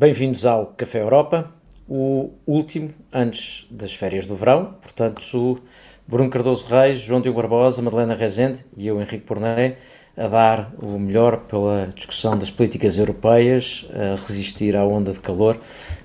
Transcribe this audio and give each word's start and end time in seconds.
Bem-vindos 0.00 0.46
ao 0.46 0.64
Café 0.64 1.02
Europa, 1.02 1.52
o 1.86 2.30
último 2.46 2.88
antes 3.12 3.66
das 3.70 3.94
férias 3.94 4.24
do 4.24 4.34
verão. 4.34 4.76
Portanto, 4.80 5.62
Bruno 6.08 6.30
Cardoso 6.30 6.64
Reis, 6.64 7.00
João 7.00 7.20
Diogo 7.20 7.38
Barbosa, 7.38 7.82
Madalena 7.82 8.14
Rezende 8.14 8.64
e 8.74 8.86
eu, 8.86 8.98
Henrique 8.98 9.26
Porné, 9.26 9.76
a 10.16 10.26
dar 10.26 10.72
o 10.82 10.98
melhor 10.98 11.40
pela 11.40 11.92
discussão 11.94 12.38
das 12.38 12.50
políticas 12.50 12.96
europeias, 12.96 13.86
a 13.92 14.18
resistir 14.18 14.74
à 14.74 14.82
onda 14.86 15.12
de 15.12 15.20
calor, 15.20 15.60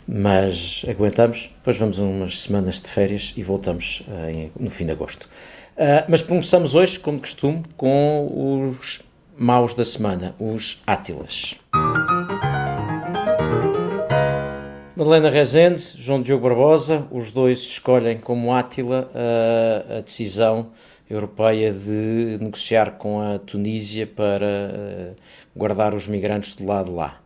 mas 0.06 0.84
aguentamos. 0.90 1.50
Depois 1.56 1.78
vamos 1.78 1.98
umas 1.98 2.42
semanas 2.42 2.82
de 2.82 2.90
férias 2.90 3.34
e 3.38 3.44
voltamos 3.44 4.04
uh, 4.10 4.52
no 4.60 4.72
fim 4.72 4.88
de 4.88 4.92
agosto. 4.92 5.30
Uh, 5.78 6.04
mas 6.10 6.22
começamos 6.22 6.76
hoje, 6.76 7.00
como 7.00 7.22
costume, 7.22 7.64
com 7.78 8.74
os 8.78 9.02
maus 9.38 9.74
da 9.74 9.86
semana, 9.86 10.36
os 10.38 10.84
Átilas. 10.86 11.56
Madalena 14.98 15.30
Rezende, 15.30 15.84
João 15.98 16.22
Diogo 16.22 16.48
Barbosa, 16.48 17.06
os 17.12 17.30
dois 17.30 17.60
escolhem 17.60 18.18
como 18.18 18.54
Átila 18.54 19.12
a, 19.14 19.98
a 19.98 20.00
decisão 20.00 20.72
europeia 21.10 21.74
de 21.74 22.38
negociar 22.40 22.92
com 22.92 23.20
a 23.20 23.38
Tunísia 23.38 24.08
para 24.08 25.14
guardar 25.54 25.94
os 25.94 26.08
migrantes 26.08 26.56
do 26.56 26.66
lado 26.66 26.92
de 26.92 26.96
lá. 26.96 27.20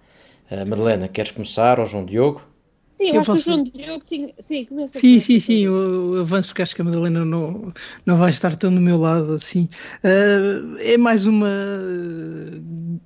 Madalena, 0.68 1.08
queres 1.08 1.30
começar, 1.30 1.80
ou 1.80 1.86
João 1.86 2.04
Diogo? 2.04 2.48
Sim, 2.99 3.08
eu, 3.08 3.13
eu 3.13 3.22
acho 3.22 3.31
posso... 3.31 3.44
que 3.44 3.50
o 3.50 3.53
João 3.53 3.64
Diogo 3.64 4.03
tinha. 4.05 4.33
Sim, 4.42 4.66
começa 4.66 5.00
Sim, 5.00 5.19
sim, 5.19 5.39
sim, 5.39 5.59
eu, 5.59 6.16
eu 6.16 6.22
avanço 6.22 6.50
porque 6.50 6.61
acho 6.61 6.75
que 6.75 6.81
a 6.81 6.83
Madalena 6.83 7.23
não, 7.23 7.72
não 8.06 8.17
vai 8.17 8.30
estar 8.30 8.58
tão 8.58 8.75
do 8.75 8.81
meu 8.81 8.97
lado 8.97 9.31
assim. 9.31 9.69
Uh, 10.03 10.75
é 10.80 10.97
mais 10.97 11.25
uma 11.25 11.47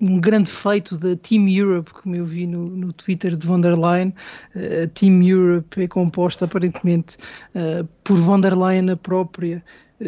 um 0.02 0.20
grande 0.20 0.50
feito 0.50 0.98
da 0.98 1.16
Team 1.16 1.48
Europe, 1.48 1.94
como 1.94 2.16
eu 2.16 2.26
vi 2.26 2.48
no, 2.48 2.70
no 2.70 2.92
Twitter 2.92 3.36
de 3.36 3.46
von 3.46 3.62
der 3.62 3.78
Leyen. 3.78 4.16
Uh, 4.56 4.86
a 4.86 4.88
Team 4.88 5.22
Europe 5.22 5.80
é 5.80 5.88
composta 5.88 6.46
aparentemente 6.46 7.16
uh, 7.54 7.88
por 8.04 8.18
von 8.18 8.42
der 8.42 8.56
Leyen 8.56 8.90
a 8.90 8.96
própria. 8.96 9.64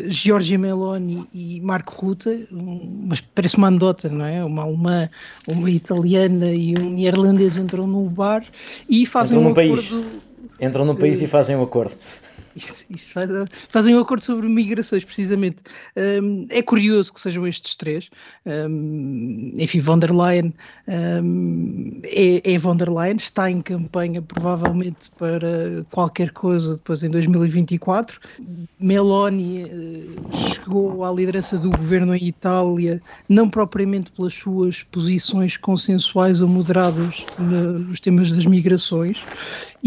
Giorgia 0.07 0.57
Meloni 0.57 1.25
e 1.33 1.61
Marco 1.61 1.93
Rutte, 1.95 2.47
um, 2.51 3.05
mas 3.07 3.21
parece 3.21 3.55
uma 3.55 3.67
anedota, 3.67 4.09
não 4.09 4.25
é? 4.25 4.43
Uma 4.43 4.63
alemã, 4.63 5.09
uma 5.47 5.69
italiana 5.69 6.51
e 6.51 6.75
um 6.77 6.89
neerlandês 6.89 7.55
entram 7.55 7.87
num 7.87 8.07
bar 8.07 8.43
e 8.89 9.05
fazem 9.05 9.37
entram 9.37 9.49
um 9.49 9.53
acordo... 9.53 9.75
País. 9.75 10.05
Entram 10.59 10.85
no 10.85 10.95
país 10.95 11.21
e 11.21 11.27
fazem 11.27 11.55
um 11.55 11.63
acordo. 11.63 11.93
Isso, 12.55 12.85
isso 12.89 13.11
faz, 13.11 13.29
fazem 13.69 13.95
um 13.95 13.99
acordo 13.99 14.23
sobre 14.23 14.47
migrações, 14.47 15.03
precisamente. 15.03 15.57
Um, 15.97 16.47
é 16.49 16.61
curioso 16.61 17.13
que 17.13 17.19
sejam 17.19 17.45
estes 17.45 17.75
três. 17.75 18.09
Um, 18.45 19.53
enfim, 19.57 19.81
von 19.81 19.99
der 19.99 20.13
Leyen 20.13 20.53
um, 20.87 22.01
é, 22.05 22.53
é 22.53 22.57
von 22.57 22.77
der 22.77 22.89
Leyen, 22.89 23.17
está 23.17 23.51
em 23.51 23.61
campanha 23.61 24.21
provavelmente 24.21 25.09
para 25.17 25.85
qualquer 25.91 26.31
coisa 26.31 26.75
depois 26.75 27.03
em 27.03 27.09
2024. 27.09 28.19
Meloni 28.79 29.63
uh, 29.65 30.37
chegou 30.37 31.03
à 31.03 31.11
liderança 31.11 31.57
do 31.57 31.71
governo 31.71 32.15
em 32.15 32.27
Itália, 32.27 33.01
não 33.27 33.49
propriamente 33.49 34.11
pelas 34.11 34.33
suas 34.33 34.83
posições 34.83 35.57
consensuais 35.57 36.39
ou 36.39 36.47
moderadas 36.47 37.25
no, 37.37 37.79
nos 37.79 37.99
temas 37.99 38.31
das 38.31 38.45
migrações, 38.45 39.17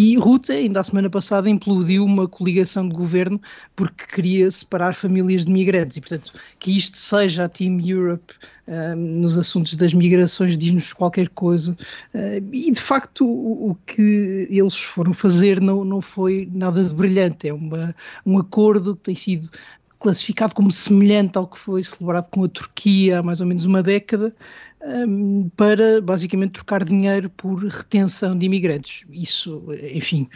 e 0.00 0.16
Rutte, 0.16 0.52
ainda 0.52 0.78
a 0.78 0.84
semana 0.84 1.10
passada, 1.10 1.50
implodiu 1.50 2.04
uma 2.04 2.28
coligação 2.28 2.57
de 2.64 2.94
governo 2.94 3.40
porque 3.74 4.04
queria 4.14 4.50
separar 4.50 4.94
famílias 4.94 5.44
de 5.44 5.52
migrantes. 5.52 5.96
E, 5.96 6.00
portanto, 6.00 6.32
que 6.58 6.76
isto 6.76 6.96
seja 6.96 7.44
a 7.44 7.48
Team 7.48 7.80
Europe 7.80 8.34
um, 8.68 8.96
nos 8.96 9.38
assuntos 9.38 9.76
das 9.76 9.94
migrações 9.94 10.58
diz-nos 10.58 10.92
qualquer 10.92 11.28
coisa. 11.30 11.76
Uh, 12.14 12.44
e, 12.52 12.70
de 12.70 12.80
facto, 12.80 13.24
o, 13.24 13.70
o, 13.70 13.74
que 13.86 14.46
eles 14.50 14.76
foram 14.76 15.14
fazer 15.14 15.60
não, 15.60 15.84
não 15.84 16.02
foi 16.02 16.48
nada 16.52 16.84
de 16.84 16.92
brilhante. 16.92 17.48
É 17.48 17.54
uma, 17.54 17.94
um 18.26 18.38
acordo 18.38 18.94
que 18.96 19.02
tem 19.02 19.14
sido 19.14 19.50
classificado 19.98 20.54
como 20.54 20.70
semelhante 20.70 21.36
ao 21.36 21.46
que 21.46 21.58
foi 21.58 21.82
celebrado 21.82 22.28
com 22.30 22.44
a 22.44 22.48
Turquia 22.48 23.18
há 23.18 23.22
mais 23.22 23.40
ou 23.40 23.46
menos 23.46 23.64
uma 23.64 23.82
década, 23.82 24.34
para 25.56 26.00
basicamente 26.00 26.52
trocar 26.52 26.84
dinheiro 26.84 27.28
por 27.30 27.58
retenção 27.64 28.38
de 28.38 28.46
imigrantes. 28.46 29.04
Isso, 29.10 29.64
enfim, 29.92 30.28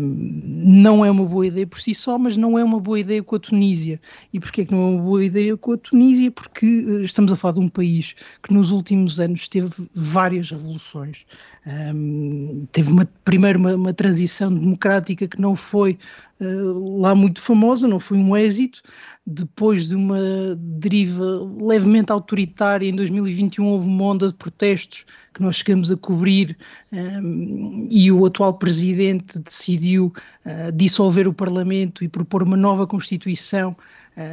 não 0.00 1.04
é 1.04 1.10
uma 1.10 1.24
boa 1.24 1.46
ideia 1.46 1.66
por 1.66 1.80
si 1.80 1.94
só, 1.94 2.18
mas 2.18 2.36
não 2.36 2.58
é 2.58 2.64
uma 2.64 2.80
boa 2.80 2.98
ideia 2.98 3.22
com 3.22 3.36
a 3.36 3.38
Tunísia. 3.38 4.00
E 4.32 4.40
porquê 4.40 4.64
que 4.64 4.72
não 4.72 4.82
é 4.82 4.90
uma 4.96 5.02
boa 5.02 5.24
ideia 5.24 5.56
com 5.56 5.72
a 5.72 5.78
Tunísia? 5.78 6.30
Porque 6.30 6.66
uh, 6.66 7.04
estamos 7.04 7.32
a 7.32 7.36
falar 7.36 7.54
de 7.54 7.60
um 7.60 7.68
país 7.68 8.14
que 8.42 8.52
nos 8.52 8.70
últimos 8.70 9.20
anos 9.20 9.48
teve 9.48 9.70
várias 9.94 10.50
revoluções. 10.50 11.24
Teve 12.72 12.90
uma, 12.90 13.06
primeiro 13.24 13.58
uma, 13.58 13.74
uma 13.74 13.92
transição 13.92 14.52
democrática 14.52 15.28
que 15.28 15.40
não 15.40 15.54
foi 15.54 15.98
uh, 16.40 17.00
lá 17.00 17.14
muito 17.14 17.42
famosa, 17.42 17.86
não 17.86 18.00
foi 18.00 18.16
um 18.16 18.36
êxito 18.36 18.82
depois 19.30 19.88
de 19.88 19.94
uma 19.94 20.18
deriva 20.56 21.22
levemente 21.60 22.10
autoritária, 22.10 22.88
em 22.88 22.96
2021 22.96 23.66
houve 23.66 23.86
uma 23.86 24.04
onda 24.04 24.28
de 24.28 24.32
protestos 24.32 25.04
que 25.34 25.42
nós 25.42 25.56
chegamos 25.56 25.92
a 25.92 25.96
cobrir 25.98 26.56
um, 26.90 27.86
e 27.90 28.10
o 28.10 28.24
atual 28.24 28.54
presidente 28.54 29.38
decidiu 29.38 30.14
uh, 30.46 30.72
dissolver 30.72 31.28
o 31.28 31.34
Parlamento 31.34 32.02
e 32.02 32.08
propor 32.08 32.42
uma 32.42 32.56
nova 32.56 32.86
Constituição 32.86 33.76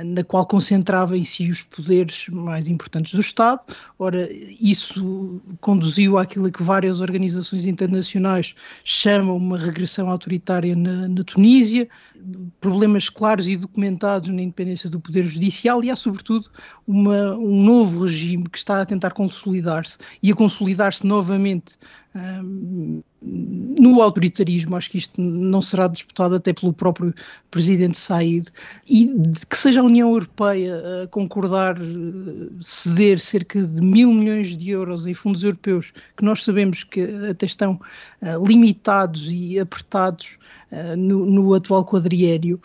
na 0.03 0.23
qual 0.23 0.45
concentrava 0.45 1.15
em 1.15 1.23
si 1.23 1.51
os 1.51 1.61
poderes 1.61 2.27
mais 2.29 2.67
importantes 2.67 3.13
do 3.13 3.21
Estado. 3.21 3.61
Ora, 3.99 4.27
isso 4.59 5.41
conduziu 5.61 6.17
àquilo 6.17 6.51
que 6.51 6.63
várias 6.63 7.01
organizações 7.01 7.65
internacionais 7.65 8.55
chamam 8.83 9.37
uma 9.37 9.59
regressão 9.59 10.09
autoritária 10.09 10.75
na, 10.75 11.07
na 11.07 11.23
Tunísia, 11.23 11.87
problemas 12.59 13.09
claros 13.09 13.47
e 13.47 13.55
documentados 13.55 14.29
na 14.29 14.41
independência 14.41 14.89
do 14.89 14.99
Poder 14.99 15.23
Judicial 15.23 15.83
e 15.83 15.91
há, 15.91 15.95
sobretudo, 15.95 16.49
uma, 16.87 17.35
um 17.35 17.63
novo 17.63 18.05
regime 18.05 18.49
que 18.49 18.57
está 18.57 18.81
a 18.81 18.85
tentar 18.85 19.11
consolidar-se 19.11 19.97
e 20.21 20.31
a 20.31 20.35
consolidar-se 20.35 21.05
novamente 21.05 21.77
no 23.21 24.01
autoritarismo, 24.01 24.75
acho 24.75 24.89
que 24.89 24.97
isto 24.97 25.19
não 25.19 25.61
será 25.61 25.87
disputado 25.87 26.35
até 26.35 26.53
pelo 26.53 26.71
próprio 26.71 27.13
presidente 27.51 27.97
Said, 27.97 28.47
e 28.89 29.11
que 29.49 29.57
seja 29.57 29.81
a 29.81 29.83
União 29.83 30.09
Europeia 30.09 31.03
a 31.03 31.07
concordar 31.07 31.75
eh, 31.77 31.83
ceder 32.61 33.19
cerca 33.19 33.61
de 33.61 33.81
mil 33.81 34.13
milhões 34.13 34.55
de 34.55 34.69
euros 34.69 35.05
em 35.05 35.13
fundos 35.13 35.43
europeus, 35.43 35.91
que 36.15 36.23
nós 36.23 36.43
sabemos 36.43 36.83
que 36.83 37.01
até 37.29 37.45
estão 37.45 37.79
uh, 38.21 38.45
limitados 38.45 39.27
e 39.29 39.59
apertados 39.59 40.37
uh, 40.71 40.95
no, 40.95 41.25
no, 41.25 41.53
atual 41.53 41.83
quadriénio, 41.83 42.61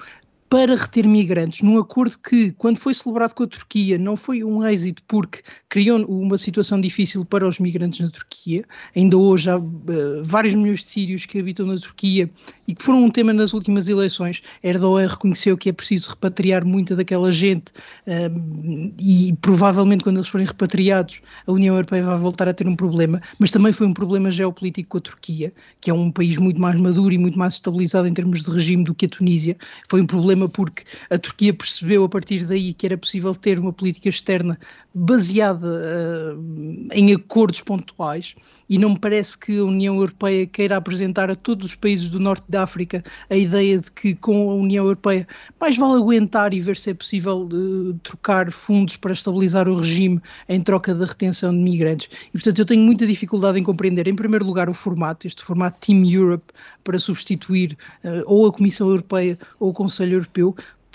para 0.51 0.75
reter 0.75 1.07
migrantes, 1.07 1.63
num 1.63 1.79
acordo 1.79 2.19
que, 2.19 2.51
quando 2.59 2.77
foi 2.77 2.93
celebrado 2.93 3.35
com 3.35 3.45
a 3.45 3.47
Turquia, 3.47 3.97
não 3.97 4.17
foi 4.17 4.43
um 4.43 4.67
êxito 4.67 5.01
porque 5.07 5.43
criou 5.69 6.05
uma 6.07 6.37
situação 6.37 6.81
difícil 6.81 7.25
para 7.25 7.47
os 7.47 7.61
migrantes 7.61 8.01
na 8.01 8.11
Turquia. 8.11 8.65
Ainda 8.97 9.17
hoje 9.17 9.49
há 9.49 9.57
uh, 9.57 10.25
vários 10.25 10.53
milhões 10.55 10.81
de 10.81 10.87
sírios 10.87 11.25
que 11.25 11.39
habitam 11.39 11.67
na 11.67 11.79
Turquia 11.79 12.29
e 12.67 12.75
que 12.75 12.83
foram 12.83 13.05
um 13.05 13.11
tema 13.11 13.33
nas 13.33 13.53
últimas 13.53 13.89
eleições. 13.89 14.43
Erdogan 14.61 15.07
reconheceu 15.07 15.57
que 15.57 15.69
é 15.69 15.73
preciso 15.73 16.11
repatriar 16.11 16.65
muita 16.65 16.97
daquela 16.97 17.31
gente 17.31 17.71
uh, 18.09 18.93
e 19.01 19.33
provavelmente 19.41 20.03
quando 20.03 20.17
eles 20.17 20.29
forem 20.29 20.49
repatriados 20.49 21.21
a 21.47 21.53
União 21.53 21.77
Europeia 21.77 22.03
vai 22.03 22.19
voltar 22.19 22.49
a 22.49 22.53
ter 22.53 22.67
um 22.67 22.75
problema, 22.75 23.23
mas 23.39 23.53
também 23.53 23.73
foi 23.73 23.87
um 23.87 23.95
problema 23.95 24.33
geopolítico 24.33 24.89
com 24.89 24.99
a 24.99 25.01
Turquia, 25.01 25.53
que 25.81 25.91
é 25.91 25.95
um 25.95 26.11
país 26.11 26.39
muito 26.39 26.61
mais 26.61 26.77
maduro 26.81 27.15
e 27.15 27.19
muito 27.19 27.39
mais 27.39 27.55
estabilizado 27.55 28.09
em 28.09 28.13
termos 28.13 28.43
de 28.43 28.51
regime 28.51 28.83
do 28.83 28.93
que 28.93 29.07
a 29.07 29.09
Tunísia. 29.09 29.57
Foi 29.89 30.01
um 30.01 30.07
problema 30.07 30.40
problema 30.41 30.49
porque 30.49 30.85
a 31.11 31.19
Turquia 31.19 31.53
percebeu 31.53 32.05
a 32.05 32.09
partir 32.09 32.47
daí 32.47 32.73
que 32.73 32.87
era 32.87 32.97
possível 32.97 33.35
ter 33.35 33.59
uma 33.59 33.73
política 33.73 34.09
externa 34.09 34.59
baseada 34.95 35.67
uh, 35.67 36.89
em 36.93 37.15
acordos 37.15 37.61
pontuais 37.61 38.35
e 38.69 38.79
não 38.79 38.91
me 38.91 38.99
parece 38.99 39.37
que 39.37 39.59
a 39.59 39.65
União 39.65 39.97
Europeia 39.97 40.47
queira 40.47 40.77
apresentar 40.77 41.31
a 41.31 41.37
todos 41.37 41.67
os 41.67 41.75
países 41.75 42.09
do 42.09 42.19
norte 42.19 42.45
da 42.49 42.63
África 42.63 43.05
a 43.29 43.37
ideia 43.37 43.79
de 43.79 43.91
que 43.91 44.15
com 44.15 44.51
a 44.51 44.55
União 44.55 44.85
Europeia 44.85 45.27
mais 45.61 45.77
vale 45.77 45.95
aguentar 46.01 46.53
e 46.53 46.61
ver 46.61 46.77
se 46.77 46.91
é 46.91 46.95
possível 46.95 47.49
uh, 47.53 47.95
trocar 48.03 48.51
fundos 48.51 48.97
para 48.97 49.13
estabilizar 49.13 49.69
o 49.69 49.75
regime 49.75 50.21
em 50.49 50.61
troca 50.61 50.95
da 50.95 51.07
retenção 51.07 51.53
de 51.53 51.59
migrantes. 51.59 52.09
E 52.29 52.33
portanto 52.33 52.59
eu 52.59 52.67
tenho 52.67 52.83
muita 52.83 53.07
dificuldade 53.07 53.59
em 53.59 53.63
compreender, 53.63 54.09
em 54.09 54.15
primeiro 54.15 54.45
lugar, 54.45 54.69
o 54.69 54.75
formato, 54.75 55.27
este 55.27 55.43
formato 55.43 55.79
Team 55.87 56.05
Europe 56.05 56.53
para 56.83 56.99
substituir 56.99 57.77
uh, 58.05 58.23
ou 58.27 58.47
a 58.47 58.53
Comissão 58.53 58.89
Europeia 58.89 59.39
ou 59.59 59.71
o 59.71 59.73
Conselho 59.73 60.15
Europeu, 60.15 60.30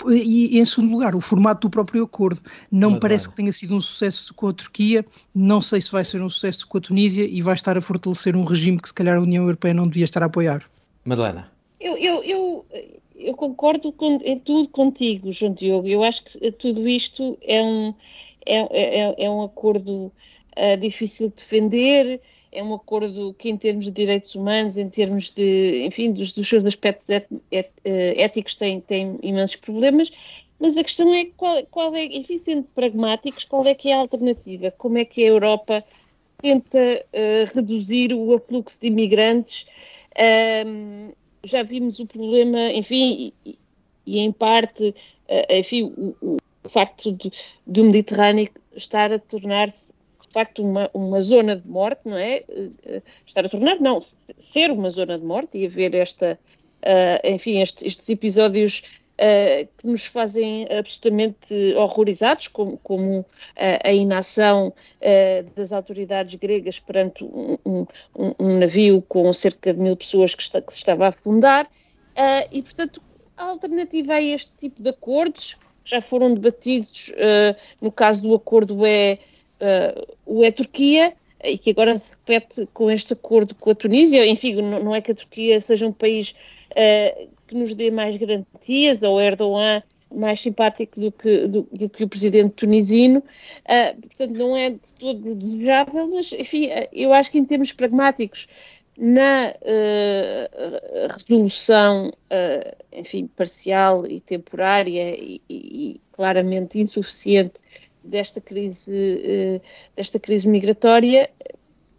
e, 0.08 0.60
em 0.60 0.66
segundo 0.66 0.92
lugar, 0.92 1.16
o 1.16 1.22
formato 1.22 1.68
do 1.68 1.72
próprio 1.72 2.04
acordo. 2.04 2.42
Não 2.72 2.92
me 2.92 3.00
parece 3.00 3.30
que 3.30 3.36
tenha 3.36 3.52
sido 3.52 3.76
um 3.76 3.82
sucesso 3.82 4.34
com 4.34 4.48
a 4.48 4.54
Turquia, 4.54 5.06
não 5.34 5.62
sei 5.62 5.80
se 5.82 5.92
vai 5.92 6.04
ser 6.04 6.22
um 6.22 6.30
sucesso 6.30 6.68
com 6.68 6.78
a 6.78 6.82
Tunísia 6.82 7.24
e 7.24 7.42
vai 7.42 7.56
estar 7.56 7.78
a 7.78 7.82
fortalecer 7.82 8.36
um 8.36 8.44
regime 8.44 8.80
que 8.80 8.90
se 8.90 8.94
calhar 8.94 9.18
a 9.18 9.22
União 9.22 9.44
Europeia 9.44 9.74
não 9.74 9.88
devia 9.88 10.04
estar 10.04 10.22
a 10.22 10.26
apoiar. 10.26 10.64
Madalena. 11.06 11.52
Eu, 11.80 11.98
eu, 11.98 12.24
eu, 12.24 12.66
eu 13.16 13.34
concordo 13.36 13.92
com, 13.92 14.20
em 14.24 14.40
tudo 14.40 14.68
contigo, 14.70 15.32
João 15.32 15.54
Diogo. 15.54 15.88
Eu 15.88 16.04
acho 16.04 16.24
que 16.24 16.52
tudo 16.52 16.88
isto 16.88 17.38
é 17.42 17.62
um, 17.62 17.94
é, 18.46 19.02
é, 19.02 19.26
é 19.26 19.30
um 19.30 19.44
acordo 19.44 20.12
uh, 20.58 20.78
difícil 20.80 21.30
de 21.30 21.36
defender, 21.36 22.22
é 22.56 22.64
um 22.64 22.74
acordo 22.74 23.36
que, 23.38 23.50
em 23.50 23.58
termos 23.58 23.86
de 23.86 23.92
direitos 23.92 24.34
humanos, 24.34 24.78
em 24.78 24.90
termos 24.90 25.32
de, 25.32 25.86
enfim, 25.86 26.12
dos, 26.12 26.32
dos 26.32 26.48
seus 26.48 26.64
aspectos 26.66 27.10
et, 27.10 27.28
et, 27.52 27.70
eh, 27.84 28.14
éticos, 28.18 28.56
tem, 28.56 28.80
tem 28.82 29.20
imensos 29.22 29.58
problemas. 29.58 30.12
Mas 30.60 30.78
a 30.78 30.84
questão 30.84 31.14
é 31.14 31.26
qual, 31.38 31.66
qual 31.68 31.96
é, 31.96 32.06
enfim, 32.06 32.40
sendo 32.40 32.64
pragmáticos, 32.74 33.44
qual 33.44 33.66
é 33.66 33.76
que 33.76 33.90
é 33.90 33.94
a 33.94 34.00
alternativa? 34.00 34.72
Como 34.72 34.98
é 34.98 35.06
que 35.06 35.24
a 35.24 35.28
Europa 35.28 35.84
tenta 36.42 37.06
uh, 37.14 37.56
reduzir 37.56 38.14
o 38.14 38.34
afluxo 38.34 38.80
de 38.80 38.88
imigrantes? 38.88 39.66
Um, 40.66 41.12
já 41.44 41.62
vimos 41.62 42.00
o 42.00 42.06
problema, 42.06 42.72
enfim, 42.72 43.34
e, 43.46 43.60
e 44.06 44.20
em 44.20 44.32
parte, 44.32 44.96
uh, 45.30 45.54
enfim, 45.54 45.94
o, 45.98 46.38
o 46.64 46.70
facto 46.70 47.16
do 47.68 47.84
Mediterrâneo 47.84 48.50
estar 48.76 49.12
a 49.12 49.20
tornar-se 49.20 49.92
facto 50.36 50.62
uma, 50.62 50.90
uma 50.94 51.22
zona 51.22 51.56
de 51.56 51.66
morte, 51.66 52.02
não 52.04 52.18
é? 52.18 52.44
Uh, 52.50 53.02
estar 53.26 53.46
a 53.46 53.50
tornar, 53.50 53.80
não, 53.80 54.02
ser 54.52 54.70
uma 54.70 54.90
zona 54.90 55.18
de 55.18 55.24
morte 55.24 55.58
e 55.58 55.66
haver 55.66 55.96
esta, 55.96 56.38
uh, 56.84 57.28
enfim, 57.28 57.62
este, 57.62 57.88
estes 57.88 58.10
episódios 58.10 58.84
uh, 59.14 59.66
que 59.78 59.88
nos 59.88 60.06
fazem 60.06 60.68
absolutamente 60.70 61.74
horrorizados, 61.78 62.50
como, 62.50 62.78
como 62.80 63.26
a 63.56 63.94
inação 63.94 64.74
das 65.56 65.72
autoridades 65.72 66.36
gregas 66.36 66.80
perante 66.80 67.24
um, 67.24 67.58
um, 67.66 67.86
um, 68.38 68.60
navio 68.60 69.02
com 69.04 69.32
cerca 69.32 69.74
de 69.74 69.80
mil 69.80 69.96
pessoas 69.96 70.36
que, 70.36 70.42
está, 70.42 70.62
que 70.62 70.74
se 70.74 70.80
estava 70.80 71.06
a 71.06 71.10
afundar, 71.10 71.70
e 72.52 72.62
portanto 72.62 73.02
a 73.38 73.46
alternativa 73.46 74.16
a 74.16 74.22
este 74.22 74.52
tipo 74.60 74.84
de 74.84 74.90
acordos 74.90 75.58
já 75.86 76.02
foram 76.02 76.34
debatidos, 76.34 77.14
no 77.82 77.92
caso 77.92 78.24
do 78.24 78.36
acordo 78.36 78.86
é 78.86 79.20
uh, 79.66 80.16
o 80.26 80.44
é 80.44 80.52
Turquia 80.52 81.14
e 81.44 81.58
que 81.58 81.72
agora 81.72 81.98
se 81.98 82.10
repete 82.12 82.68
com 82.74 82.90
este 82.90 83.14
acordo 83.14 83.54
com 83.56 83.72
a 83.72 83.76
Tunísia. 83.76 84.26
Enfim, 84.26 84.56
não, 84.62 84.84
não 84.84 84.96
é 84.96 85.02
que 85.02 85.12
a 85.12 85.16
Turquia 85.16 85.60
seja 85.62 85.88
um 85.88 85.92
país 85.92 86.36
uh, 86.72 87.28
que 87.48 87.56
nos 87.56 87.74
dê 87.74 87.92
mais 87.92 88.16
garantias, 88.16 89.02
ou 89.02 89.20
Erdogan 89.20 89.84
mais 90.14 90.40
simpático 90.40 91.00
do 91.00 91.12
que, 91.12 91.48
do, 91.48 91.68
do 91.72 91.90
que 91.90 92.04
o 92.04 92.08
presidente 92.08 92.54
tunisino, 92.54 93.20
uh, 93.20 94.02
portanto 94.02 94.32
não 94.32 94.56
é 94.56 94.70
de 94.70 94.94
todo 94.98 95.36
desejável, 95.36 96.08
mas 96.08 96.32
enfim, 96.32 96.70
eu 96.94 97.12
acho 97.12 97.32
que 97.32 97.38
em 97.38 97.44
termos 97.44 97.74
pragmáticos, 97.74 98.48
na 98.98 99.54
uh, 99.62 101.14
resolução, 101.14 102.10
uh, 102.10 102.76
enfim, 102.94 103.28
parcial 103.28 104.08
e 104.08 104.22
temporária 104.22 105.16
e, 105.18 105.42
e, 105.50 105.56
e 105.90 106.02
claramente 106.14 106.80
insuficiente 106.80 107.56
desta 108.06 108.40
crise, 108.40 108.92
uh, 108.92 109.62
desta 109.96 110.20
crise 110.20 110.48
migratória, 110.48 111.30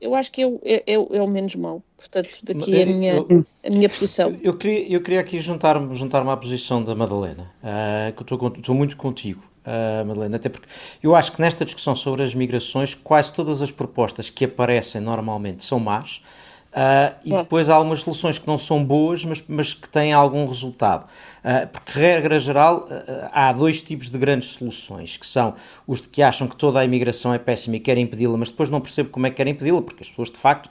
eu 0.01 0.15
acho 0.15 0.31
que 0.31 0.43
é, 0.43 0.47
é, 0.65 0.83
é, 0.87 0.95
é 0.95 1.23
o 1.23 1.27
menos 1.27 1.55
mal. 1.57 1.83
Portanto, 1.97 2.31
daqui 2.43 2.83
a 2.83 2.87
minha, 2.87 3.13
eu, 3.13 3.45
a 3.65 3.71
minha 3.71 3.89
posição. 3.89 4.37
Eu 4.43 4.57
queria, 4.57 4.93
eu 4.93 5.01
queria 5.01 5.21
aqui 5.21 5.41
juntar-me 5.41 5.95
juntar 5.95 6.27
à 6.27 6.37
posição 6.37 6.83
da 6.83 6.95
Madalena, 6.95 7.51
uh, 7.63 8.13
que 8.13 8.33
eu 8.33 8.49
estou 8.49 8.75
muito 8.75 8.97
contigo. 8.97 9.43
Uh, 9.67 10.07
Madalena, 10.07 10.37
até 10.37 10.49
porque 10.49 10.69
eu 11.03 11.17
acho 11.17 11.33
que 11.33 11.41
nesta 11.41 11.65
discussão 11.65 11.97
sobre 11.97 12.23
as 12.23 12.33
migrações, 12.33 12.95
quase 12.95 13.33
todas 13.33 13.61
as 13.61 13.73
propostas 13.73 14.31
que 14.31 14.45
aparecem 14.45 15.01
normalmente 15.01 15.65
são 15.65 15.81
más, 15.81 16.23
Uh, 16.77 17.17
e 17.25 17.31
depois 17.31 17.71
há 17.71 17.75
algumas 17.75 18.01
soluções 18.01 18.39
que 18.39 18.47
não 18.47 18.59
são 18.59 18.85
boas, 18.85 19.25
mas, 19.25 19.43
mas 19.49 19.73
que 19.73 19.89
têm 19.89 20.13
algum 20.13 20.47
resultado. 20.47 21.07
Uh, 21.43 21.67
porque, 21.69 21.99
regra 21.99 22.39
geral, 22.39 22.87
uh, 22.91 23.31
há 23.33 23.51
dois 23.51 23.81
tipos 23.81 24.11
de 24.11 24.19
grandes 24.19 24.51
soluções, 24.51 25.17
que 25.17 25.27
são 25.27 25.55
os 25.87 26.03
de 26.03 26.09
que 26.09 26.21
acham 26.21 26.47
que 26.47 26.55
toda 26.55 26.79
a 26.79 26.85
imigração 26.85 27.33
é 27.33 27.39
péssima 27.39 27.77
e 27.77 27.81
querem 27.81 28.05
impedi-la, 28.05 28.37
mas 28.37 28.51
depois 28.51 28.69
não 28.69 28.83
percebem 28.83 29.11
como 29.11 29.27
é 29.27 29.31
que 29.31 29.37
querem 29.37 29.55
impedi-la, 29.55 29.81
porque 29.81 30.03
as 30.03 30.11
pessoas, 30.11 30.31
de 30.31 30.37
facto, 30.37 30.69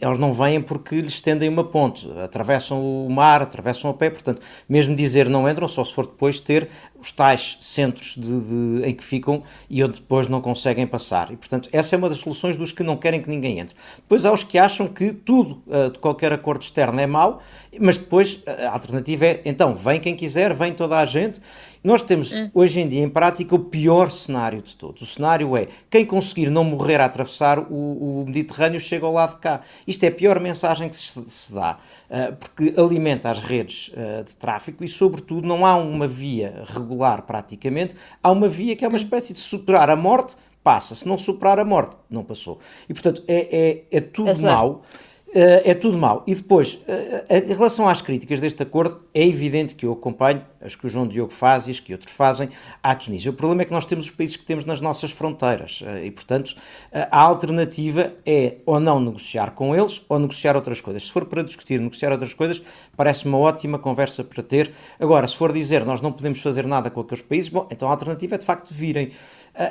elas 0.00 0.18
não 0.18 0.32
vêm 0.32 0.62
porque 0.62 1.02
lhes 1.02 1.20
tendem 1.20 1.50
uma 1.50 1.64
ponte, 1.64 2.08
atravessam 2.24 2.80
o 2.80 3.10
mar, 3.10 3.42
atravessam 3.42 3.90
a 3.90 3.94
pé, 3.94 4.08
portanto, 4.08 4.40
mesmo 4.66 4.96
dizer 4.96 5.28
não 5.28 5.46
entram, 5.46 5.68
só 5.68 5.84
se 5.84 5.92
for 5.92 6.06
depois 6.06 6.40
ter 6.40 6.70
os 7.02 7.10
tais 7.10 7.58
centros 7.60 8.14
de, 8.16 8.40
de, 8.40 8.86
em 8.86 8.94
que 8.94 9.02
ficam 9.02 9.42
e 9.68 9.82
onde 9.82 10.00
depois 10.00 10.28
não 10.28 10.40
conseguem 10.40 10.86
passar. 10.86 11.32
E, 11.32 11.36
portanto, 11.36 11.68
essa 11.72 11.94
é 11.94 11.98
uma 11.98 12.08
das 12.08 12.18
soluções 12.18 12.56
dos 12.56 12.72
que 12.72 12.82
não 12.82 12.96
querem 12.96 13.20
que 13.20 13.28
ninguém 13.28 13.58
entre. 13.58 13.76
Depois 13.96 14.24
há 14.24 14.32
os 14.32 14.44
que 14.44 14.58
acham 14.58 14.86
que 14.86 15.12
tudo 15.12 15.62
uh, 15.66 15.90
de 15.90 15.98
qualquer 15.98 16.32
acordo 16.32 16.62
externo 16.62 17.00
é 17.00 17.06
mau, 17.06 17.40
mas 17.80 17.98
depois 17.98 18.40
a 18.46 18.70
alternativa 18.70 19.26
é, 19.26 19.42
então, 19.44 19.74
vem 19.74 20.00
quem 20.00 20.14
quiser, 20.14 20.54
vem 20.54 20.72
toda 20.72 20.98
a 20.98 21.06
gente 21.06 21.40
nós 21.82 22.00
temos 22.02 22.32
hum. 22.32 22.50
hoje 22.54 22.80
em 22.80 22.88
dia 22.88 23.02
em 23.02 23.08
prática 23.08 23.54
o 23.54 23.58
pior 23.58 24.10
cenário 24.10 24.62
de 24.62 24.76
todos. 24.76 25.02
O 25.02 25.06
cenário 25.06 25.56
é 25.56 25.68
quem 25.90 26.04
conseguir 26.04 26.48
não 26.48 26.62
morrer 26.62 27.00
a 27.00 27.06
atravessar 27.06 27.58
o, 27.58 28.20
o 28.20 28.24
Mediterrâneo 28.26 28.80
chega 28.80 29.04
ao 29.04 29.12
lado 29.12 29.34
de 29.34 29.40
cá. 29.40 29.62
Isto 29.86 30.04
é 30.04 30.08
a 30.08 30.12
pior 30.12 30.38
mensagem 30.38 30.88
que 30.88 30.96
se, 30.96 31.22
se 31.26 31.52
dá, 31.52 31.78
uh, 32.08 32.36
porque 32.36 32.74
alimenta 32.78 33.30
as 33.30 33.40
redes 33.40 33.88
uh, 33.88 34.22
de 34.24 34.36
tráfico 34.36 34.84
e, 34.84 34.88
sobretudo, 34.88 35.46
não 35.46 35.66
há 35.66 35.76
uma 35.76 36.06
via 36.06 36.62
regular 36.66 37.22
praticamente, 37.22 37.94
há 38.22 38.30
uma 38.30 38.48
via 38.48 38.76
que 38.76 38.84
é 38.84 38.88
uma 38.88 38.94
hum. 38.94 39.02
espécie 39.02 39.32
de 39.32 39.40
superar 39.40 39.90
a 39.90 39.96
morte, 39.96 40.36
passa. 40.62 40.94
Se 40.94 41.06
não 41.06 41.18
superar 41.18 41.58
a 41.58 41.64
morte, 41.64 41.96
não 42.08 42.22
passou. 42.22 42.60
E, 42.88 42.94
portanto, 42.94 43.22
é, 43.26 43.84
é, 43.90 43.96
é 43.96 44.00
tudo 44.00 44.30
Exato. 44.30 44.54
mau. 44.54 44.70
Uh, 44.70 45.11
é 45.34 45.74
tudo 45.74 45.96
mau. 45.96 46.22
E 46.26 46.34
depois, 46.34 46.74
uh, 46.74 47.24
em 47.30 47.54
relação 47.54 47.88
às 47.88 48.02
críticas 48.02 48.38
deste 48.38 48.62
acordo, 48.62 49.00
é 49.14 49.26
evidente 49.26 49.74
que 49.74 49.86
eu 49.86 49.92
acompanho 49.92 50.44
as 50.60 50.76
que 50.76 50.86
o 50.86 50.90
João 50.90 51.08
Diogo 51.08 51.32
faz 51.32 51.66
e 51.66 51.70
as 51.70 51.80
que 51.80 51.92
outros 51.92 52.12
fazem 52.12 52.50
à 52.82 52.94
Tunísia. 52.94 53.30
O 53.30 53.34
problema 53.34 53.62
é 53.62 53.64
que 53.64 53.72
nós 53.72 53.84
temos 53.84 54.04
os 54.04 54.10
países 54.10 54.36
que 54.36 54.44
temos 54.44 54.64
nas 54.64 54.80
nossas 54.80 55.10
fronteiras 55.10 55.82
e, 56.04 56.10
portanto, 56.10 56.54
a 56.92 57.20
alternativa 57.20 58.12
é 58.24 58.58
ou 58.64 58.78
não 58.78 59.00
negociar 59.00 59.52
com 59.52 59.74
eles 59.74 60.02
ou 60.08 60.20
negociar 60.20 60.54
outras 60.54 60.80
coisas. 60.80 61.04
Se 61.04 61.10
for 61.12 61.24
para 61.24 61.42
discutir, 61.42 61.80
negociar 61.80 62.12
outras 62.12 62.32
coisas, 62.32 62.62
parece 62.96 63.26
uma 63.26 63.38
ótima 63.38 63.76
conversa 63.76 64.22
para 64.22 64.42
ter. 64.42 64.72
Agora, 65.00 65.26
se 65.26 65.36
for 65.36 65.52
dizer 65.52 65.84
nós 65.84 66.00
não 66.00 66.12
podemos 66.12 66.40
fazer 66.40 66.64
nada 66.64 66.88
com 66.90 67.00
aqueles 67.00 67.22
países, 67.22 67.48
bom, 67.48 67.66
então 67.68 67.88
a 67.88 67.90
alternativa 67.90 68.36
é 68.36 68.38
de 68.38 68.44
facto 68.44 68.72
virem. 68.72 69.10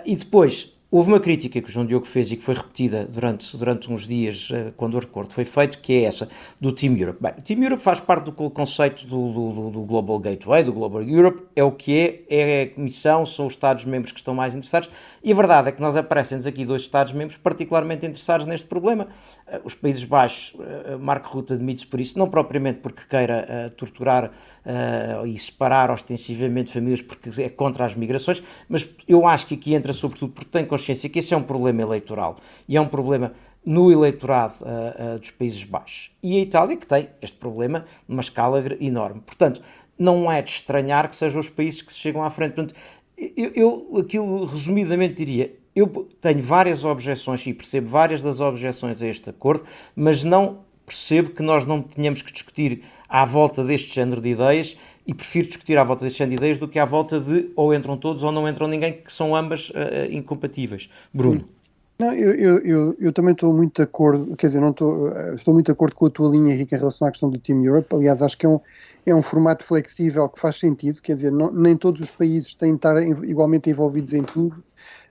e 0.05 0.13
depois, 0.13 0.73
Houve 0.93 1.07
uma 1.07 1.21
crítica 1.21 1.61
que 1.61 1.69
o 1.69 1.71
João 1.71 1.85
Diogo 1.85 2.05
fez 2.05 2.33
e 2.33 2.35
que 2.35 2.43
foi 2.43 2.53
repetida 2.53 3.05
durante, 3.05 3.55
durante 3.55 3.89
uns 3.89 4.05
dias 4.05 4.49
uh, 4.49 4.73
quando 4.75 4.95
o 4.95 4.99
recordo 4.99 5.33
foi 5.33 5.45
feito, 5.45 5.77
que 5.77 5.93
é 5.93 6.03
essa 6.03 6.27
do 6.59 6.69
Team 6.73 6.97
Europe. 6.97 7.19
Bem, 7.21 7.31
o 7.31 7.41
Team 7.41 7.63
Europe 7.63 7.81
faz 7.81 8.01
parte 8.01 8.25
do 8.25 8.33
conceito 8.33 9.07
do, 9.07 9.31
do, 9.31 9.69
do, 9.69 9.81
Global 9.83 10.19
Gateway, 10.19 10.65
do 10.65 10.73
Global 10.73 11.01
Europe, 11.01 11.43
é 11.55 11.63
o 11.63 11.71
que 11.71 12.25
é, 12.29 12.35
é 12.37 12.63
a 12.63 12.75
Comissão, 12.75 13.25
são 13.25 13.45
os 13.45 13.53
Estados-membros 13.53 14.11
que 14.11 14.19
estão 14.19 14.35
mais 14.35 14.53
interessados, 14.53 14.89
e 15.23 15.31
a 15.31 15.35
verdade 15.35 15.69
é 15.69 15.71
que 15.71 15.79
nós 15.79 15.95
aparecem-nos 15.95 16.45
aqui 16.45 16.65
dois 16.65 16.81
Estados-membros 16.81 17.37
particularmente 17.37 18.05
interessados 18.05 18.45
neste 18.45 18.67
problema. 18.67 19.07
Uh, 19.47 19.61
os 19.63 19.73
Países 19.73 20.03
Baixos, 20.03 20.53
uh, 20.55 20.99
Marco 20.99 21.29
Ruta 21.29 21.53
admite-se 21.53 21.87
por 21.87 22.01
isso, 22.01 22.19
não 22.19 22.29
propriamente 22.29 22.79
porque 22.79 23.03
queira 23.09 23.73
torturar 23.77 24.33
e 25.25 25.39
separar 25.39 25.89
ostensivamente 25.89 26.71
famílias 26.71 27.01
porque 27.01 27.41
é 27.41 27.49
contra 27.49 27.85
as 27.85 27.95
migrações, 27.95 28.43
mas 28.69 28.87
eu 29.07 29.27
acho 29.27 29.47
que 29.47 29.55
aqui 29.55 29.73
entra 29.73 29.91
sobretudo 29.91 30.33
porque 30.33 30.49
tem 30.51 30.65
consciência 30.65 31.09
que 31.09 31.17
esse 31.17 31.33
é 31.33 31.37
um 31.37 31.41
problema 31.41 31.81
eleitoral 31.81 32.37
e 32.67 32.77
é 32.77 32.81
um 32.81 32.87
problema 32.87 33.33
no 33.65 33.91
eleitorado 33.91 34.55
uh, 34.61 35.15
uh, 35.15 35.19
dos 35.19 35.31
Países 35.31 35.63
Baixos. 35.63 36.11
E 36.21 36.37
a 36.37 36.41
Itália 36.41 36.77
que 36.77 36.87
tem 36.87 37.09
este 37.21 37.37
problema 37.37 37.85
numa 38.07 38.21
escala 38.21 38.63
enorme. 38.79 39.21
Portanto, 39.21 39.61
não 39.97 40.31
é 40.31 40.41
de 40.41 40.51
estranhar 40.51 41.07
que 41.09 41.15
sejam 41.15 41.39
os 41.39 41.49
países 41.49 41.81
que 41.81 41.93
se 41.93 41.99
chegam 41.99 42.23
à 42.23 42.29
frente. 42.29 42.53
Portanto, 42.53 42.75
eu, 43.17 43.51
eu 43.53 43.97
aquilo 43.99 44.45
resumidamente 44.45 45.13
diria, 45.13 45.53
eu 45.75 45.87
tenho 46.19 46.41
várias 46.41 46.83
objeções 46.83 47.45
e 47.45 47.53
percebo 47.53 47.87
várias 47.87 48.21
das 48.21 48.39
objeções 48.39 49.01
a 49.01 49.07
este 49.07 49.29
acordo, 49.29 49.63
mas 49.95 50.23
não 50.23 50.59
percebo 50.85 51.29
que 51.29 51.43
nós 51.43 51.65
não 51.65 51.81
tenhamos 51.81 52.21
que 52.21 52.33
discutir 52.33 52.83
à 53.11 53.25
volta 53.25 53.61
deste 53.63 53.93
género 53.93 54.21
de 54.21 54.29
ideias 54.29 54.77
e 55.05 55.13
prefiro 55.13 55.47
discutir 55.47 55.77
à 55.77 55.83
volta 55.83 56.05
destes 56.05 56.25
de 56.25 56.33
ideias 56.33 56.57
do 56.57 56.67
que 56.67 56.79
à 56.79 56.85
volta 56.85 57.19
de 57.19 57.51
ou 57.57 57.73
entram 57.73 57.97
todos 57.97 58.23
ou 58.23 58.31
não 58.31 58.47
entram 58.47 58.67
ninguém, 58.67 58.93
que 58.93 59.11
são 59.11 59.35
ambas 59.35 59.69
uh, 59.71 60.09
incompatíveis. 60.09 60.89
Bruno. 61.13 61.45
Não, 61.99 62.13
eu, 62.13 62.33
eu, 62.33 62.57
eu, 62.59 62.97
eu, 62.99 63.13
também 63.13 63.33
estou 63.33 63.53
muito 63.53 63.75
de 63.75 63.83
acordo, 63.83 64.35
quer 64.35 64.47
dizer, 64.47 64.59
não 64.59 64.71
estou, 64.71 65.09
eh, 65.09 65.35
estou 65.35 65.53
muito 65.53 65.67
de 65.67 65.71
acordo 65.71 65.95
com 65.95 66.07
a 66.07 66.09
tua 66.09 66.29
linha, 66.31 66.51
Henrique, 66.51 66.73
em 66.73 66.77
relação 66.79 67.07
à 67.07 67.11
questão 67.11 67.29
do 67.29 67.37
Team 67.37 67.63
Europe. 67.63 67.87
Aliás, 67.93 68.23
acho 68.23 68.35
que 68.35 68.43
é 68.47 68.49
um, 68.49 68.59
é 69.05 69.13
um 69.13 69.21
formato 69.21 69.63
flexível 69.63 70.27
que 70.27 70.39
faz 70.39 70.55
sentido, 70.55 70.99
quer 70.99 71.13
dizer, 71.13 71.31
não, 71.31 71.51
nem 71.51 71.77
todos 71.77 72.01
os 72.01 72.09
países 72.09 72.55
têm 72.55 72.71
de 72.71 72.77
estar 72.77 72.99
igualmente 72.99 73.69
envolvidos 73.69 74.13
em 74.13 74.23
tudo. 74.23 74.63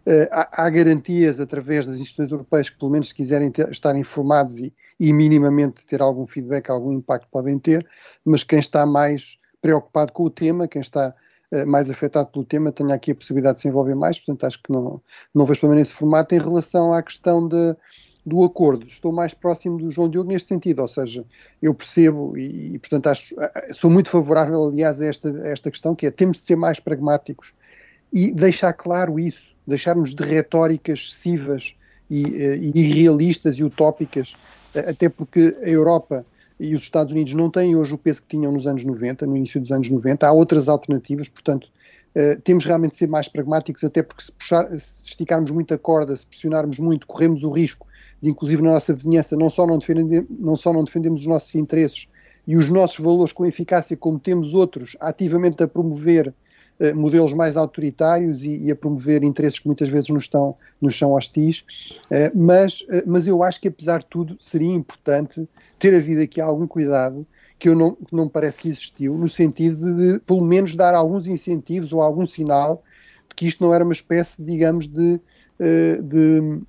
Uh, 0.04 0.26
há, 0.33 0.64
há, 0.64 0.71
garantias 0.71 1.38
através 1.38 1.87
das 1.87 2.00
instituições 2.00 2.33
europeias 2.33 2.69
que, 2.69 2.76
pelo 2.76 2.90
menos, 2.90 3.11
se 3.11 3.14
quiserem 3.14 3.52
ter, 3.52 3.71
estar 3.71 3.95
informados 3.95 4.59
e, 4.59 4.73
e 5.00 5.14
minimamente 5.14 5.87
ter 5.87 6.02
algum 6.02 6.26
feedback, 6.26 6.69
algum 6.69 6.92
impacto 6.92 7.26
podem 7.30 7.59
ter, 7.59 7.87
mas 8.23 8.45
quem 8.45 8.59
está 8.59 8.85
mais 8.85 9.38
preocupado 9.62 10.12
com 10.12 10.25
o 10.25 10.30
tema, 10.30 10.69
quem 10.69 10.83
está 10.83 11.14
uh, 11.50 11.66
mais 11.66 11.88
afetado 11.88 12.30
pelo 12.30 12.45
tema, 12.45 12.71
tenha 12.71 12.95
aqui 12.95 13.12
a 13.12 13.14
possibilidade 13.14 13.57
de 13.57 13.62
se 13.62 13.69
envolver 13.69 13.95
mais, 13.95 14.19
portanto 14.19 14.45
acho 14.45 14.62
que 14.62 14.71
não, 14.71 15.00
não 15.35 15.47
vejo 15.47 15.61
problema 15.61 15.80
nesse 15.80 15.95
formato. 15.95 16.35
Em 16.35 16.38
relação 16.38 16.92
à 16.92 17.02
questão 17.02 17.49
de, 17.49 17.75
do 18.26 18.45
acordo, 18.45 18.87
estou 18.87 19.11
mais 19.11 19.33
próximo 19.33 19.78
do 19.78 19.90
João 19.90 20.11
Diogo 20.11 20.28
neste 20.28 20.49
sentido, 20.49 20.83
ou 20.83 20.88
seja, 20.88 21.25
eu 21.62 21.75
percebo 21.75 22.37
e, 22.37 22.78
portanto 22.78 23.07
acho, 23.07 23.35
sou 23.73 23.90
muito 23.90 24.11
favorável 24.11 24.66
aliás 24.66 25.00
a 25.00 25.07
esta, 25.07 25.30
a 25.30 25.49
esta 25.49 25.71
questão, 25.71 25.95
que 25.95 26.07
é 26.07 26.11
temos 26.11 26.37
de 26.37 26.47
ser 26.47 26.57
mais 26.57 26.78
pragmáticos 26.78 27.54
e 28.12 28.30
deixar 28.33 28.75
claro 28.75 29.19
isso, 29.19 29.54
deixarmos 29.66 30.14
de 30.14 30.23
retóricas 30.23 30.99
excessivas 30.99 31.75
e, 32.11 32.23
e 32.23 32.73
irrealistas 32.78 33.57
e 33.57 33.64
utópicas, 33.64 34.37
até 34.75 35.09
porque 35.09 35.57
a 35.62 35.69
Europa 35.69 36.25
e 36.59 36.75
os 36.75 36.83
Estados 36.83 37.12
Unidos 37.12 37.33
não 37.33 37.50
têm 37.50 37.75
hoje 37.75 37.95
o 37.95 37.99
peso 37.99 38.21
que 38.21 38.29
tinham 38.29 38.53
nos 38.53 38.67
anos 38.67 38.85
90, 38.85 39.27
no 39.27 39.37
início 39.37 39.61
dos 39.61 39.73
anos 39.73 39.89
90, 39.89 40.27
há 40.27 40.33
outras 40.33 40.69
alternativas, 40.69 41.27
portanto, 41.27 41.71
uh, 42.15 42.39
temos 42.43 42.67
realmente 42.67 42.93
de 42.93 42.99
ser 42.99 43.09
mais 43.09 43.29
pragmáticos, 43.29 43.83
até 43.83 44.03
porque 44.03 44.23
se, 44.23 44.33
puxar, 44.33 44.69
se 44.79 45.09
esticarmos 45.09 45.50
muito 45.50 45.73
a 45.73 45.79
corda, 45.79 46.15
se 46.15 46.27
pressionarmos 46.27 46.79
muito, 46.79 47.07
corremos 47.07 47.43
o 47.43 47.50
risco 47.50 47.87
de, 48.21 48.29
inclusive 48.29 48.62
na 48.62 48.73
nossa 48.73 48.93
vizinhança, 48.93 49.37
não 49.37 49.49
só 49.49 49.67
não, 49.67 49.79
não 50.39 50.55
só 50.55 50.73
não 50.73 50.85
defendemos 50.85 51.21
os 51.21 51.27
nossos 51.27 51.55
interesses 51.55 52.09
e 52.47 52.57
os 52.57 52.69
nossos 52.69 52.99
valores 52.99 53.33
com 53.33 53.47
eficácia, 53.47 53.97
como 53.97 54.19
temos 54.19 54.53
outros 54.53 54.97
ativamente 55.00 55.62
a 55.62 55.69
promover 55.69 56.35
modelos 56.95 57.33
mais 57.35 57.57
autoritários 57.57 58.45
e, 58.45 58.57
e, 58.57 58.71
a 58.71 58.77
promover 58.77 59.23
interesses 59.23 59.59
que 59.59 59.67
muitas 59.67 59.89
vezes 59.89 60.09
nos, 60.09 60.25
estão, 60.25 60.57
nos 60.81 60.97
são 60.97 61.13
hostis. 61.13 61.65
Uh, 62.07 62.31
mas, 62.35 62.81
uh, 62.83 63.03
mas 63.07 63.27
eu 63.27 63.43
acho 63.43 63.61
que, 63.61 63.69
apesar 63.69 63.99
de 63.99 64.07
tudo, 64.07 64.37
seria 64.41 64.73
importante 64.73 65.47
ter 65.79 65.95
havido 65.95 66.23
aqui 66.23 66.41
algum 66.41 66.67
cuidado 66.67 67.27
que 67.59 67.69
eu 67.69 67.77
não, 67.77 67.97
não 68.11 68.29
parece 68.29 68.59
que 68.59 68.69
existiu, 68.69 69.19
no 69.19 69.29
sentido 69.29 69.95
de, 69.95 70.19
pelo 70.21 70.41
menos, 70.41 70.75
dar 70.75 70.95
alguns 70.95 71.27
incentivos 71.27 71.93
ou 71.93 72.01
algum 72.01 72.27
sinal 72.27 72.83
de 73.29 73.35
que 73.35 73.47
isto 73.47 73.63
não 73.63 73.75
era 73.75 73.85
uma 73.85 73.93
espécie, 73.93 74.43
digamos, 74.43 74.87
de, 74.87 75.21
de 76.03 76.61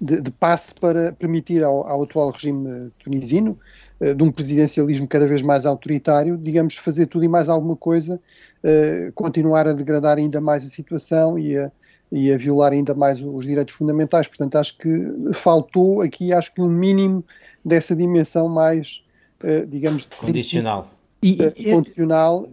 de, 0.00 0.20
de, 0.22 0.30
passe 0.30 0.74
para 0.74 1.12
permitir 1.12 1.62
ao, 1.62 1.86
ao 1.86 2.02
atual 2.02 2.30
regime 2.30 2.90
tunisino, 2.98 3.58
uh, 4.00 4.14
de 4.14 4.24
um 4.24 4.32
presidencialismo 4.32 5.06
cada 5.06 5.28
vez 5.28 5.42
mais 5.42 5.66
autoritário, 5.66 6.38
digamos, 6.38 6.76
fazer 6.76 7.06
tudo 7.06 7.24
e 7.24 7.28
mais 7.28 7.48
alguma 7.48 7.76
coisa, 7.76 8.20
uh, 8.64 9.12
continuar 9.12 9.68
a 9.68 9.72
degradar 9.72 10.18
ainda 10.18 10.40
mais 10.40 10.64
a 10.64 10.68
situação 10.68 11.38
e 11.38 11.56
a, 11.56 11.70
e 12.10 12.32
a 12.32 12.36
violar 12.38 12.72
ainda 12.72 12.94
mais 12.94 13.22
os 13.22 13.46
direitos 13.46 13.74
fundamentais. 13.74 14.26
Portanto, 14.26 14.56
acho 14.56 14.78
que 14.78 15.12
faltou 15.34 16.00
aqui, 16.00 16.32
acho 16.32 16.54
que 16.54 16.62
um 16.62 16.68
mínimo 16.68 17.22
dessa 17.64 17.94
dimensão 17.94 18.48
mais, 18.48 19.04
uh, 19.44 19.66
digamos, 19.66 20.06
condicional. 20.06 20.90
E, 21.22 21.36
e, 21.54 21.70
condicional, 21.70 22.48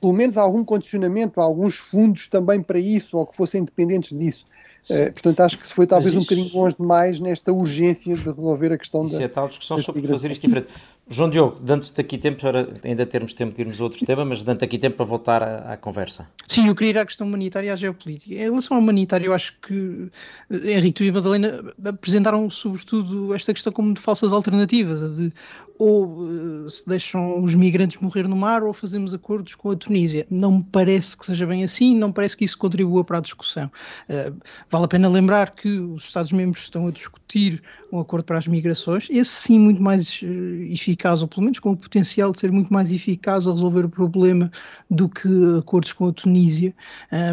pelo 0.00 0.12
menos 0.12 0.36
algum 0.36 0.64
condicionamento, 0.64 1.40
alguns 1.40 1.76
fundos 1.76 2.26
também 2.26 2.60
para 2.60 2.76
isso, 2.76 3.16
ou 3.16 3.24
que 3.24 3.36
fossem 3.36 3.62
dependentes 3.62 4.18
disso. 4.18 4.46
Uh, 4.88 5.12
portanto, 5.12 5.40
acho 5.40 5.58
que 5.58 5.66
se 5.66 5.74
foi 5.74 5.86
talvez 5.86 6.10
isso, 6.12 6.18
um 6.18 6.22
bocadinho 6.22 6.54
longe 6.54 6.76
demais 6.76 7.20
nesta 7.20 7.52
urgência 7.52 8.14
de 8.14 8.22
resolver 8.22 8.72
a 8.72 8.78
questão 8.78 9.04
isso 9.04 9.18
da. 9.18 9.24
é 9.24 9.28
tal 9.28 9.48
discussão 9.48 9.78
sobre 9.78 10.06
fazer 10.06 10.30
isto 10.30 10.42
diferente. 10.42 10.68
João 11.12 11.28
Diogo, 11.28 11.58
dando-te 11.60 12.00
aqui 12.00 12.16
tempo 12.16 12.40
para 12.40 12.68
ainda 12.84 13.04
termos 13.04 13.32
tempo 13.34 13.52
de 13.52 13.62
irmos 13.62 13.80
a 13.80 13.82
outro 13.82 14.06
tema, 14.06 14.24
mas 14.24 14.44
dando-te 14.44 14.64
aqui 14.64 14.78
tempo 14.78 14.96
para 14.96 15.04
voltar 15.04 15.42
à, 15.42 15.72
à, 15.72 15.76
conversa. 15.76 16.28
Sim, 16.46 16.68
eu 16.68 16.74
queria 16.76 16.90
ir 16.90 16.98
à 16.98 17.04
questão 17.04 17.26
humanitária 17.26 17.66
e 17.66 17.70
à 17.70 17.74
geopolítica. 17.74 18.32
Em 18.32 18.38
relação 18.38 18.76
ao 18.76 18.82
humanitário, 18.82 19.26
eu 19.26 19.34
acho 19.34 19.52
que 19.60 20.08
eh, 20.48 20.76
Henrique 20.78 21.02
e 21.02 21.10
Madalena 21.10 21.74
apresentaram 21.84 22.48
sobretudo 22.48 23.34
esta 23.34 23.52
questão 23.52 23.72
como 23.72 23.92
de 23.92 24.00
falsas 24.00 24.32
alternativas, 24.32 25.16
de 25.16 25.32
ou 25.80 26.04
uh, 26.04 26.70
se 26.70 26.86
deixam 26.86 27.42
os 27.42 27.54
migrantes 27.54 27.98
morrer 28.02 28.28
no 28.28 28.36
mar 28.36 28.62
ou 28.62 28.72
fazemos 28.74 29.14
acordos 29.14 29.54
com 29.54 29.70
a 29.70 29.76
Tunísia. 29.76 30.26
Não 30.30 30.58
me 30.58 30.64
parece 30.70 31.16
que 31.16 31.24
seja 31.24 31.46
bem 31.46 31.64
assim, 31.64 31.96
não 31.96 32.12
parece 32.12 32.36
que 32.36 32.44
isso 32.44 32.58
contribua 32.58 33.02
para 33.02 33.16
a 33.16 33.20
discussão. 33.22 33.72
Uh, 34.06 34.38
vale 34.68 34.84
a 34.84 34.88
pena 34.88 35.08
lembrar 35.08 35.52
que 35.52 35.70
os 35.70 36.04
Estados-membros 36.04 36.64
estão 36.64 36.86
a 36.86 36.90
discutir 36.90 37.62
um 37.92 38.00
acordo 38.00 38.24
para 38.24 38.38
as 38.38 38.46
migrações, 38.46 39.08
esse 39.10 39.30
sim 39.30 39.58
muito 39.58 39.82
mais 39.82 40.20
uh, 40.22 40.26
eficaz, 40.72 41.22
ou 41.22 41.28
pelo 41.28 41.42
menos 41.42 41.58
com 41.58 41.72
o 41.72 41.76
potencial 41.76 42.32
de 42.32 42.38
ser 42.38 42.52
muito 42.52 42.72
mais 42.72 42.92
eficaz 42.92 43.46
a 43.46 43.52
resolver 43.52 43.84
o 43.84 43.88
problema 43.88 44.50
do 44.90 45.08
que 45.08 45.28
acordos 45.58 45.92
com 45.92 46.08
a 46.08 46.12
Tunísia, 46.12 46.74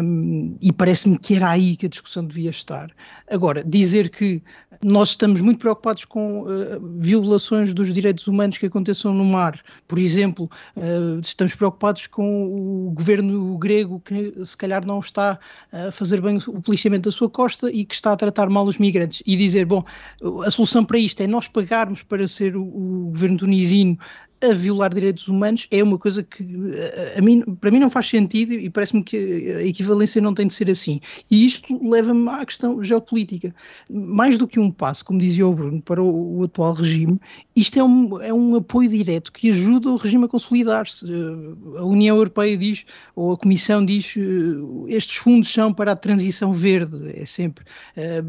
um, 0.02 0.56
e 0.60 0.72
parece-me 0.72 1.18
que 1.18 1.34
era 1.34 1.50
aí 1.50 1.76
que 1.76 1.86
a 1.86 1.88
discussão 1.88 2.24
devia 2.24 2.50
estar. 2.50 2.90
Agora, 3.30 3.62
dizer 3.62 4.10
que 4.10 4.42
nós 4.82 5.10
estamos 5.10 5.40
muito 5.40 5.58
preocupados 5.58 6.04
com 6.04 6.44
violações 6.98 7.74
dos 7.74 7.92
direitos 7.92 8.26
humanos 8.28 8.58
que 8.58 8.66
aconteçam 8.66 9.12
no 9.12 9.24
mar. 9.24 9.60
Por 9.88 9.98
exemplo, 9.98 10.48
uh, 10.76 11.18
estamos 11.20 11.54
preocupados 11.54 12.06
com 12.06 12.44
o 12.44 12.92
governo 12.92 13.58
grego 13.58 14.00
que 14.00 14.32
se 14.44 14.56
calhar 14.56 14.86
não 14.86 15.00
está 15.00 15.38
a 15.72 15.90
fazer 15.90 16.20
bem 16.20 16.38
o 16.46 16.62
policiamento 16.62 17.08
da 17.08 17.12
sua 17.14 17.28
costa 17.28 17.70
e 17.70 17.84
que 17.84 17.94
está 17.94 18.12
a 18.12 18.16
tratar 18.16 18.48
mal 18.48 18.64
os 18.66 18.78
migrantes. 18.78 19.22
E 19.26 19.36
dizer, 19.36 19.64
bom, 19.66 19.84
a 20.48 20.50
solução 20.50 20.84
para 20.84 20.98
isto 20.98 21.20
é 21.22 21.26
nós 21.26 21.46
pagarmos 21.46 22.02
para 22.02 22.26
ser 22.26 22.56
o, 22.56 22.62
o 22.62 23.04
governo 23.10 23.38
tunisino 23.38 23.98
a 24.40 24.54
violar 24.54 24.94
direitos 24.94 25.26
humanos 25.26 25.66
é 25.70 25.82
uma 25.82 25.98
coisa 25.98 26.22
que 26.22 26.44
a 27.16 27.20
mim, 27.20 27.42
para 27.56 27.70
mim 27.70 27.78
não 27.78 27.90
faz 27.90 28.06
sentido 28.06 28.52
e 28.52 28.70
parece-me 28.70 29.02
que 29.02 29.16
a 29.16 29.62
equivalência 29.64 30.20
não 30.20 30.34
tem 30.34 30.46
de 30.46 30.54
ser 30.54 30.70
assim. 30.70 31.00
E 31.30 31.46
isto 31.46 31.78
leva-me 31.88 32.28
à 32.28 32.44
questão 32.46 32.82
geopolítica. 32.82 33.54
Mais 33.90 34.36
do 34.38 34.46
que 34.46 34.60
um 34.60 34.70
passo, 34.70 35.04
como 35.04 35.18
dizia 35.18 35.46
o 35.46 35.54
Bruno, 35.54 35.82
para 35.82 36.02
o, 36.02 36.38
o 36.38 36.44
atual 36.44 36.74
regime, 36.74 37.18
isto 37.56 37.78
é 37.78 37.82
um, 37.82 38.20
é 38.20 38.32
um 38.32 38.54
apoio 38.56 38.88
direto 38.88 39.32
que 39.32 39.50
ajuda 39.50 39.90
o 39.90 39.96
regime 39.96 40.26
a 40.26 40.28
consolidar-se. 40.28 41.04
A 41.76 41.84
União 41.84 42.16
Europeia 42.16 42.56
diz, 42.56 42.84
ou 43.16 43.32
a 43.32 43.36
Comissão 43.36 43.84
diz, 43.84 44.14
estes 44.86 45.16
fundos 45.16 45.52
são 45.52 45.72
para 45.72 45.92
a 45.92 45.96
transição 45.96 46.52
verde, 46.52 47.12
é 47.14 47.26
sempre, 47.26 47.64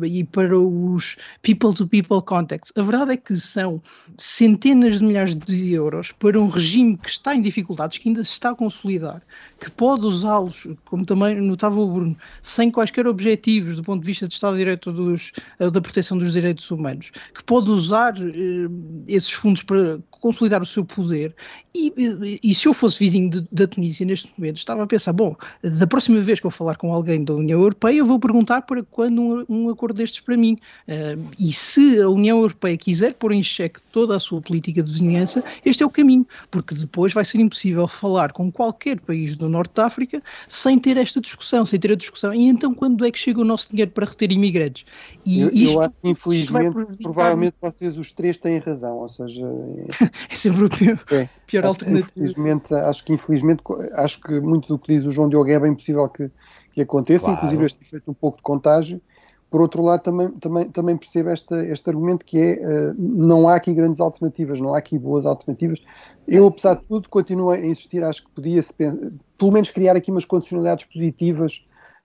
e 0.06 0.24
para 0.24 0.58
os 0.58 1.16
people-to-people 1.42 2.18
-people 2.18 2.26
contacts. 2.26 2.72
A 2.76 2.82
verdade 2.82 3.14
é 3.14 3.18
que 3.18 3.40
são 3.40 3.82
centenas 4.18 5.00
de 5.00 5.06
milhares 5.06 5.36
de 5.36 5.74
euros 5.74 5.99
euros 6.00 6.12
para 6.12 6.40
um 6.40 6.48
regime 6.48 6.98
que 6.98 7.10
está 7.10 7.36
em 7.36 7.42
dificuldades, 7.42 7.98
que 7.98 8.10
ainda 8.10 8.24
se 8.24 8.32
está 8.32 8.50
a 8.50 8.56
consolidar, 8.56 9.22
que 9.60 9.70
pode 9.70 10.06
usá-los, 10.06 10.68
como 10.86 11.06
também 11.06 11.36
notava 11.42 11.80
o 11.80 11.88
Bruno, 11.88 12.18
sem 12.42 12.72
quaisquer 12.72 13.06
objetivos 13.06 13.76
do 13.76 13.84
ponto 13.84 14.02
de 14.02 14.08
vista 14.08 14.28
do 14.28 14.32
Estado 14.32 14.54
de 14.54 14.60
Direito 14.60 14.92
dos, 14.92 15.32
eh, 15.60 15.70
da 15.70 15.82
proteção 15.82 16.18
dos 16.18 16.32
direitos 16.32 16.70
humanos, 16.72 17.12
que 17.34 17.44
pode 17.44 17.70
usar 17.70 18.16
eh, 18.18 18.70
esses 19.08 19.32
fundos 19.32 19.64
para 19.64 20.00
consolidar 20.20 20.62
o 20.62 20.66
seu 20.66 20.86
poder. 20.86 21.34
E, 21.74 21.94
e, 21.98 22.52
e 22.52 22.56
se 22.56 22.68
eu 22.68 22.74
fosse 22.74 23.00
vizinho 23.00 23.30
de, 23.30 23.48
da 23.52 23.68
Tunísia 23.68 24.06
neste 24.06 24.30
momento, 24.38 24.58
estava 24.58 24.84
a 24.84 24.88
pensar: 24.88 25.14
bom, 25.14 25.36
da 25.64 25.88
próxima 25.88 26.20
vez 26.22 26.40
que 26.40 26.46
eu 26.46 26.52
falar 26.52 26.76
com 26.76 26.94
alguém 26.94 27.24
da 27.24 27.34
União 27.34 27.60
Europeia, 27.60 28.00
eu 28.00 28.06
vou 28.06 28.20
perguntar 28.20 28.62
para 28.64 28.84
quando 28.84 29.22
um, 29.22 29.46
um 29.50 29.70
acordo 29.70 29.96
destes 29.96 30.20
para 30.20 30.36
mim. 30.36 30.58
Uh, 30.88 31.30
e 31.40 31.54
se 31.54 32.02
a 32.02 32.10
União 32.10 32.40
Europeia 32.40 32.78
quiser 32.78 33.14
pôr 33.14 33.32
em 33.32 33.44
xeque 33.44 33.82
toda 33.92 34.16
a 34.16 34.20
sua 34.20 34.42
política 34.42 34.82
de 34.82 34.92
vizinhança, 34.92 35.44
este 35.64 35.84
é 35.84 35.86
o 35.90 35.92
caminho, 35.92 36.26
porque 36.50 36.74
depois 36.74 37.14
vai 37.14 37.26
ser 37.26 37.40
impossível 37.40 37.88
falar 37.88 38.32
com 38.32 38.52
qualquer 38.52 39.00
país 39.00 39.36
do 39.36 39.50
Norte 39.50 39.74
da 39.76 39.86
África 39.86 40.22
sem 40.48 40.80
ter 40.80 40.98
esta 40.98 41.20
discussão, 41.20 41.66
sem 41.66 41.80
ter 41.80 41.92
a 41.92 41.96
discussão. 41.96 42.34
E 42.34 42.48
então, 42.48 42.74
quando 42.74 43.06
é 43.06 43.12
que 43.12 43.20
chega 43.20 43.42
o 43.42 43.46
nosso 43.46 43.70
dinheiro 43.70 43.92
para 43.92 44.06
reter 44.06 44.32
imigrantes? 44.32 44.86
E 45.26 45.42
eu, 45.42 45.50
isto, 45.50 45.74
eu 45.74 45.82
acho 45.82 45.94
que, 46.02 46.10
infelizmente, 46.10 47.04
provavelmente 47.04 47.56
vocês 47.62 47.98
os 47.98 48.12
três 48.12 48.38
têm 48.38 48.60
razão, 48.60 48.98
ou 48.98 49.10
seja. 49.10 49.46
é 50.30 50.36
sempre 50.36 50.66
o 50.66 50.70
pior, 50.70 51.00
é, 51.12 51.30
pior 51.46 51.66
alternativa. 51.66 52.10
Infelizmente, 52.16 52.74
acho 52.74 53.04
que 53.04 53.14
infelizmente, 53.14 53.64
acho 53.94 54.22
que 54.22 54.40
muito 54.40 54.68
do 54.68 54.80
que 54.80 54.94
diz 54.94 55.06
o 55.06 55.12
João 55.12 55.30
Diogo 55.30 55.50
é 55.50 55.60
bem 55.60 55.74
possível 55.74 56.08
que, 56.08 56.30
que 56.72 56.82
aconteça, 56.82 57.26
claro. 57.26 57.38
inclusive 57.38 57.66
este 57.66 57.84
efeito 57.84 58.10
um 58.10 58.14
pouco 58.14 58.38
de 58.38 58.44
contágio. 58.44 59.02
Por 59.50 59.62
outro 59.62 59.82
lado, 59.82 60.02
também, 60.02 60.30
também, 60.32 60.70
também 60.70 60.98
percebo 60.98 61.32
este, 61.32 61.56
este 61.72 61.90
argumento 61.90 62.24
que 62.24 62.38
é 62.38 62.54
uh, 62.54 62.96
não 62.98 63.48
há 63.50 63.56
aqui 63.56 63.74
grandes 63.74 64.00
alternativas, 64.00 64.60
não 64.60 64.76
há 64.76 64.78
aqui 64.78 64.98
boas 64.98 65.26
alternativas. 65.26 65.80
Eu, 66.28 66.48
apesar 66.48 66.76
de 66.76 66.86
tudo, 66.86 67.10
continuo 67.10 67.50
a 67.50 67.60
insistir, 67.60 68.04
acho 68.04 68.26
que 68.26 68.32
podia-se 68.32 68.74
pelo 68.74 69.52
menos 69.52 69.72
criar 69.72 69.96
aqui 69.96 70.12
umas 70.12 70.26
condicionalidades 70.26 70.86
positivas 70.86 71.64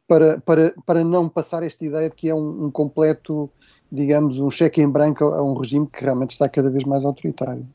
para, 0.08 0.40
para, 0.40 0.74
para 0.86 1.04
não 1.04 1.28
passar 1.28 1.62
esta 1.62 1.84
ideia 1.84 2.08
de 2.08 2.16
que 2.16 2.28
é 2.28 2.34
um, 2.34 2.66
um 2.66 2.70
completo, 2.70 3.50
digamos, 3.90 4.38
um 4.38 4.50
cheque 4.50 4.80
em 4.80 4.88
branco 4.88 5.24
a 5.24 5.42
um 5.42 5.54
regime 5.54 5.86
que 5.86 6.02
realmente 6.02 6.30
está 6.30 6.48
cada 6.48 6.70
vez 6.70 6.84
mais 6.84 7.04
autoritário. 7.04 7.66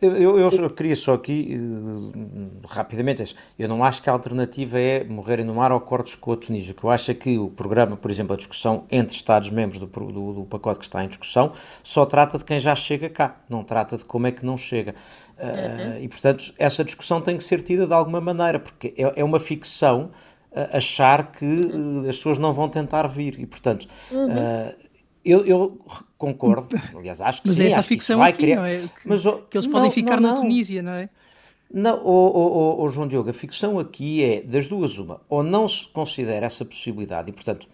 Eu, 0.00 0.16
eu, 0.16 0.50
eu, 0.50 0.70
queria 0.70 0.96
só 0.96 1.14
aqui, 1.14 1.58
uh, 1.58 2.66
rapidamente, 2.66 3.34
eu 3.58 3.68
não 3.68 3.82
acho 3.82 4.02
que 4.02 4.10
a 4.10 4.12
alternativa 4.12 4.78
é 4.78 5.04
morrerem 5.04 5.44
no 5.44 5.54
mar 5.54 5.72
ou 5.72 5.80
cortes 5.80 6.14
com 6.14 6.32
a 6.32 6.36
Tunísia. 6.36 6.72
O 6.72 6.74
que 6.74 6.84
eu 6.84 6.90
acho 6.90 7.10
é 7.10 7.14
que 7.14 7.38
o 7.38 7.48
programa, 7.48 7.96
por 7.96 8.10
exemplo, 8.10 8.34
a 8.34 8.36
discussão 8.36 8.84
entre 8.90 9.16
Estados-membros 9.16 9.80
do, 9.80 9.86
do, 9.86 10.32
do, 10.32 10.44
pacote 10.44 10.80
que 10.80 10.84
está 10.84 11.04
em 11.04 11.08
discussão, 11.08 11.52
só 11.82 12.04
trata 12.04 12.38
de 12.38 12.44
quem 12.44 12.60
já 12.60 12.74
chega 12.74 13.08
cá, 13.08 13.36
não 13.48 13.64
trata 13.64 13.96
de 13.96 14.04
como 14.04 14.26
é 14.26 14.32
que 14.32 14.44
não 14.44 14.58
chega. 14.58 14.94
Uh, 15.38 15.96
uhum. 15.96 16.02
E, 16.02 16.08
portanto, 16.08 16.52
essa 16.58 16.84
discussão 16.84 17.20
tem 17.20 17.36
que 17.36 17.44
ser 17.44 17.62
tida 17.62 17.86
de 17.86 17.92
alguma 17.92 18.20
maneira, 18.20 18.58
porque 18.58 18.94
é, 18.96 19.20
é 19.20 19.24
uma 19.24 19.40
ficção 19.40 20.10
uh, 20.52 20.76
achar 20.76 21.32
que 21.32 21.70
as 22.08 22.16
pessoas 22.16 22.38
não 22.38 22.52
vão 22.52 22.68
tentar 22.68 23.06
vir. 23.06 23.38
E, 23.38 23.46
portanto, 23.46 23.86
uhum. 24.10 24.28
Eu, 25.26 25.44
eu, 25.44 25.80
concordo, 26.16 26.76
aliás, 26.96 27.20
acho 27.20 27.42
que 27.42 27.48
mas 27.48 27.56
sim. 27.56 27.64
Mas 27.64 27.72
é 27.72 27.74
essa 27.74 27.82
ficção 27.82 28.22
aqui, 28.22 28.38
criar... 28.38 28.56
não 28.56 28.64
é? 28.64 28.78
Que, 28.78 29.08
mas, 29.08 29.22
que 29.22 29.56
eles 29.58 29.66
não, 29.66 29.72
podem 29.72 29.90
ficar 29.90 30.20
não, 30.20 30.28
não. 30.28 30.34
na 30.36 30.40
Tunísia, 30.40 30.82
não 30.82 30.92
é? 30.92 31.08
Não, 31.68 32.00
oh, 32.04 32.30
oh, 32.32 32.82
oh, 32.84 32.88
João 32.90 33.08
Diogo, 33.08 33.28
a 33.28 33.32
ficção 33.32 33.76
aqui 33.76 34.22
é 34.22 34.40
das 34.40 34.68
duas 34.68 34.98
uma. 34.98 35.20
Ou 35.28 35.42
não 35.42 35.66
se 35.66 35.88
considera 35.88 36.46
essa 36.46 36.64
possibilidade 36.64 37.28
e, 37.28 37.32
portanto, 37.32 37.66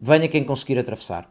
venha 0.00 0.26
quem 0.26 0.42
conseguir 0.42 0.76
atravessar. 0.76 1.30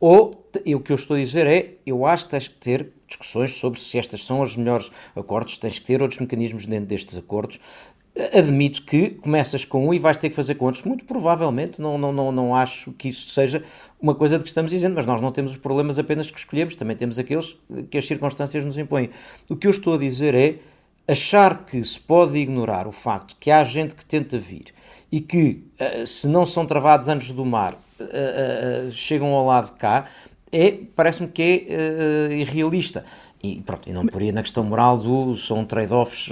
Ou, 0.00 0.50
e 0.64 0.74
o 0.74 0.80
que 0.80 0.90
eu 0.90 0.96
estou 0.96 1.16
a 1.16 1.20
dizer 1.20 1.46
é, 1.46 1.74
eu 1.86 2.04
acho 2.04 2.24
que 2.24 2.30
tens 2.30 2.48
que 2.48 2.54
ter 2.54 2.92
discussões 3.06 3.54
sobre 3.54 3.78
se 3.78 3.98
estas 3.98 4.24
são 4.24 4.40
os 4.40 4.56
melhores 4.56 4.90
acordos, 5.14 5.58
tens 5.58 5.78
que 5.78 5.84
ter 5.84 6.00
outros 6.02 6.18
mecanismos 6.20 6.66
dentro 6.66 6.86
destes 6.86 7.16
acordos, 7.16 7.60
admito 8.32 8.82
que 8.82 9.10
começas 9.10 9.64
com 9.64 9.88
um 9.88 9.94
e 9.94 9.98
vais 9.98 10.16
ter 10.16 10.30
que 10.30 10.36
fazer 10.36 10.54
com 10.56 10.66
outros. 10.66 10.84
Muito 10.84 11.04
provavelmente, 11.04 11.80
não, 11.80 11.96
não, 11.96 12.12
não, 12.12 12.32
não 12.32 12.54
acho 12.54 12.92
que 12.92 13.08
isso 13.08 13.28
seja 13.28 13.62
uma 14.00 14.14
coisa 14.14 14.36
de 14.36 14.44
que 14.44 14.50
estamos 14.50 14.70
dizendo, 14.70 14.94
mas 14.94 15.06
nós 15.06 15.20
não 15.20 15.32
temos 15.32 15.52
os 15.52 15.58
problemas 15.58 15.98
apenas 15.98 16.30
que 16.30 16.38
escolhemos, 16.38 16.74
também 16.76 16.96
temos 16.96 17.18
aqueles 17.18 17.56
que 17.90 17.98
as 17.98 18.06
circunstâncias 18.06 18.64
nos 18.64 18.76
impõem. 18.76 19.10
O 19.48 19.56
que 19.56 19.66
eu 19.66 19.70
estou 19.70 19.94
a 19.94 19.98
dizer 19.98 20.34
é 20.34 20.56
achar 21.10 21.64
que 21.64 21.84
se 21.84 21.98
pode 21.98 22.38
ignorar 22.38 22.86
o 22.86 22.92
facto 22.92 23.36
que 23.38 23.50
há 23.50 23.64
gente 23.64 23.94
que 23.94 24.04
tenta 24.04 24.38
vir 24.38 24.72
e 25.10 25.20
que, 25.20 25.64
eh, 25.78 26.06
se 26.06 26.28
não 26.28 26.46
são 26.46 26.64
travados 26.64 27.08
antes 27.08 27.32
do 27.32 27.44
mar, 27.44 27.76
eh, 27.98 28.06
eh, 28.06 28.90
chegam 28.92 29.34
ao 29.34 29.44
lado 29.44 29.72
de 29.72 29.78
cá, 29.78 30.06
é, 30.52 30.78
parece-me 30.96 31.28
que 31.28 31.42
é 31.42 32.32
irrealista. 32.32 33.04
E 33.42 33.60
pronto, 33.62 33.88
e 33.88 33.92
não 33.92 34.06
poria 34.06 34.32
na 34.32 34.42
questão 34.42 34.62
moral 34.62 34.98
do 34.98 35.34
são 35.34 35.64
trade-offs 35.64 36.28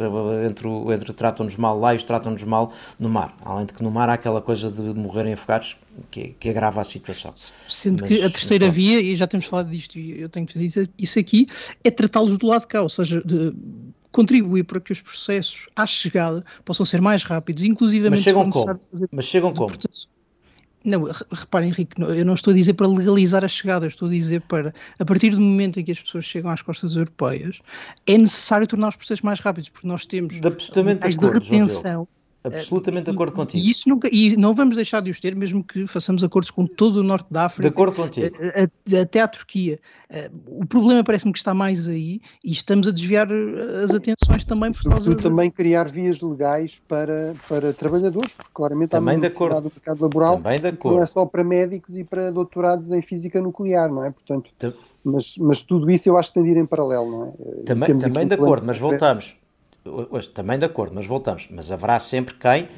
entre, 0.46 0.68
entre 0.68 1.12
tratam-nos 1.14 1.56
mal 1.56 1.78
lá 1.78 1.94
e 1.94 1.96
os 1.96 2.02
tratam-nos 2.02 2.42
mal 2.42 2.72
no 2.98 3.08
mar. 3.08 3.34
Além 3.42 3.64
de 3.64 3.72
que 3.72 3.82
no 3.82 3.90
mar 3.90 4.10
há 4.10 4.12
aquela 4.12 4.42
coisa 4.42 4.70
de 4.70 4.82
morrerem 4.82 5.32
afogados 5.32 5.78
que, 6.10 6.34
que 6.38 6.50
agrava 6.50 6.82
a 6.82 6.84
situação. 6.84 7.32
Sendo 7.66 8.02
mas, 8.02 8.08
que 8.08 8.22
a 8.22 8.28
terceira 8.28 8.66
mas, 8.66 8.74
via, 8.74 9.00
e 9.00 9.16
já 9.16 9.26
temos 9.26 9.46
falado 9.46 9.70
disto, 9.70 9.98
e 9.98 10.20
eu 10.20 10.28
tenho 10.28 10.46
que 10.46 10.58
dizer 10.58 10.86
isso 10.98 11.18
aqui, 11.18 11.48
é 11.82 11.90
tratá-los 11.90 12.36
do 12.36 12.46
lado 12.46 12.62
de 12.62 12.66
cá, 12.66 12.82
ou 12.82 12.90
seja, 12.90 13.22
de, 13.24 13.54
contribuir 14.12 14.64
para 14.64 14.80
que 14.80 14.92
os 14.92 15.00
processos 15.00 15.66
à 15.74 15.86
chegada 15.86 16.44
possam 16.64 16.84
ser 16.84 17.00
mais 17.00 17.22
rápidos, 17.22 17.62
inclusive 17.62 18.10
mas 18.10 18.20
chegam 18.20 18.50
como? 18.50 18.80
Mas 19.10 19.24
chegam 19.24 19.54
como? 19.54 19.74
Não, 20.88 21.04
reparem, 21.30 21.68
Henrique, 21.68 22.00
eu 22.00 22.24
não 22.24 22.34
estou 22.34 22.52
a 22.52 22.56
dizer 22.56 22.74
para 22.74 22.86
legalizar 22.86 23.44
a 23.44 23.48
chegada, 23.48 23.86
eu 23.86 23.88
estou 23.88 24.08
a 24.08 24.10
dizer 24.10 24.40
para, 24.42 24.72
a 24.98 25.04
partir 25.04 25.30
do 25.30 25.40
momento 25.40 25.78
em 25.78 25.84
que 25.84 25.92
as 25.92 26.00
pessoas 26.00 26.24
chegam 26.24 26.50
às 26.50 26.62
costas 26.62 26.96
europeias, 26.96 27.60
é 28.06 28.16
necessário 28.16 28.66
tornar 28.66 28.88
os 28.88 28.96
processos 28.96 29.22
mais 29.22 29.40
rápidos, 29.40 29.68
porque 29.68 29.86
nós 29.86 30.06
temos 30.06 30.34
mais 31.00 31.18
de 31.18 31.26
retenção 31.26 32.08
Absolutamente 32.44 33.06
de 33.06 33.10
acordo 33.10 33.34
contigo. 33.34 33.58
E, 33.62 33.70
isso 33.70 33.88
nunca, 33.88 34.08
e 34.12 34.36
não 34.36 34.54
vamos 34.54 34.76
deixar 34.76 35.00
de 35.00 35.10
os 35.10 35.18
ter, 35.18 35.34
mesmo 35.34 35.62
que 35.62 35.86
façamos 35.86 36.22
acordos 36.22 36.50
com 36.50 36.66
todo 36.66 36.96
o 36.96 37.02
norte 37.02 37.26
da 37.30 37.46
África. 37.46 37.68
De 37.68 37.74
acordo 37.74 37.96
contigo. 37.96 38.36
até 39.00 39.20
à 39.20 39.28
Turquia. 39.28 39.80
Eh, 40.08 40.30
o 40.46 40.64
problema 40.64 41.02
parece-me 41.02 41.32
que 41.32 41.38
está 41.38 41.52
mais 41.52 41.88
aí 41.88 42.20
e 42.44 42.52
estamos 42.52 42.86
a 42.86 42.92
desviar 42.92 43.28
eh, 43.30 43.84
as 43.84 43.90
atenções 43.90 44.44
também 44.44 44.70
por 44.72 44.84
causa. 44.84 45.14
De... 45.14 45.22
também 45.22 45.50
criar 45.50 45.88
vias 45.88 46.22
legais 46.22 46.80
para, 46.86 47.34
para 47.48 47.72
trabalhadores, 47.72 48.34
porque 48.34 48.50
claramente 48.54 48.90
também 48.90 49.14
há 49.14 49.18
uma 49.18 49.22
necessidade 49.22 49.62
do 49.62 49.72
mercado 49.74 50.00
laboral. 50.00 50.36
Também 50.36 50.60
de 50.60 50.68
acordo. 50.68 50.96
Não 50.96 51.02
é 51.02 51.06
só 51.06 51.26
para 51.26 51.42
médicos 51.42 51.96
e 51.96 52.04
para 52.04 52.30
doutorados 52.30 52.90
em 52.92 53.02
física 53.02 53.40
nuclear, 53.40 53.90
não 53.90 54.04
é? 54.04 54.10
Portanto. 54.10 54.50
Mas, 55.04 55.36
mas 55.38 55.62
tudo 55.62 55.90
isso 55.90 56.08
eu 56.08 56.16
acho 56.16 56.28
que 56.28 56.34
tem 56.34 56.42
de 56.42 56.50
ir 56.50 56.56
em 56.56 56.66
paralelo, 56.66 57.10
não 57.10 57.24
é? 57.24 57.62
Também, 57.64 57.96
também 57.96 58.26
de 58.26 58.34
acordo, 58.34 58.66
mas 58.66 58.78
voltamos 58.78 59.34
hoje, 59.88 60.28
também 60.28 60.58
de 60.58 60.64
acordo, 60.64 60.94
mas 60.94 61.06
voltamos. 61.06 61.48
Mas 61.50 61.70
haverá 61.70 61.98
sempre 61.98 62.34
quem 62.34 62.68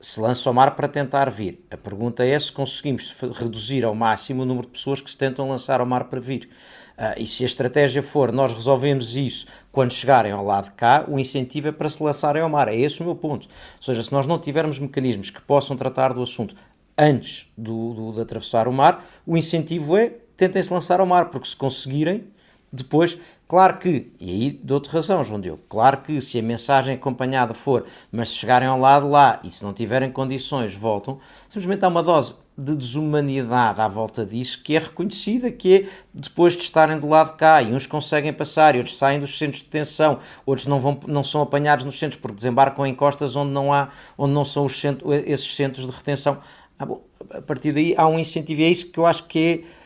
se 0.00 0.20
lança 0.20 0.48
ao 0.48 0.54
mar 0.54 0.76
para 0.76 0.86
tentar 0.86 1.30
vir. 1.30 1.64
A 1.70 1.76
pergunta 1.76 2.24
é 2.24 2.38
se 2.38 2.52
conseguimos 2.52 3.14
reduzir 3.34 3.84
ao 3.84 3.94
máximo 3.94 4.42
o 4.42 4.46
número 4.46 4.66
de 4.66 4.72
pessoas 4.72 5.00
que 5.00 5.10
se 5.10 5.16
tentam 5.16 5.48
lançar 5.48 5.80
ao 5.80 5.86
mar 5.86 6.04
para 6.04 6.20
vir. 6.20 6.48
Uh, 6.96 7.20
e 7.20 7.26
se 7.26 7.42
a 7.42 7.46
estratégia 7.46 8.02
for 8.02 8.32
nós 8.32 8.52
resolvemos 8.52 9.16
isso 9.16 9.46
quando 9.70 9.92
chegarem 9.92 10.32
ao 10.32 10.44
lado 10.44 10.64
de 10.64 10.72
cá, 10.72 11.04
o 11.08 11.18
incentivo 11.18 11.68
é 11.68 11.72
para 11.72 11.88
se 11.88 12.02
lançarem 12.02 12.42
ao 12.42 12.48
mar. 12.48 12.68
É 12.68 12.76
esse 12.76 13.00
o 13.00 13.04
meu 13.04 13.14
ponto. 13.14 13.48
Ou 13.76 13.82
seja, 13.82 14.02
se 14.02 14.12
nós 14.12 14.26
não 14.26 14.38
tivermos 14.38 14.78
mecanismos 14.78 15.30
que 15.30 15.40
possam 15.40 15.76
tratar 15.76 16.12
do 16.12 16.22
assunto 16.22 16.54
antes 16.96 17.46
do, 17.56 17.94
do, 17.94 18.12
de 18.12 18.20
atravessar 18.20 18.66
o 18.66 18.72
mar, 18.72 19.04
o 19.26 19.36
incentivo 19.36 19.96
é 19.96 20.14
tentem 20.36 20.62
se 20.62 20.72
lançar 20.72 21.00
ao 21.00 21.06
mar, 21.06 21.30
porque 21.30 21.48
se 21.48 21.56
conseguirem, 21.56 22.24
depois 22.72 23.18
Claro 23.48 23.78
que, 23.78 24.12
e 24.20 24.30
aí 24.30 24.50
dou-te 24.62 24.90
razão, 24.90 25.24
João 25.24 25.40
Diogo, 25.40 25.62
claro 25.70 26.02
que 26.02 26.20
se 26.20 26.38
a 26.38 26.42
mensagem 26.42 26.94
acompanhada 26.94 27.54
for, 27.54 27.86
mas 28.12 28.28
se 28.28 28.34
chegarem 28.34 28.68
ao 28.68 28.78
lado 28.78 29.08
lá 29.08 29.40
e 29.42 29.50
se 29.50 29.64
não 29.64 29.72
tiverem 29.72 30.12
condições, 30.12 30.74
voltam, 30.74 31.18
simplesmente 31.48 31.82
há 31.82 31.88
uma 31.88 32.02
dose 32.02 32.34
de 32.58 32.74
desumanidade 32.74 33.80
à 33.80 33.88
volta 33.88 34.26
disso 34.26 34.62
que 34.62 34.76
é 34.76 34.78
reconhecida, 34.80 35.50
que 35.50 35.74
é 35.74 35.88
depois 36.12 36.52
de 36.52 36.62
estarem 36.62 37.00
do 37.00 37.08
lado 37.08 37.32
de 37.32 37.38
cá 37.38 37.62
e 37.62 37.72
uns 37.72 37.86
conseguem 37.86 38.34
passar 38.34 38.74
e 38.74 38.78
outros 38.78 38.98
saem 38.98 39.18
dos 39.18 39.38
centros 39.38 39.60
de 39.60 39.64
detenção, 39.64 40.18
outros 40.44 40.66
não, 40.66 40.78
vão, 40.78 41.00
não 41.06 41.24
são 41.24 41.40
apanhados 41.40 41.86
nos 41.86 41.98
centros 41.98 42.20
porque 42.20 42.36
desembarcam 42.36 42.86
em 42.86 42.94
costas 42.94 43.34
onde 43.34 43.50
não, 43.52 43.72
há, 43.72 43.88
onde 44.18 44.34
não 44.34 44.44
são 44.44 44.66
os 44.66 44.78
centros, 44.78 45.10
esses 45.24 45.54
centros 45.56 45.86
de 45.86 45.92
retenção. 45.92 46.38
Ah, 46.78 46.84
bom, 46.84 47.02
a 47.30 47.40
partir 47.40 47.72
daí 47.72 47.94
há 47.96 48.06
um 48.06 48.18
incentivo, 48.18 48.60
e 48.60 48.64
é 48.64 48.68
isso 48.68 48.90
que 48.92 48.98
eu 48.98 49.06
acho 49.06 49.24
que 49.24 49.38
é 49.64 49.77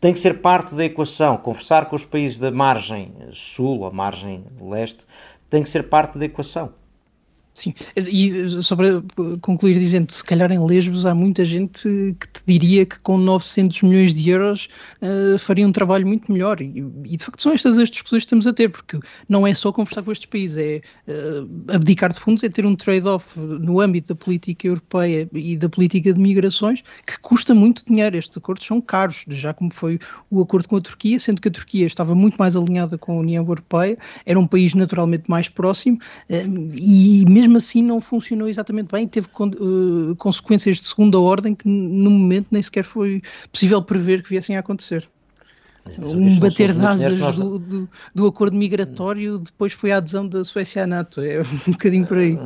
tem 0.00 0.12
que 0.12 0.18
ser 0.18 0.40
parte 0.40 0.74
da 0.74 0.84
equação. 0.84 1.36
Conversar 1.36 1.86
com 1.86 1.96
os 1.96 2.04
países 2.04 2.38
da 2.38 2.50
margem 2.50 3.12
sul, 3.32 3.84
a 3.86 3.90
margem 3.90 4.44
leste, 4.60 5.04
tem 5.48 5.62
que 5.62 5.68
ser 5.68 5.88
parte 5.88 6.18
da 6.18 6.24
equação. 6.24 6.72
Sim, 7.56 7.72
e 7.96 8.50
só 8.62 8.76
para 8.76 9.02
concluir 9.40 9.78
dizendo, 9.78 10.12
se 10.12 10.22
calhar 10.22 10.52
em 10.52 10.62
Lesbos 10.62 11.06
há 11.06 11.14
muita 11.14 11.42
gente 11.42 11.80
que 12.20 12.28
te 12.28 12.42
diria 12.46 12.84
que 12.84 12.98
com 12.98 13.16
900 13.16 13.80
milhões 13.80 14.14
de 14.14 14.28
euros 14.28 14.68
uh, 15.00 15.38
faria 15.38 15.66
um 15.66 15.72
trabalho 15.72 16.06
muito 16.06 16.30
melhor. 16.30 16.60
E, 16.60 16.84
e, 17.06 17.16
de 17.16 17.24
facto 17.24 17.40
são 17.40 17.54
estas 17.54 17.78
as 17.78 17.88
discussões 17.88 18.24
que 18.24 18.26
estamos 18.26 18.46
a 18.46 18.52
ter, 18.52 18.68
porque 18.68 19.00
não 19.26 19.46
é 19.46 19.54
só 19.54 19.72
conversar 19.72 20.02
com 20.02 20.12
estes 20.12 20.26
países, 20.26 20.58
é 20.58 20.82
uh, 21.08 21.48
abdicar 21.74 22.12
de 22.12 22.20
fundos, 22.20 22.44
é 22.44 22.50
ter 22.50 22.66
um 22.66 22.76
trade-off 22.76 23.40
no 23.40 23.80
âmbito 23.80 24.08
da 24.08 24.14
política 24.14 24.66
europeia 24.66 25.26
e 25.32 25.56
da 25.56 25.70
política 25.70 26.12
de 26.12 26.20
migrações 26.20 26.84
que 27.06 27.18
custa 27.20 27.54
muito 27.54 27.82
dinheiro, 27.86 28.18
estes 28.18 28.36
acordos 28.36 28.66
são 28.66 28.82
caros, 28.82 29.24
já 29.28 29.54
como 29.54 29.72
foi 29.72 29.98
o 30.30 30.42
acordo 30.42 30.68
com 30.68 30.76
a 30.76 30.80
Turquia, 30.82 31.18
sendo 31.18 31.40
que 31.40 31.48
a 31.48 31.52
Turquia 31.52 31.86
estava 31.86 32.14
muito 32.14 32.36
mais 32.36 32.54
alinhada 32.54 32.98
com 32.98 33.12
a 33.12 33.16
União 33.16 33.42
Europeia, 33.42 33.96
era 34.26 34.38
um 34.38 34.46
país 34.46 34.74
naturalmente 34.74 35.24
mais 35.26 35.48
próximo 35.48 35.98
uh, 36.28 36.74
e 36.78 37.24
mesmo 37.26 37.45
mesmo 37.46 37.58
assim 37.58 37.82
não 37.82 38.00
funcionou 38.00 38.48
exatamente 38.48 38.90
bem, 38.90 39.06
teve 39.06 39.28
con 39.28 39.48
uh, 39.48 40.16
consequências 40.16 40.78
de 40.78 40.84
segunda 40.84 41.18
ordem 41.18 41.54
que 41.54 41.68
no 41.68 42.10
momento 42.10 42.48
nem 42.50 42.62
sequer 42.62 42.84
foi 42.84 43.22
possível 43.52 43.80
prever 43.82 44.22
que 44.22 44.30
viessem 44.30 44.56
a 44.56 44.60
acontecer. 44.60 45.08
Um 46.00 46.38
bater 46.40 46.74
de 46.74 46.84
asas 46.84 47.36
do, 47.36 47.58
do, 47.60 47.88
do, 48.12 48.26
acordo 48.26 48.56
migratório 48.56 49.38
depois 49.38 49.72
foi 49.72 49.92
a 49.92 49.98
adesão 49.98 50.26
da 50.26 50.44
Suécia 50.44 50.82
à 50.82 50.86
NATO, 50.86 51.20
é 51.20 51.42
um 51.68 51.72
bocadinho 51.72 52.04
por 52.04 52.18
aí. 52.18 52.36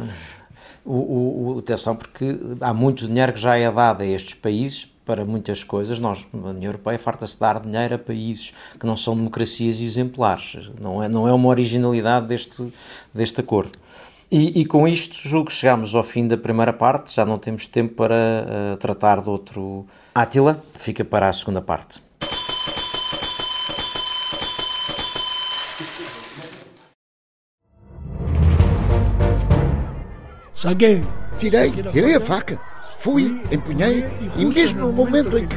O, 0.84 0.92
o, 0.92 1.54
o, 1.54 1.58
atenção, 1.58 1.96
porque 1.96 2.38
há 2.60 2.74
muito 2.74 3.06
dinheiro 3.06 3.32
que 3.32 3.40
já 3.40 3.56
é 3.56 3.70
dado 3.70 4.02
a 4.02 4.06
estes 4.06 4.34
países 4.34 4.90
para 5.06 5.24
muitas 5.24 5.64
coisas. 5.64 5.98
Nós, 5.98 6.24
a 6.32 6.36
União 6.36 6.68
Europeia, 6.68 6.98
farta-se 6.98 7.38
dar 7.38 7.60
dinheiro 7.60 7.94
a 7.94 7.98
países 7.98 8.52
que 8.78 8.86
não 8.86 8.96
são 8.96 9.16
democracias 9.16 9.80
exemplares. 9.80 10.70
Não 10.80 11.02
é, 11.02 11.08
não 11.08 11.26
é 11.26 11.32
uma 11.32 11.48
originalidade 11.48 12.26
deste, 12.26 12.72
deste 13.12 13.40
acordo. 13.40 13.72
E, 14.30 14.60
e, 14.60 14.64
com 14.64 14.86
isto 14.86 15.16
julgo 15.28 15.48
que 15.48 15.52
chegamos 15.52 15.92
ao 15.92 16.04
fim 16.04 16.28
da 16.28 16.36
primeira 16.36 16.72
parte, 16.72 17.12
já 17.12 17.26
não 17.26 17.36
temos 17.36 17.66
tempo 17.66 17.94
para 17.94 18.14
uh, 18.74 18.76
tratar 18.76 19.20
de 19.20 19.28
outro. 19.28 19.84
Átila, 20.14 20.62
fica 20.78 21.04
para 21.04 21.28
a 21.28 21.32
segunda 21.32 21.60
parte. 21.60 22.00
Saguei. 30.54 31.02
Tirei, 31.36 31.70
tirei 31.90 32.14
a 32.14 32.20
faca. 32.20 32.60
Fui, 33.00 33.42
empunhei, 33.50 34.04
e 34.36 34.44
mesmo 34.44 34.82
no 34.82 34.92
momento 34.92 35.38
em 35.38 35.46
que 35.46 35.56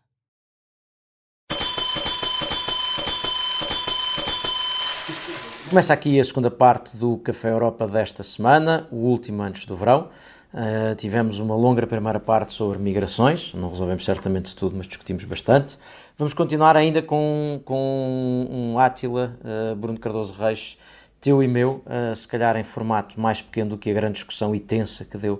Começa 5.71 5.93
aqui 5.93 6.19
a 6.19 6.25
segunda 6.25 6.51
parte 6.51 6.97
do 6.97 7.15
Café 7.19 7.49
Europa 7.49 7.87
desta 7.87 8.23
semana, 8.23 8.89
o 8.91 8.97
último 8.97 9.41
antes 9.41 9.65
do 9.65 9.73
verão. 9.73 10.09
Uh, 10.53 10.93
tivemos 10.97 11.39
uma 11.39 11.55
longa 11.55 11.87
primeira 11.87 12.19
parte 12.19 12.51
sobre 12.51 12.77
migrações, 12.77 13.53
não 13.53 13.69
resolvemos 13.69 14.03
certamente 14.03 14.53
tudo, 14.53 14.75
mas 14.75 14.85
discutimos 14.85 15.23
bastante. 15.23 15.77
Vamos 16.17 16.33
continuar 16.33 16.75
ainda 16.75 17.01
com, 17.01 17.61
com 17.63 18.47
um 18.51 18.77
Átila, 18.77 19.33
uh, 19.45 19.73
Bruno 19.77 19.97
Cardoso 19.97 20.33
Reis, 20.33 20.77
teu 21.21 21.41
e 21.41 21.47
meu, 21.47 21.83
uh, 21.85 22.15
se 22.15 22.27
calhar 22.27 22.57
em 22.57 22.63
formato 22.63 23.19
mais 23.21 23.41
pequeno 23.41 23.71
do 23.71 23.77
que 23.77 23.89
a 23.89 23.93
grande 23.93 24.15
discussão 24.15 24.53
e 24.53 24.59
tensa 24.59 25.05
que 25.05 25.17
deu 25.17 25.39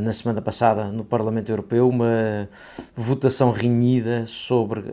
na 0.00 0.12
semana 0.12 0.40
passada 0.40 0.84
no 0.84 1.04
Parlamento 1.04 1.50
Europeu, 1.50 1.88
uma 1.88 2.48
votação 2.96 3.50
renhida 3.50 4.24
sobre 4.24 4.84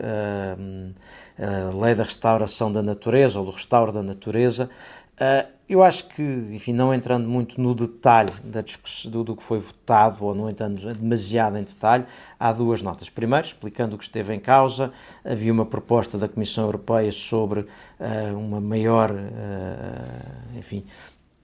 a 1.38 1.72
lei 1.72 1.94
da 1.94 2.02
restauração 2.02 2.70
da 2.70 2.82
natureza 2.82 3.38
ou 3.38 3.46
do 3.46 3.52
restauro 3.52 3.92
da 3.92 4.02
natureza. 4.02 4.68
Eu 5.68 5.82
acho 5.82 6.06
que, 6.08 6.22
enfim, 6.22 6.72
não 6.72 6.92
entrando 6.92 7.28
muito 7.28 7.60
no 7.60 7.74
detalhe 7.74 8.32
da 8.44 8.62
do, 9.06 9.24
do, 9.24 9.36
que 9.36 9.42
foi 9.42 9.58
votado, 9.58 10.24
ou 10.24 10.34
não 10.34 10.50
entrando 10.50 10.92
demasiado 10.94 11.56
em 11.56 11.62
detalhe, 11.62 12.04
há 12.38 12.52
duas 12.52 12.82
notas. 12.82 13.08
Primeiro, 13.08 13.46
explicando 13.46 13.94
o 13.94 13.98
que 13.98 14.04
esteve 14.04 14.34
em 14.34 14.40
causa, 14.40 14.92
havia 15.24 15.52
uma 15.52 15.64
proposta 15.64 16.18
da 16.18 16.28
Comissão 16.28 16.64
Europeia 16.64 17.12
sobre 17.12 17.60
uh, 17.60 18.36
uma 18.36 18.60
maior, 18.60 19.12
uh, 19.12 20.58
enfim, 20.58 20.84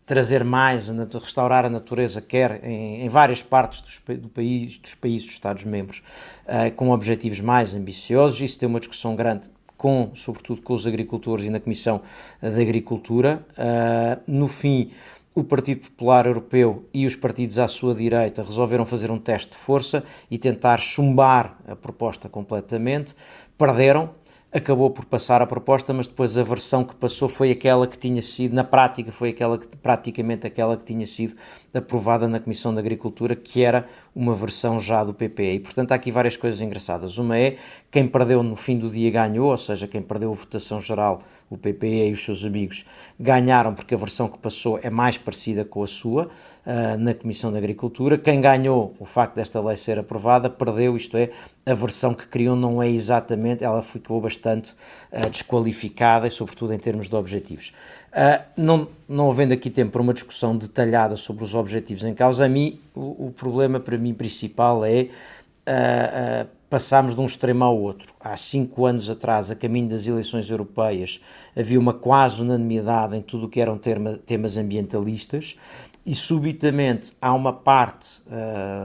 trazer 0.04 0.42
mais, 0.42 0.88
restaurar 0.88 1.64
a 1.64 1.70
natureza, 1.70 2.20
quer 2.20 2.64
em, 2.64 3.04
em 3.04 3.08
várias 3.08 3.40
partes 3.40 3.80
dos, 3.80 4.18
do 4.18 4.28
país, 4.28 4.78
dos 4.78 4.94
países, 4.94 5.26
dos 5.26 5.34
Estados-membros, 5.34 6.02
uh, 6.44 6.74
com 6.74 6.90
objetivos 6.90 7.40
mais 7.40 7.72
ambiciosos. 7.72 8.40
Isso 8.40 8.58
tem 8.58 8.68
uma 8.68 8.80
discussão 8.80 9.14
grande 9.14 9.48
com, 9.78 10.10
sobretudo 10.14 10.60
com 10.60 10.74
os 10.74 10.86
agricultores 10.86 11.46
e 11.46 11.50
na 11.50 11.60
Comissão 11.60 12.02
de 12.42 12.60
Agricultura. 12.60 13.46
Uh, 13.52 14.20
no 14.26 14.48
fim, 14.48 14.90
o 15.34 15.44
Partido 15.44 15.82
Popular 15.82 16.26
Europeu 16.26 16.84
e 16.92 17.06
os 17.06 17.14
partidos 17.14 17.60
à 17.60 17.68
sua 17.68 17.94
direita 17.94 18.42
resolveram 18.42 18.84
fazer 18.84 19.08
um 19.08 19.18
teste 19.18 19.52
de 19.52 19.56
força 19.58 20.02
e 20.28 20.36
tentar 20.36 20.78
chumbar 20.78 21.56
a 21.66 21.76
proposta 21.76 22.28
completamente. 22.28 23.14
Perderam, 23.56 24.10
acabou 24.50 24.90
por 24.90 25.04
passar 25.04 25.42
a 25.42 25.46
proposta, 25.46 25.92
mas 25.92 26.08
depois 26.08 26.36
a 26.36 26.42
versão 26.42 26.82
que 26.82 26.94
passou 26.94 27.28
foi 27.28 27.50
aquela 27.50 27.86
que 27.86 27.98
tinha 27.98 28.22
sido, 28.22 28.54
na 28.54 28.64
prática, 28.64 29.12
foi 29.12 29.30
aquela 29.30 29.58
que, 29.58 29.68
praticamente 29.76 30.46
aquela 30.46 30.76
que 30.76 30.84
tinha 30.84 31.06
sido 31.06 31.36
aprovada 31.72 32.26
na 32.26 32.40
Comissão 32.40 32.72
de 32.72 32.80
Agricultura, 32.80 33.36
que 33.36 33.62
era 33.62 33.86
uma 34.18 34.34
versão 34.34 34.80
já 34.80 35.04
do 35.04 35.14
PPE. 35.14 35.54
E, 35.54 35.60
portanto, 35.60 35.92
há 35.92 35.94
aqui 35.94 36.10
várias 36.10 36.36
coisas 36.36 36.60
engraçadas. 36.60 37.18
Uma 37.18 37.38
é, 37.38 37.56
quem 37.88 38.08
perdeu 38.08 38.42
no 38.42 38.56
fim 38.56 38.76
do 38.76 38.90
dia 38.90 39.08
ganhou, 39.12 39.52
ou 39.52 39.56
seja, 39.56 39.86
quem 39.86 40.02
perdeu 40.02 40.32
a 40.32 40.34
votação 40.34 40.80
geral, 40.80 41.22
o 41.48 41.56
PPE 41.56 42.08
e 42.08 42.12
os 42.12 42.24
seus 42.24 42.44
amigos, 42.44 42.84
ganharam 43.18 43.72
porque 43.74 43.94
a 43.94 43.96
versão 43.96 44.28
que 44.28 44.36
passou 44.36 44.80
é 44.82 44.90
mais 44.90 45.16
parecida 45.16 45.64
com 45.64 45.84
a 45.84 45.86
sua, 45.86 46.24
uh, 46.24 46.98
na 46.98 47.14
Comissão 47.14 47.52
de 47.52 47.58
Agricultura. 47.58 48.18
Quem 48.18 48.40
ganhou 48.40 48.92
o 48.98 49.04
facto 49.04 49.36
desta 49.36 49.60
lei 49.60 49.76
ser 49.76 50.00
aprovada 50.00 50.50
perdeu, 50.50 50.96
isto 50.96 51.16
é, 51.16 51.30
a 51.64 51.74
versão 51.74 52.12
que 52.12 52.26
criou 52.26 52.56
não 52.56 52.82
é 52.82 52.90
exatamente, 52.90 53.62
ela 53.62 53.82
ficou 53.82 54.20
bastante 54.20 54.72
uh, 55.12 55.30
desqualificada 55.30 56.26
e, 56.26 56.30
sobretudo, 56.30 56.74
em 56.74 56.78
termos 56.78 57.08
de 57.08 57.14
objetivos. 57.14 57.72
Uh, 58.08 58.42
não, 58.56 58.88
não 59.08 59.30
havendo 59.30 59.52
aqui 59.52 59.68
tempo 59.68 59.92
para 59.92 60.02
uma 60.02 60.14
discussão 60.14 60.56
detalhada 60.56 61.14
sobre 61.16 61.44
os 61.44 61.54
objetivos 61.54 62.04
em 62.04 62.14
causa, 62.14 62.44
a 62.44 62.48
mim, 62.48 62.80
o, 62.94 63.26
o 63.26 63.34
problema 63.36 63.78
para 63.78 63.98
mim 63.98 64.14
principal 64.14 64.84
é 64.84 65.02
uh, 65.02 66.44
uh, 66.44 66.48
passarmos 66.70 67.14
de 67.14 67.20
um 67.20 67.26
extremo 67.26 67.64
ao 67.64 67.78
outro. 67.78 68.12
Há 68.18 68.36
cinco 68.36 68.86
anos 68.86 69.10
atrás, 69.10 69.50
a 69.50 69.54
caminho 69.54 69.90
das 69.90 70.06
eleições 70.06 70.48
europeias, 70.50 71.20
havia 71.56 71.78
uma 71.78 71.92
quase 71.92 72.40
unanimidade 72.40 73.16
em 73.16 73.22
tudo 73.22 73.46
o 73.46 73.48
que 73.48 73.60
eram 73.60 73.76
terma, 73.76 74.18
temas 74.26 74.56
ambientalistas 74.56 75.56
e 76.04 76.14
subitamente 76.14 77.12
há 77.20 77.34
uma 77.34 77.52
parte 77.52 78.08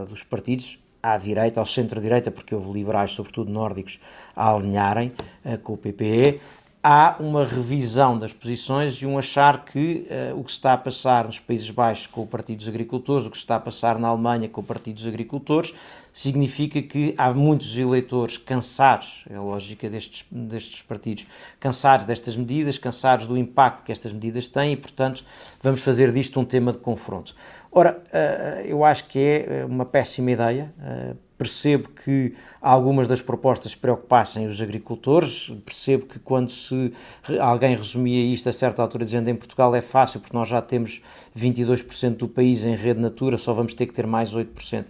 dos 0.09 0.23
partidos, 0.23 0.77
à 1.03 1.17
direita, 1.17 1.59
ao 1.59 1.65
centro-direita, 1.65 2.31
porque 2.31 2.55
houve 2.55 2.71
liberais, 2.71 3.12
sobretudo 3.12 3.51
nórdicos, 3.51 3.99
a 4.33 4.53
alinharem 4.53 5.12
uh, 5.43 5.57
com 5.57 5.73
o 5.73 5.77
PPE, 5.77 6.39
há 6.84 7.15
uma 7.17 7.46
revisão 7.46 8.19
das 8.19 8.34
posições 8.34 8.96
e 8.96 9.06
um 9.06 9.17
achar 9.17 9.63
que 9.63 10.06
uh, 10.34 10.38
o 10.38 10.43
que 10.43 10.52
está 10.52 10.74
a 10.74 10.78
passar 10.78 11.26
nos 11.26 11.39
Países 11.39 11.69
Baixos 11.69 12.08
com 12.08 12.24
o 12.24 12.28
Partido 12.28 12.58
dos 12.58 12.67
Agricultores, 12.67 13.26
o 13.26 13.32
que 13.32 13.38
está 13.38 13.56
a 13.56 13.60
passar 13.60 13.98
na 13.98 14.10
Alemanha 14.10 14.50
com 14.50 14.60
o 14.60 14.63
Partido 14.63 14.96
dos 14.96 15.08
Agricultores, 15.08 15.74
significa 16.12 16.82
que 16.82 17.15
há 17.17 17.34
muitos 17.34 17.78
eleitores 17.78 18.38
cansados, 18.38 19.24
é 19.30 19.36
a 19.36 19.41
lógica 19.41 19.89
destes, 19.89 20.26
destes 20.30 20.82
partidos, 20.82 21.26
cansados 21.58 22.06
destas 22.06 22.36
medidas, 22.36 22.78
cansados 22.78 23.26
do 23.28 23.38
impacto 23.38 23.86
que 23.86 23.91
estas 23.93 24.12
medidas 24.12 24.50
têm 24.50 24.74
e, 24.74 24.78
portanto, 24.78 25.24
vamos 25.62 25.80
fazer 25.80 26.12
disto 26.12 26.38
um 26.38 26.43
tema 26.43 26.74
de 26.74 26.80
confronto. 26.80 27.34
Ora, 27.72 27.98
uh, 28.08 28.67
eu 28.67 28.84
acho 28.84 29.08
que 29.08 29.19
é 29.19 29.65
uma 29.65 29.86
péssima 29.86 30.32
ideia. 30.32 30.74
Uh, 30.78 31.33
percebo 31.43 31.89
que 31.89 32.34
algumas 32.62 33.06
das 33.06 33.21
propostas 33.21 33.75
preocupassem 33.75 34.47
os 34.47 34.62
agricultores, 34.62 35.51
percebo 35.65 36.06
que 36.06 36.17
quando 36.19 36.49
se 36.49 36.93
alguém 37.38 37.75
resumia 37.75 38.34
isto 38.34 38.47
a 38.47 38.53
certa 38.53 38.82
altura 38.82 39.03
dizendo 39.03 39.29
em 39.29 39.36
Portugal 39.36 39.75
é 39.75 39.82
fácil 39.82 40.21
porque 40.21 40.36
nós 40.36 40.47
já 40.47 40.62
temos 40.62 41.01
22% 41.38 42.15
do 42.15 42.29
país 42.29 42.63
em 42.63 42.75
rede 42.75 43.01
natura, 43.01 43.38
só 43.38 43.53
vamos 43.53 43.73
ter 43.73 43.88
que 43.88 43.93
ter 43.93 44.08
mais 44.08 44.34
8%. 44.34 44.86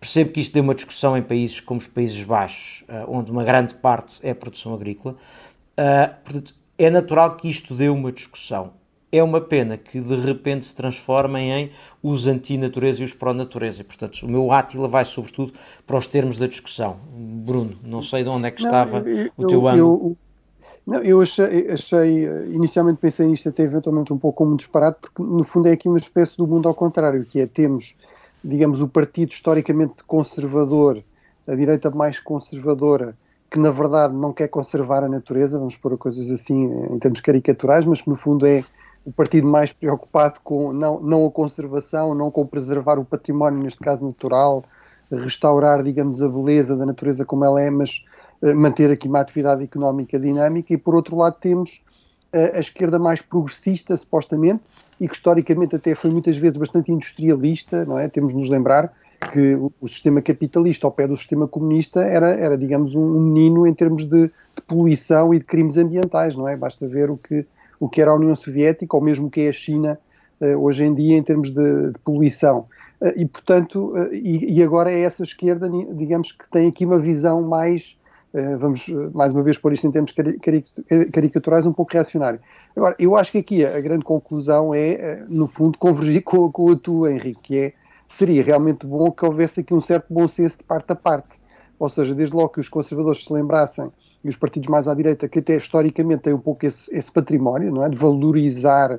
Percebo 0.00 0.32
que 0.32 0.40
isto 0.40 0.54
deu 0.54 0.62
uma 0.62 0.74
discussão 0.74 1.18
em 1.18 1.22
países 1.22 1.60
como 1.60 1.78
os 1.78 1.86
Países 1.86 2.22
Baixos, 2.22 2.82
eh, 2.88 3.04
onde 3.06 3.30
uma 3.30 3.44
grande 3.44 3.74
parte 3.74 4.18
é 4.22 4.32
produção 4.32 4.72
agrícola. 4.72 5.14
Eh, 5.76 6.06
portanto, 6.24 6.54
é 6.78 6.88
natural 6.88 7.36
que 7.36 7.50
isto 7.50 7.74
dê 7.74 7.90
uma 7.90 8.10
discussão 8.10 8.72
é 9.12 9.22
uma 9.22 9.40
pena 9.40 9.76
que 9.76 10.00
de 10.00 10.14
repente 10.16 10.66
se 10.66 10.74
transformem 10.74 11.50
em 11.50 11.70
os 12.02 12.26
anti-natureza 12.26 13.02
e 13.02 13.04
os 13.04 13.12
pró-natureza. 13.12 13.82
Portanto, 13.82 14.22
o 14.22 14.28
meu 14.28 14.52
átila 14.52 14.88
vai 14.88 15.04
sobretudo 15.04 15.52
para 15.86 15.96
os 15.96 16.06
termos 16.06 16.38
da 16.38 16.46
discussão. 16.46 16.96
Bruno, 17.12 17.76
não 17.82 18.02
sei 18.02 18.22
de 18.22 18.28
onde 18.28 18.46
é 18.46 18.50
que 18.50 18.62
estava 18.62 18.98
eu, 18.98 19.30
o 19.36 19.46
teu 19.46 19.68
ângulo. 19.68 20.16
Não, 20.86 21.02
eu 21.02 21.20
achei, 21.20 21.70
achei, 21.70 22.24
inicialmente 22.48 22.98
pensei 22.98 23.26
nisto 23.26 23.48
até 23.48 23.64
eventualmente 23.64 24.12
um 24.12 24.18
pouco 24.18 24.38
como 24.38 24.52
um 24.52 24.56
disparate, 24.56 24.98
porque 25.00 25.22
no 25.22 25.44
fundo 25.44 25.68
é 25.68 25.72
aqui 25.72 25.88
uma 25.88 25.98
espécie 25.98 26.36
do 26.36 26.46
mundo 26.46 26.68
ao 26.68 26.74
contrário, 26.74 27.24
que 27.24 27.40
é 27.40 27.46
temos, 27.46 27.94
digamos, 28.42 28.80
o 28.80 28.88
partido 28.88 29.30
historicamente 29.30 30.02
conservador, 30.04 31.02
a 31.46 31.54
direita 31.54 31.90
mais 31.90 32.18
conservadora, 32.18 33.14
que 33.50 33.58
na 33.58 33.70
verdade 33.70 34.14
não 34.14 34.32
quer 34.32 34.48
conservar 34.48 35.04
a 35.04 35.08
natureza, 35.08 35.58
vamos 35.58 35.76
pôr 35.76 35.98
coisas 35.98 36.30
assim 36.30 36.72
em 36.90 36.98
termos 36.98 37.20
caricaturais, 37.20 37.84
mas 37.84 38.00
que 38.00 38.08
no 38.08 38.16
fundo 38.16 38.46
é 38.46 38.64
o 39.04 39.12
partido 39.12 39.46
mais 39.46 39.72
preocupado 39.72 40.40
com 40.42 40.72
não, 40.72 41.00
não 41.00 41.26
a 41.26 41.30
conservação, 41.30 42.14
não 42.14 42.30
com 42.30 42.46
preservar 42.46 42.98
o 42.98 43.04
património, 43.04 43.62
neste 43.62 43.80
caso 43.80 44.04
natural, 44.04 44.64
restaurar, 45.10 45.82
digamos, 45.82 46.22
a 46.22 46.28
beleza 46.28 46.76
da 46.76 46.86
natureza 46.86 47.24
como 47.24 47.44
ela 47.44 47.60
é, 47.60 47.70
mas 47.70 48.04
uh, 48.42 48.54
manter 48.54 48.90
aqui 48.90 49.08
uma 49.08 49.20
atividade 49.20 49.64
económica 49.64 50.18
dinâmica. 50.18 50.72
E 50.72 50.76
por 50.76 50.94
outro 50.94 51.16
lado 51.16 51.36
temos 51.40 51.82
uh, 52.34 52.56
a 52.56 52.60
esquerda 52.60 52.98
mais 52.98 53.20
progressista, 53.20 53.96
supostamente, 53.96 54.64
e 55.00 55.08
que 55.08 55.14
historicamente 55.14 55.74
até 55.74 55.94
foi 55.94 56.10
muitas 56.10 56.36
vezes 56.36 56.58
bastante 56.58 56.92
industrialista, 56.92 57.84
não 57.84 57.98
é? 57.98 58.08
Temos 58.08 58.32
de 58.34 58.38
nos 58.38 58.50
lembrar 58.50 58.92
que 59.32 59.54
o, 59.80 59.88
sistema 59.88 60.22
capitalista 60.22 60.86
ao 60.86 60.90
pé 60.90 61.06
do 61.06 61.16
sistema 61.16 61.46
comunista 61.46 62.00
era, 62.00 62.30
era 62.32 62.56
digamos, 62.56 62.94
um, 62.94 63.00
um 63.02 63.20
menino 63.20 63.66
em 63.66 63.74
termos 63.74 64.04
de, 64.04 64.28
de 64.28 64.62
poluição 64.66 65.34
e 65.34 65.38
de 65.38 65.44
crimes 65.44 65.76
ambientais, 65.76 66.36
não 66.36 66.48
é? 66.48 66.56
Basta 66.56 66.86
ver 66.86 67.10
o 67.10 67.16
que 67.16 67.46
o 67.80 67.88
que 67.88 68.02
era 68.02 68.10
a 68.10 68.14
União 68.14 68.36
Soviética 68.36 68.94
ou 68.94 69.02
mesmo 69.02 69.26
o 69.26 69.30
que 69.30 69.40
é 69.40 69.48
a 69.48 69.52
China 69.52 69.98
uh, 70.40 70.56
hoje 70.58 70.84
em 70.84 70.94
dia 70.94 71.16
em 71.16 71.22
termos 71.22 71.50
de, 71.50 71.92
de 71.92 71.98
poluição. 72.04 72.66
Uh, 73.00 73.12
e, 73.16 73.24
portanto, 73.24 73.94
uh, 73.94 74.14
e, 74.14 74.62
agora 74.62 74.92
é 74.92 75.00
essa 75.00 75.24
esquerda, 75.24 75.68
digamos, 75.94 76.30
que 76.30 76.44
tem 76.50 76.68
aqui 76.68 76.84
uma 76.84 76.98
visão 76.98 77.42
mais, 77.42 77.98
vamos 78.60 78.86
mais 79.12 79.32
uma 79.32 79.42
vez 79.42 79.58
pôr 79.58 79.72
isto 79.72 79.88
em 79.88 79.90
termos 79.90 80.12
cari 80.12 80.38
cari 80.38 80.64
caricaturais, 81.10 81.66
um 81.66 81.72
pouco 81.72 81.92
reacionário. 81.94 82.38
Agora, 82.76 82.94
eu 82.96 83.16
acho 83.16 83.32
que 83.32 83.38
aqui 83.38 83.64
a, 83.64 83.76
a 83.76 83.80
grande 83.80 84.04
conclusão 84.04 84.72
é, 84.72 85.24
no 85.28 85.48
fundo, 85.48 85.76
convergir 85.78 86.22
com, 86.22 86.52
com 86.52 86.70
a 86.70 86.76
tua, 86.76 87.12
Henrique, 87.12 87.42
que 87.42 87.58
é, 87.58 87.72
seria 88.06 88.42
realmente 88.42 88.86
bom 88.86 89.10
que 89.10 89.24
houvesse 89.24 89.60
aqui 89.60 89.74
um 89.74 89.80
certo 89.80 90.06
bom 90.12 90.28
senso 90.28 90.58
de 90.58 90.64
parte 90.64 90.92
a 90.92 90.94
parte. 90.94 91.40
Ou 91.76 91.88
seja, 91.88 92.14
desde 92.14 92.36
logo 92.36 92.50
que 92.50 92.60
os 92.60 92.68
conservadores 92.68 93.24
se 93.24 93.32
lembrassem 93.32 93.90
e 94.24 94.28
os 94.28 94.36
partidos 94.36 94.68
mais 94.68 94.86
à 94.86 94.94
direita, 94.94 95.28
que 95.28 95.38
até 95.38 95.56
historicamente 95.56 96.24
têm 96.24 96.34
um 96.34 96.38
pouco 96.38 96.66
esse, 96.66 96.94
esse 96.94 97.10
património, 97.10 97.72
não 97.72 97.84
é? 97.84 97.88
De 97.88 97.96
valorizar 97.96 98.98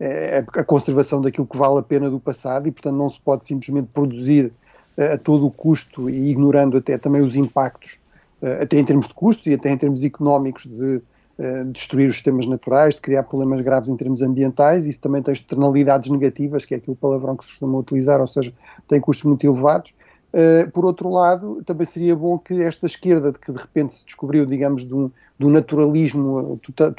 eh, 0.00 0.44
a 0.54 0.64
conservação 0.64 1.20
daquilo 1.20 1.46
que 1.46 1.56
vale 1.56 1.78
a 1.78 1.82
pena 1.82 2.10
do 2.10 2.18
passado 2.18 2.66
e, 2.66 2.72
portanto, 2.72 2.96
não 2.96 3.08
se 3.08 3.20
pode 3.20 3.46
simplesmente 3.46 3.88
produzir 3.92 4.52
eh, 4.96 5.12
a 5.12 5.18
todo 5.18 5.46
o 5.46 5.50
custo 5.50 6.10
e 6.10 6.30
ignorando 6.30 6.76
até 6.76 6.98
também 6.98 7.22
os 7.22 7.36
impactos, 7.36 7.98
eh, 8.40 8.62
até 8.62 8.78
em 8.78 8.84
termos 8.84 9.08
de 9.08 9.14
custos 9.14 9.46
e 9.46 9.54
até 9.54 9.70
em 9.70 9.78
termos 9.78 10.02
económicos, 10.02 10.64
de 10.64 11.00
destruir 11.72 12.08
os 12.08 12.16
sistemas 12.16 12.46
naturais, 12.46 12.94
de 12.94 13.00
criar 13.00 13.22
problemas 13.24 13.64
graves 13.64 13.88
em 13.88 13.96
termos 13.96 14.22
ambientais, 14.22 14.86
isso 14.86 15.00
também 15.00 15.22
tem 15.22 15.32
externalidades 15.32 16.08
negativas, 16.08 16.64
que 16.64 16.74
é 16.74 16.76
aquele 16.76 16.96
palavrão 16.96 17.36
que 17.36 17.44
se 17.44 17.50
costuma 17.52 17.78
utilizar, 17.78 18.20
ou 18.20 18.26
seja, 18.26 18.52
tem 18.86 19.00
custos 19.00 19.24
muito 19.24 19.44
elevados, 19.44 19.92
Uh, 20.32 20.70
por 20.72 20.86
outro 20.86 21.10
lado, 21.10 21.62
também 21.66 21.86
seria 21.86 22.16
bom 22.16 22.38
que 22.38 22.62
esta 22.62 22.86
esquerda, 22.86 23.34
que 23.34 23.52
de 23.52 23.58
repente 23.58 23.94
se 23.94 24.04
descobriu, 24.06 24.46
digamos, 24.46 24.82
de 24.82 24.94
um, 24.94 25.10
de 25.38 25.44
um 25.44 25.50
naturalismo 25.50 26.58
tota, 26.58 26.94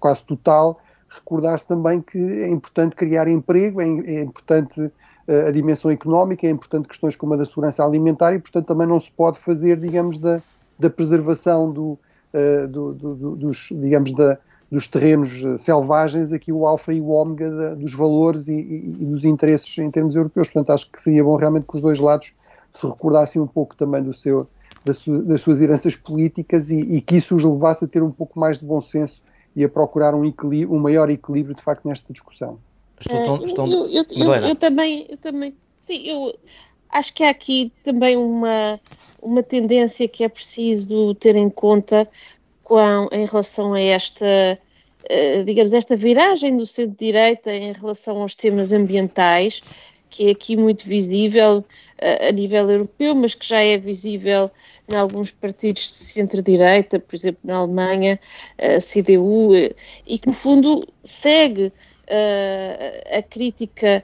quase 0.00 0.24
total, 0.24 0.80
recordasse 1.06 1.68
também 1.68 2.00
que 2.00 2.18
é 2.18 2.48
importante 2.48 2.96
criar 2.96 3.28
emprego, 3.28 3.82
é, 3.82 3.84
é 3.84 4.22
importante 4.22 4.80
uh, 4.80 5.46
a 5.48 5.50
dimensão 5.50 5.90
económica, 5.90 6.46
é 6.46 6.50
importante 6.50 6.88
questões 6.88 7.14
como 7.14 7.34
a 7.34 7.36
da 7.36 7.44
segurança 7.44 7.84
alimentar 7.84 8.32
e, 8.32 8.38
portanto, 8.38 8.66
também 8.66 8.86
não 8.86 9.00
se 9.00 9.10
pode 9.10 9.38
fazer, 9.38 9.78
digamos, 9.78 10.16
da, 10.16 10.40
da 10.78 10.88
preservação 10.88 11.70
do, 11.70 11.98
uh, 12.32 12.66
do, 12.68 12.94
do, 12.94 13.36
dos, 13.36 13.68
digamos, 13.70 14.14
da, 14.14 14.38
dos 14.72 14.88
terrenos 14.88 15.44
selvagens 15.60 16.32
aqui 16.32 16.50
o 16.50 16.66
alfa 16.66 16.92
e 16.94 17.02
o 17.02 17.08
ômega 17.08 17.76
dos 17.76 17.92
valores 17.92 18.48
e, 18.48 18.54
e, 18.54 18.96
e, 18.98 19.04
dos 19.04 19.26
interesses 19.26 19.76
em 19.76 19.90
termos 19.90 20.16
europeus. 20.16 20.48
Portanto, 20.48 20.70
acho 20.70 20.90
que 20.90 21.02
seria 21.02 21.22
bom 21.22 21.36
realmente 21.36 21.66
que 21.68 21.76
os 21.76 21.82
dois 21.82 22.00
lados 22.00 22.32
se 22.76 22.86
recordassem 22.86 23.40
um 23.40 23.46
pouco 23.46 23.74
também 23.74 24.02
do 24.02 24.12
seu, 24.12 24.48
das, 24.84 24.98
suas 25.40 25.60
heranças 25.60 25.96
políticas 25.96 26.70
e, 26.70 26.78
e, 26.78 27.00
que 27.00 27.16
isso 27.16 27.34
os 27.34 27.44
levasse 27.44 27.84
a 27.84 27.88
ter 27.88 28.02
um 28.02 28.10
pouco 28.10 28.38
mais 28.38 28.58
de 28.58 28.64
bom 28.64 28.80
senso 28.80 29.22
e 29.54 29.64
a 29.64 29.68
procurar 29.68 30.14
um, 30.14 30.22
um 30.22 30.82
maior 30.82 31.10
equilíbrio 31.10 31.54
de 31.54 31.62
facto 31.62 31.88
nesta 31.88 32.12
discussão. 32.12 32.58
Estou, 33.00 33.46
estou, 33.46 33.66
eu, 33.66 33.86
eu, 33.88 34.04
eu, 34.10 34.34
eu, 34.34 34.56
também, 34.56 35.06
eu 35.08 35.16
também, 35.18 35.54
sim, 35.80 36.02
eu 36.06 36.32
acho 36.90 37.12
que 37.12 37.22
há 37.22 37.30
aqui 37.30 37.72
também 37.84 38.16
uma, 38.16 38.80
uma 39.20 39.42
tendência 39.42 40.08
que 40.08 40.24
é 40.24 40.28
preciso 40.28 41.14
ter 41.14 41.36
em 41.36 41.50
conta 41.50 42.08
com, 42.62 43.08
em 43.12 43.26
relação 43.26 43.74
a 43.74 43.80
esta, 43.80 44.58
uh, 45.04 45.44
digamos, 45.44 45.72
esta 45.72 45.94
viragem 45.94 46.56
do 46.56 46.66
centro-direita 46.66 47.52
em 47.52 47.72
relação 47.72 48.22
aos 48.22 48.34
temas 48.34 48.72
ambientais, 48.72 49.60
que 50.16 50.28
é 50.28 50.30
aqui 50.30 50.56
muito 50.56 50.86
visível 50.86 51.58
uh, 51.58 52.28
a 52.28 52.32
nível 52.32 52.70
europeu, 52.70 53.14
mas 53.14 53.34
que 53.34 53.46
já 53.46 53.60
é 53.60 53.76
visível 53.76 54.50
em 54.90 54.96
alguns 54.96 55.30
partidos 55.30 55.90
de 55.90 55.96
centro-direita, 55.96 56.98
por 56.98 57.14
exemplo, 57.14 57.40
na 57.44 57.56
Alemanha, 57.56 58.18
a 58.56 58.80
CDU, 58.80 59.50
e 60.06 60.18
que 60.18 60.26
no 60.26 60.32
fundo 60.32 60.88
segue 61.04 61.66
uh, 61.66 63.18
a 63.18 63.22
crítica 63.22 64.02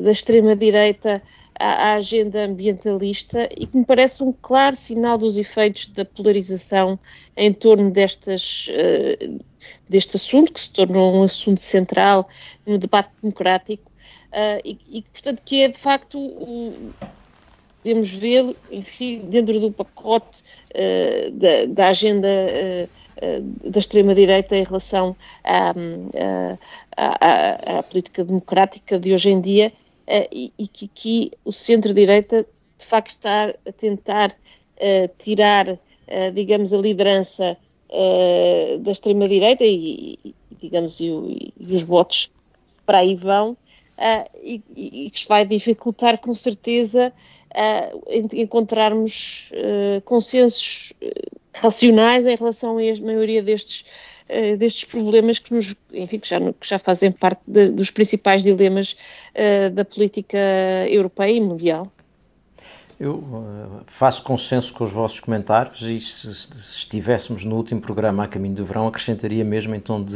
da 0.00 0.12
extrema-direita 0.12 1.20
à, 1.58 1.94
agenda 1.94 2.44
ambientalista 2.44 3.48
e 3.50 3.66
que 3.66 3.76
me 3.76 3.84
parece 3.84 4.22
um 4.22 4.32
claro 4.32 4.76
sinal 4.76 5.18
dos 5.18 5.36
efeitos 5.36 5.88
da 5.88 6.04
polarização 6.04 6.96
em 7.36 7.52
torno 7.52 7.90
destas, 7.90 8.68
deste 9.88 10.16
assunto, 10.16 10.52
que 10.52 10.60
se 10.60 10.70
tornou 10.70 11.16
um 11.16 11.24
assunto 11.24 11.60
central 11.60 12.28
no 12.64 12.78
debate 12.78 13.10
democrático 13.20 13.90
e, 14.64 14.78
e, 14.90 15.02
portanto, 15.02 15.42
que 15.44 15.62
é 15.62 15.68
de 15.68 15.78
facto 15.78 16.18
o, 16.18 16.92
podemos 17.84 18.16
ver, 18.16 18.56
enfim, 18.72 19.20
dentro 19.28 19.60
do 19.60 19.70
pacote 19.70 20.40
uh, 20.74 21.30
da, 21.32 21.66
da, 21.66 21.88
agenda 21.88 22.26
uh, 22.26 23.70
da 23.70 23.78
extrema-direita 23.78 24.56
em 24.56 24.64
relação 24.64 25.14
à, 25.44 25.74
à, 26.96 27.78
à, 27.78 27.82
política 27.82 28.24
democrática 28.24 28.98
de 28.98 29.12
hoje 29.12 29.30
em 29.30 29.40
dia 29.40 29.70
e, 30.32 30.50
e, 30.58 30.66
que 30.66 30.86
aqui 30.86 31.30
o 31.44 31.52
centro-direita 31.52 32.46
de 32.78 32.86
facto 32.86 33.10
está 33.10 33.54
a 33.66 33.72
tentar 33.72 34.34
tirar, 35.18 35.78
digamos, 36.34 36.72
a 36.72 36.76
liderança 36.76 37.56
da 38.80 38.90
extrema-direita 38.90 39.64
e, 39.64 40.18
digamos, 40.60 41.00
e, 41.00 41.52
e, 41.58 41.74
os 41.74 41.82
votos 41.82 42.30
para 42.84 42.98
aí 42.98 43.14
vão. 43.14 43.56
E, 44.42 44.62
e 44.74 45.10
que 45.10 45.26
vai 45.28 45.46
dificultar 45.46 46.18
com 46.18 46.34
certeza 46.34 47.12
uh, 47.54 48.34
encontrarmos 48.34 49.50
uh, 49.52 50.00
consensos 50.02 50.92
racionais 51.52 52.26
em 52.26 52.34
relação 52.34 52.78
a 52.78 52.96
maioria 53.00 53.42
destes, 53.42 53.84
uh, 54.28 54.56
destes 54.56 54.84
problemas 54.84 55.38
que, 55.38 55.54
nos, 55.54 55.74
enfim, 55.92 56.18
que, 56.18 56.28
já, 56.28 56.40
que 56.40 56.68
já 56.68 56.78
fazem 56.78 57.12
parte 57.12 57.42
de, 57.46 57.70
dos 57.70 57.90
principais 57.90 58.42
dilemas 58.42 58.96
da 59.72 59.84
política 59.84 60.38
europeia 60.88 61.32
e 61.32 61.40
mundial. 61.40 61.90
Eu 62.98 63.14
uh, 63.14 63.80
faço 63.86 64.22
consenso 64.22 64.72
com 64.72 64.84
os 64.84 64.92
vossos 64.92 65.18
comentários 65.18 65.82
e 65.82 65.98
se, 65.98 66.32
se, 66.32 66.48
estivéssemos 66.54 67.44
no 67.44 67.56
último 67.56 67.80
programa 67.80 68.22
a 68.22 68.28
caminho 68.28 68.54
do 68.54 68.64
verão, 68.64 68.86
acrescentaria 68.86 69.44
mesmo 69.44 69.74
em 69.74 69.80
tom 69.80 70.02
de 70.02 70.14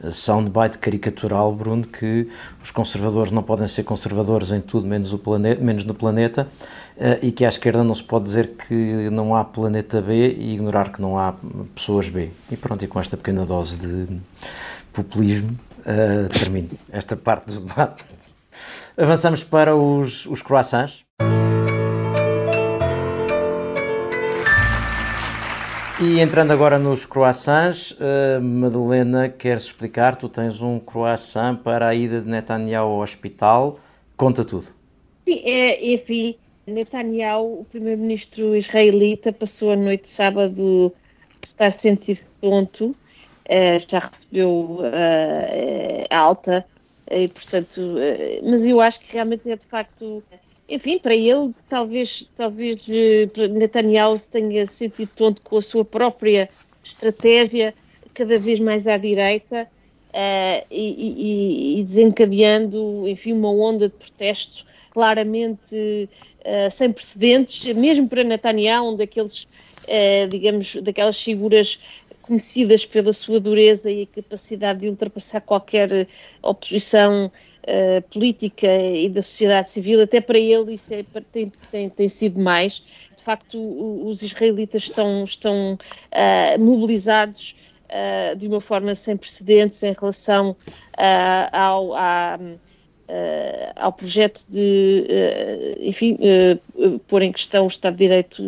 uh, 0.00 0.10
soundbite 0.10 0.78
caricatural, 0.78 1.54
Bruno, 1.54 1.86
que 1.86 2.26
os 2.62 2.70
conservadores 2.70 3.30
não 3.30 3.42
podem 3.42 3.68
ser 3.68 3.84
conservadores 3.84 4.50
em 4.50 4.60
tudo 4.60 4.86
menos, 4.86 5.12
o 5.12 5.18
planeta, 5.18 5.62
menos 5.62 5.84
no 5.84 5.92
planeta 5.92 6.48
uh, 6.96 7.24
e 7.24 7.30
que 7.30 7.44
à 7.44 7.48
esquerda 7.50 7.84
não 7.84 7.94
se 7.94 8.02
pode 8.02 8.24
dizer 8.24 8.54
que 8.66 9.10
não 9.10 9.36
há 9.36 9.44
planeta 9.44 10.00
B 10.00 10.32
e 10.32 10.54
ignorar 10.54 10.90
que 10.90 11.02
não 11.02 11.18
há 11.18 11.34
pessoas 11.74 12.08
B. 12.08 12.30
E 12.50 12.56
pronto, 12.56 12.82
e 12.82 12.88
com 12.88 12.98
esta 12.98 13.18
pequena 13.18 13.44
dose 13.44 13.76
de 13.76 14.18
populismo, 14.94 15.58
termino 16.32 16.70
esta 16.90 17.16
parte 17.16 17.52
do 17.52 17.60
debate. 17.60 18.04
Avançamos 18.96 19.44
para 19.44 19.76
os, 19.76 20.26
os 20.26 20.42
croissants. 20.42 21.07
E 26.00 26.20
entrando 26.20 26.52
agora 26.52 26.78
nos 26.78 27.04
croissants, 27.04 27.90
uh, 27.90 28.40
Madalena, 28.40 29.28
queres 29.28 29.64
explicar? 29.64 30.14
Tu 30.14 30.28
tens 30.28 30.62
um 30.62 30.78
croissant 30.78 31.56
para 31.56 31.88
a 31.88 31.94
ida 31.94 32.20
de 32.20 32.28
Netanyahu 32.28 32.92
ao 32.92 33.00
hospital. 33.00 33.80
Conta 34.16 34.44
tudo. 34.44 34.66
Sim, 35.26 35.42
é, 35.44 35.94
enfim, 35.94 36.36
Netanyahu, 36.68 37.62
o 37.62 37.64
primeiro-ministro 37.64 38.54
israelita, 38.54 39.32
passou 39.32 39.72
a 39.72 39.76
noite 39.76 40.02
de 40.02 40.10
sábado 40.10 40.94
a 41.42 41.44
estar 41.44 41.72
sentido 41.72 42.20
tonto, 42.40 42.86
uh, 42.90 43.90
já 43.90 43.98
recebeu 43.98 44.78
uh, 44.78 46.14
alta, 46.14 46.64
e 47.10 47.26
portanto, 47.26 47.80
mas 48.44 48.64
eu 48.64 48.80
acho 48.80 49.00
que 49.00 49.14
realmente 49.14 49.50
é 49.50 49.56
de 49.56 49.66
facto 49.66 50.22
enfim, 50.68 50.98
para 50.98 51.14
ele, 51.14 51.54
talvez, 51.68 52.28
talvez 52.36 52.86
eh, 52.88 53.28
Netanyahu 53.48 54.18
se 54.18 54.28
tenha 54.28 54.66
sentido 54.66 55.10
tonto 55.16 55.40
com 55.40 55.56
a 55.56 55.62
sua 55.62 55.84
própria 55.84 56.50
estratégia, 56.84 57.74
cada 58.12 58.38
vez 58.38 58.60
mais 58.60 58.86
à 58.86 58.98
direita, 58.98 59.66
uh, 60.08 60.66
e, 60.70 61.76
e, 61.78 61.80
e, 61.80 61.82
desencadeando, 61.84 63.08
enfim, 63.08 63.32
uma 63.32 63.50
onda 63.50 63.88
de 63.88 63.94
protesto 63.94 64.66
claramente 64.90 66.08
uh, 66.44 66.70
sem 66.70 66.92
precedentes, 66.92 67.72
mesmo 67.74 68.08
para 68.08 68.24
Netanyahu, 68.24 68.92
um 68.92 68.96
daqueles, 68.96 69.44
uh, 69.84 70.28
digamos, 70.28 70.74
daquelas 70.82 71.22
figuras 71.22 71.80
conhecidas 72.20 72.84
pela 72.84 73.12
sua 73.12 73.40
dureza 73.40 73.90
e 73.90 74.02
a 74.02 74.06
capacidade 74.06 74.80
de 74.80 74.88
ultrapassar 74.88 75.40
qualquer 75.40 76.06
oposição 76.42 77.32
uh, 77.64 78.02
política 78.10 78.66
e 78.66 79.08
da 79.08 79.22
sociedade 79.22 79.70
civil, 79.70 80.02
até 80.02 80.20
para 80.20 80.38
ele 80.38 80.74
isso 80.74 80.92
é, 80.92 81.04
tem, 81.32 81.52
tem, 81.70 81.88
tem 81.88 82.08
sido 82.08 82.40
mais. 82.40 82.82
De 83.16 83.22
facto, 83.22 83.58
os 84.06 84.22
israelitas 84.22 84.84
estão, 84.84 85.24
estão 85.24 85.74
uh, 85.74 86.60
mobilizados 86.60 87.56
uh, 87.84 88.36
de 88.36 88.46
uma 88.46 88.60
forma 88.60 88.94
sem 88.94 89.16
precedentes 89.16 89.82
em 89.82 89.92
relação 89.92 90.56
ao, 91.52 91.94
à, 91.94 92.38
ao 93.76 93.92
projeto 93.92 94.44
de, 94.48 95.06
enfim, 95.80 96.18
pôr 97.06 97.22
em 97.22 97.30
questão 97.30 97.64
o 97.64 97.68
Estado 97.68 97.94
de 97.94 98.04
Direito 98.04 98.42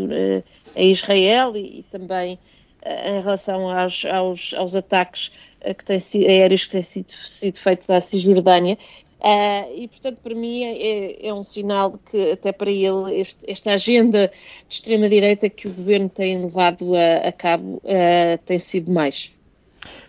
em 0.74 0.90
Israel 0.90 1.56
e, 1.56 1.80
e 1.80 1.82
também 1.92 2.38
em 2.84 3.20
relação 3.20 3.68
aos, 3.68 4.04
aos, 4.04 4.54
aos 4.54 4.74
ataques 4.74 5.30
que 5.60 5.84
têm, 5.84 5.98
aéreos 6.26 6.64
que 6.64 6.72
têm 6.72 6.82
sido, 6.82 7.12
sido 7.12 7.58
feitos 7.58 7.90
à 7.90 8.00
Cisjordânia 8.00 8.78
Uh, 9.20 9.68
e, 9.76 9.86
portanto, 9.86 10.18
para 10.22 10.34
mim 10.34 10.62
é, 10.62 10.72
é, 10.72 11.26
é, 11.28 11.34
um 11.34 11.44
sinal 11.44 11.98
que, 12.10 12.32
até 12.32 12.52
para 12.52 12.70
ele, 12.70 13.20
este, 13.20 13.38
esta 13.46 13.72
agenda 13.72 14.32
de 14.66 14.74
extrema-direita 14.74 15.50
que 15.50 15.68
o 15.68 15.72
governo 15.72 16.08
tem 16.08 16.42
levado 16.42 16.94
a, 16.94 17.28
a 17.28 17.32
cabo 17.32 17.82
uh, 17.84 18.38
tem 18.46 18.58
sido 18.58 18.90
mais. 18.90 19.30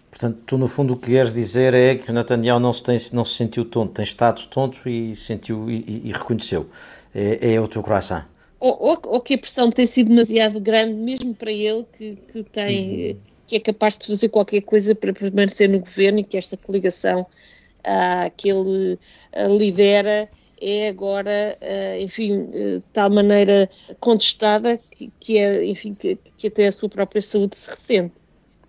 Portanto, 0.09 0.39
tu, 0.45 0.57
no 0.57 0.69
fundo, 0.69 0.93
o 0.93 0.97
que 0.97 1.07
queres 1.07 1.33
dizer 1.33 1.73
é 1.73 1.95
que 1.95 2.09
o 2.09 2.13
Netanyahu 2.13 2.59
não 2.61 2.71
se, 2.71 2.83
tem, 2.83 2.97
não 3.11 3.25
se 3.25 3.35
sentiu 3.35 3.65
tonto, 3.65 3.93
tem 3.95 4.03
estado 4.03 4.43
tonto 4.47 4.87
e 4.87 5.13
sentiu 5.17 5.69
e, 5.69 6.03
e 6.05 6.11
reconheceu. 6.13 6.69
É, 7.13 7.55
é, 7.55 7.59
o 7.59 7.67
teu 7.67 7.83
coração. 7.83 8.23
Ou, 8.61 8.77
ou, 8.79 9.01
ou, 9.07 9.21
que 9.21 9.33
a 9.33 9.37
pressão 9.39 9.71
tem 9.71 9.87
sido 9.87 10.09
demasiado 10.09 10.59
grande, 10.59 10.93
mesmo 10.93 11.33
para 11.33 11.51
ele, 11.51 11.83
que, 11.97 12.15
que 12.31 12.43
tem. 12.43 13.11
Uhum. 13.11 13.17
que 13.47 13.55
é 13.55 13.59
capaz 13.59 13.97
de 13.97 14.05
fazer 14.05 14.29
qualquer 14.29 14.61
coisa 14.61 14.93
para 14.93 15.11
permanecer 15.11 15.67
no 15.67 15.79
governo 15.79 16.19
e 16.19 16.23
que 16.23 16.37
esta 16.37 16.55
coligação 16.55 17.21
uh, 17.21 18.31
que 18.37 18.49
ele 18.49 18.99
uh, 19.35 19.57
lidera 19.57 20.29
é 20.61 20.89
agora, 20.89 21.57
uh, 21.59 22.01
enfim, 22.03 22.45
de 22.51 22.83
tal 22.93 23.09
maneira 23.09 23.67
contestada 23.99 24.79
que, 24.91 25.11
que 25.19 25.39
é, 25.39 25.65
enfim, 25.65 25.95
que, 25.95 26.15
que, 26.37 26.47
até 26.47 26.67
a 26.67 26.71
sua 26.71 26.87
própria 26.87 27.21
saúde 27.21 27.57
se 27.57 27.67
ressente. 27.67 28.13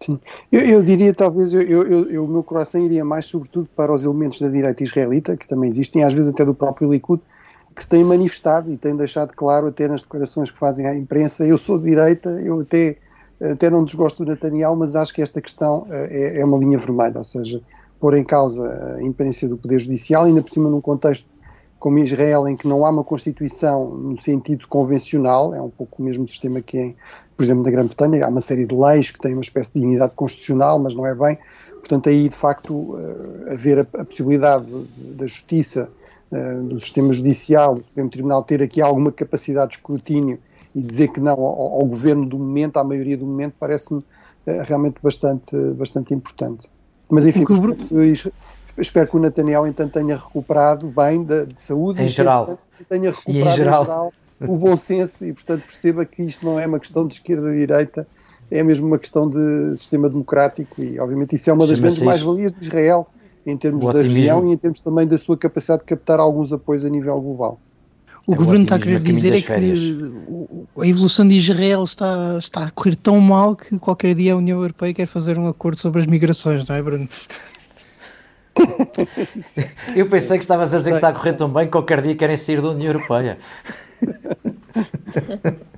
Sim, 0.00 0.18
eu, 0.50 0.60
eu 0.60 0.82
diria 0.82 1.12
talvez, 1.12 1.52
eu, 1.52 1.60
eu, 1.62 2.10
eu, 2.10 2.24
o 2.24 2.28
meu 2.28 2.42
coração 2.42 2.82
iria 2.82 3.04
mais 3.04 3.26
sobretudo 3.26 3.68
para 3.76 3.92
os 3.92 4.04
elementos 4.04 4.40
da 4.40 4.48
direita 4.48 4.82
israelita, 4.82 5.36
que 5.36 5.46
também 5.46 5.68
existem, 5.68 6.02
às 6.02 6.14
vezes 6.14 6.32
até 6.32 6.46
do 6.46 6.54
próprio 6.54 6.90
Likud, 6.90 7.22
que 7.74 7.82
se 7.82 7.88
têm 7.88 8.04
manifestado 8.04 8.72
e 8.72 8.76
têm 8.76 8.96
deixado 8.96 9.32
claro 9.34 9.66
até 9.66 9.88
nas 9.88 10.02
declarações 10.02 10.50
que 10.50 10.58
fazem 10.58 10.86
à 10.86 10.96
imprensa, 10.96 11.44
eu 11.44 11.58
sou 11.58 11.78
de 11.78 11.84
direita, 11.84 12.30
eu 12.42 12.60
até, 12.60 12.96
até 13.40 13.70
não 13.70 13.84
desgosto 13.84 14.24
do 14.24 14.30
Netanyahu, 14.30 14.76
mas 14.76 14.94
acho 14.94 15.12
que 15.12 15.22
esta 15.22 15.40
questão 15.40 15.86
é, 15.90 16.40
é 16.40 16.44
uma 16.44 16.58
linha 16.58 16.78
vermelha, 16.78 17.18
ou 17.18 17.24
seja, 17.24 17.60
pôr 17.98 18.16
em 18.16 18.24
causa 18.24 18.96
a 18.96 19.02
independência 19.02 19.48
do 19.48 19.56
Poder 19.56 19.78
Judicial, 19.78 20.24
ainda 20.24 20.42
por 20.42 20.50
cima 20.50 20.68
num 20.68 20.80
contexto 20.80 21.30
como 21.82 21.98
Israel, 21.98 22.46
em 22.46 22.56
que 22.56 22.68
não 22.68 22.86
há 22.86 22.90
uma 22.90 23.02
Constituição 23.02 23.90
no 23.90 24.16
sentido 24.16 24.68
convencional, 24.68 25.52
é 25.52 25.60
um 25.60 25.68
pouco 25.68 26.00
o 26.00 26.04
mesmo 26.04 26.28
sistema 26.28 26.60
que 26.60 26.78
em, 26.78 26.96
por 27.36 27.42
exemplo, 27.42 27.64
na 27.64 27.72
Grã-Bretanha, 27.72 28.24
há 28.24 28.28
uma 28.28 28.40
série 28.40 28.64
de 28.64 28.72
leis 28.72 29.10
que 29.10 29.18
têm 29.18 29.32
uma 29.32 29.42
espécie 29.42 29.72
de 29.74 29.80
dignidade 29.80 30.12
constitucional, 30.14 30.78
mas 30.78 30.94
não 30.94 31.04
é 31.04 31.12
bem. 31.12 31.36
Portanto, 31.80 32.08
aí, 32.08 32.28
de 32.28 32.34
facto, 32.36 32.96
eh, 32.96 33.54
haver 33.54 33.80
a, 33.80 34.04
possibilidade 34.04 34.64
da 34.96 35.26
justiça, 35.26 35.88
eh, 35.90 36.01
do 36.62 36.80
sistema 36.80 37.12
judicial, 37.12 37.74
do 37.74 37.82
Supremo 37.82 38.08
Tribunal 38.08 38.42
ter 38.42 38.62
aqui 38.62 38.80
alguma 38.80 39.12
capacidade 39.12 39.72
de 39.72 39.76
escrutínio 39.76 40.38
e 40.74 40.80
dizer 40.80 41.08
que 41.08 41.20
não 41.20 41.32
ao, 41.32 41.80
ao 41.80 41.84
governo 41.84 42.26
do 42.26 42.38
momento, 42.38 42.78
à 42.78 42.84
maioria 42.84 43.16
do 43.16 43.26
momento, 43.26 43.54
parece-me 43.60 44.02
realmente 44.64 44.96
bastante, 45.02 45.54
bastante 45.74 46.14
importante. 46.14 46.68
Mas 47.08 47.26
enfim, 47.26 47.42
espero, 47.42 48.32
espero 48.78 49.10
que 49.10 49.16
o 49.16 49.20
Netanyahu 49.20 49.66
então 49.66 49.88
tenha 49.88 50.16
recuperado 50.16 50.86
bem 50.86 51.22
de, 51.22 51.46
de 51.46 51.60
saúde 51.60 52.02
em 52.02 52.08
geral. 52.08 52.58
tenha 52.88 53.10
recuperado 53.10 53.50
em 53.50 53.54
geral. 53.54 53.82
em 53.82 53.86
geral 53.86 54.12
o 54.48 54.56
bom 54.56 54.76
senso 54.76 55.24
e, 55.24 55.32
portanto, 55.32 55.62
perceba 55.62 56.04
que 56.04 56.22
isto 56.22 56.44
não 56.44 56.58
é 56.58 56.66
uma 56.66 56.80
questão 56.80 57.06
de 57.06 57.14
esquerda 57.14 57.54
e 57.54 57.60
direita, 57.60 58.06
é 58.50 58.62
mesmo 58.62 58.86
uma 58.86 58.98
questão 58.98 59.28
de 59.28 59.76
sistema 59.76 60.08
democrático 60.08 60.82
e, 60.82 60.98
obviamente, 60.98 61.36
isso 61.36 61.48
é 61.48 61.52
uma 61.52 61.66
das 61.66 61.78
grandes 61.78 62.02
mais-valias 62.02 62.52
de 62.52 62.64
Israel 62.64 63.06
em 63.46 63.56
termos 63.56 63.86
da 63.86 64.02
região 64.02 64.48
e 64.48 64.52
em 64.52 64.56
termos 64.56 64.80
também 64.80 65.06
da 65.06 65.18
sua 65.18 65.36
capacidade 65.36 65.82
de 65.82 65.86
captar 65.86 66.20
alguns 66.20 66.52
apoios 66.52 66.84
a 66.84 66.88
nível 66.88 67.20
global. 67.20 67.60
O 68.26 68.34
é 68.34 68.36
que 68.36 68.42
o 68.42 68.46
Bruno 68.46 68.62
está 68.62 68.76
a 68.76 68.78
querer 68.78 69.00
dizer 69.00 69.34
é 69.34 69.42
que 69.42 69.52
a 69.52 70.86
evolução 70.86 71.26
de 71.26 71.34
Israel 71.34 71.82
está, 71.82 72.38
está 72.38 72.66
a 72.66 72.70
correr 72.70 72.94
tão 72.94 73.20
mal 73.20 73.56
que 73.56 73.76
qualquer 73.78 74.14
dia 74.14 74.34
a 74.34 74.36
União 74.36 74.60
Europeia 74.60 74.94
quer 74.94 75.06
fazer 75.06 75.36
um 75.36 75.48
acordo 75.48 75.76
sobre 75.78 76.00
as 76.00 76.06
migrações, 76.06 76.66
não 76.68 76.76
é, 76.76 76.82
Bruno? 76.82 77.08
Eu 79.96 80.08
pensei 80.08 80.38
que 80.38 80.44
estavas 80.44 80.72
a 80.72 80.78
dizer 80.78 80.90
que 80.90 80.96
está 80.96 81.08
a 81.08 81.12
correr 81.12 81.32
tão 81.32 81.52
bem 81.52 81.64
que 81.64 81.72
qualquer 81.72 82.00
dia 82.02 82.14
querem 82.14 82.36
sair 82.36 82.62
da 82.62 82.68
União 82.68 82.92
Europeia. 82.92 83.38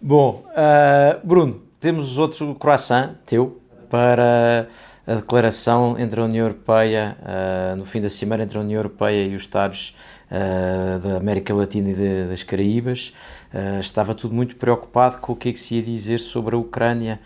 Bom, 0.00 0.44
uh, 0.52 1.26
Bruno, 1.26 1.60
temos 1.80 2.16
outro 2.16 2.54
croissant 2.54 3.14
teu 3.26 3.60
para 3.90 4.68
a 5.06 5.14
declaração 5.14 5.98
entre 5.98 6.20
a 6.20 6.24
União 6.24 6.46
Europeia, 6.46 7.16
uh, 7.22 7.76
no 7.76 7.86
fim 7.86 8.00
da 8.00 8.10
cimeira 8.10 8.42
entre 8.42 8.58
a 8.58 8.60
União 8.60 8.78
Europeia 8.78 9.24
e 9.24 9.36
os 9.36 9.42
Estados 9.42 9.94
uh, 10.30 10.98
da 10.98 11.16
América 11.18 11.54
Latina 11.54 11.90
e 11.90 11.94
de, 11.94 12.26
das 12.26 12.42
Caraíbas. 12.42 13.12
Uh, 13.54 13.80
estava 13.80 14.14
tudo 14.14 14.34
muito 14.34 14.56
preocupado 14.56 15.18
com 15.18 15.32
o 15.32 15.36
que 15.36 15.50
é 15.50 15.52
que 15.52 15.60
se 15.60 15.76
ia 15.76 15.82
dizer 15.82 16.18
sobre 16.18 16.56
a 16.56 16.58
Ucrânia, 16.58 17.20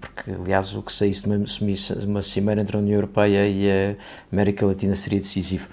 porque, 0.00 0.30
aliás, 0.30 0.74
o 0.76 0.82
que 0.82 0.92
saísse 0.92 1.22
de 1.22 2.06
uma 2.06 2.22
cimeira 2.22 2.60
entre 2.60 2.76
a 2.76 2.78
União 2.78 2.94
Europeia 2.94 3.48
e 3.48 3.68
a 3.68 3.96
América 4.30 4.64
Latina 4.64 4.94
seria 4.94 5.18
decisivo. 5.18 5.66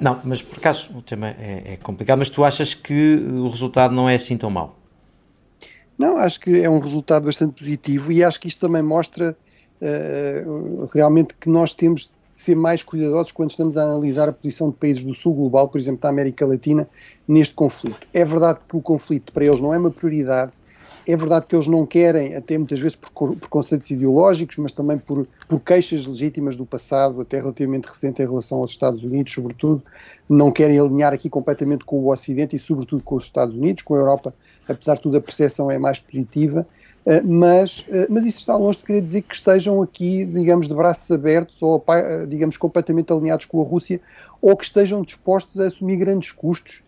não, 0.00 0.20
mas 0.22 0.40
por 0.40 0.58
acaso 0.58 0.88
o 0.94 1.02
tema 1.02 1.30
é, 1.30 1.72
é 1.72 1.78
complicado, 1.82 2.18
mas 2.18 2.30
tu 2.30 2.44
achas 2.44 2.74
que 2.74 3.16
o 3.16 3.48
resultado 3.48 3.92
não 3.92 4.08
é 4.08 4.14
assim 4.14 4.36
tão 4.36 4.50
mau? 4.50 4.78
Não, 5.98 6.16
acho 6.16 6.38
que 6.38 6.62
é 6.62 6.70
um 6.70 6.78
resultado 6.78 7.24
bastante 7.24 7.54
positivo 7.54 8.12
e 8.12 8.22
acho 8.22 8.38
que 8.38 8.46
isto 8.46 8.60
também 8.60 8.82
mostra 8.82 9.36
uh, 9.82 10.88
realmente 10.92 11.34
que 11.34 11.48
nós 11.48 11.74
temos 11.74 12.02
de 12.02 12.10
ser 12.32 12.54
mais 12.54 12.82
cuidadosos 12.82 13.32
quando 13.32 13.50
estamos 13.50 13.76
a 13.76 13.82
analisar 13.82 14.28
a 14.28 14.32
posição 14.32 14.70
de 14.70 14.76
países 14.76 15.04
do 15.04 15.14
sul 15.14 15.34
global, 15.34 15.68
por 15.68 15.78
exemplo, 15.78 16.00
da 16.00 16.08
América 16.08 16.46
Latina, 16.46 16.88
neste 17.28 17.54
conflito. 17.54 18.06
É 18.12 18.24
verdade 18.24 18.60
que 18.66 18.76
o 18.76 18.80
conflito 18.80 19.32
para 19.32 19.44
eles 19.44 19.60
não 19.60 19.74
é 19.74 19.78
uma 19.78 19.90
prioridade, 19.90 20.52
é 21.06 21.16
verdade 21.16 21.46
que 21.46 21.56
eles 21.56 21.66
não 21.66 21.84
querem, 21.84 22.36
até 22.36 22.56
muitas 22.56 22.78
vezes 22.78 22.96
por, 22.96 23.36
por 23.36 23.48
conceitos 23.48 23.90
ideológicos, 23.90 24.56
mas 24.58 24.72
também 24.72 24.98
por, 24.98 25.26
por, 25.48 25.60
queixas 25.60 26.06
legítimas 26.06 26.56
do 26.56 26.64
passado, 26.64 27.20
até 27.20 27.40
relativamente 27.40 27.86
recente 27.86 28.22
em 28.22 28.26
relação 28.26 28.58
aos 28.58 28.70
Estados 28.70 29.02
Unidos, 29.02 29.32
sobretudo, 29.32 29.82
não 30.28 30.52
querem 30.52 30.78
alinhar 30.78 31.12
aqui 31.12 31.28
completamente 31.28 31.84
com 31.84 31.98
o 31.98 32.12
Ocidente 32.12 32.54
e, 32.54 32.58
sobretudo, 32.58 33.02
com 33.02 33.16
os 33.16 33.24
Estados 33.24 33.54
Unidos, 33.54 33.82
com 33.82 33.94
a 33.94 33.98
Europa, 33.98 34.34
apesar 34.68 34.94
de 34.94 35.00
tudo, 35.00 35.16
a 35.16 35.20
percepção 35.20 35.70
é 35.70 35.78
mais 35.78 35.98
positiva. 35.98 36.66
Eh, 37.04 37.20
mas, 37.22 37.84
eh, 37.88 38.06
mas 38.08 38.24
isso 38.24 38.38
está 38.38 38.56
longe 38.56 38.78
de 38.78 38.84
querer 38.84 39.00
dizer 39.00 39.22
que 39.22 39.34
estejam 39.34 39.82
aqui, 39.82 40.24
digamos, 40.24 40.68
de 40.68 40.74
braços 40.74 41.10
abertos 41.10 41.60
ou, 41.60 41.82
eh, 41.88 42.26
digamos, 42.26 42.56
completamente 42.56 43.12
alinhados 43.12 43.46
com 43.46 43.60
a 43.60 43.64
Rússia 43.64 44.00
ou 44.40 44.56
que 44.56 44.64
estejam 44.64 45.02
dispostos 45.02 45.58
a 45.58 45.66
assumir 45.66 45.96
grandes 45.96 46.32
custos, 46.32 46.82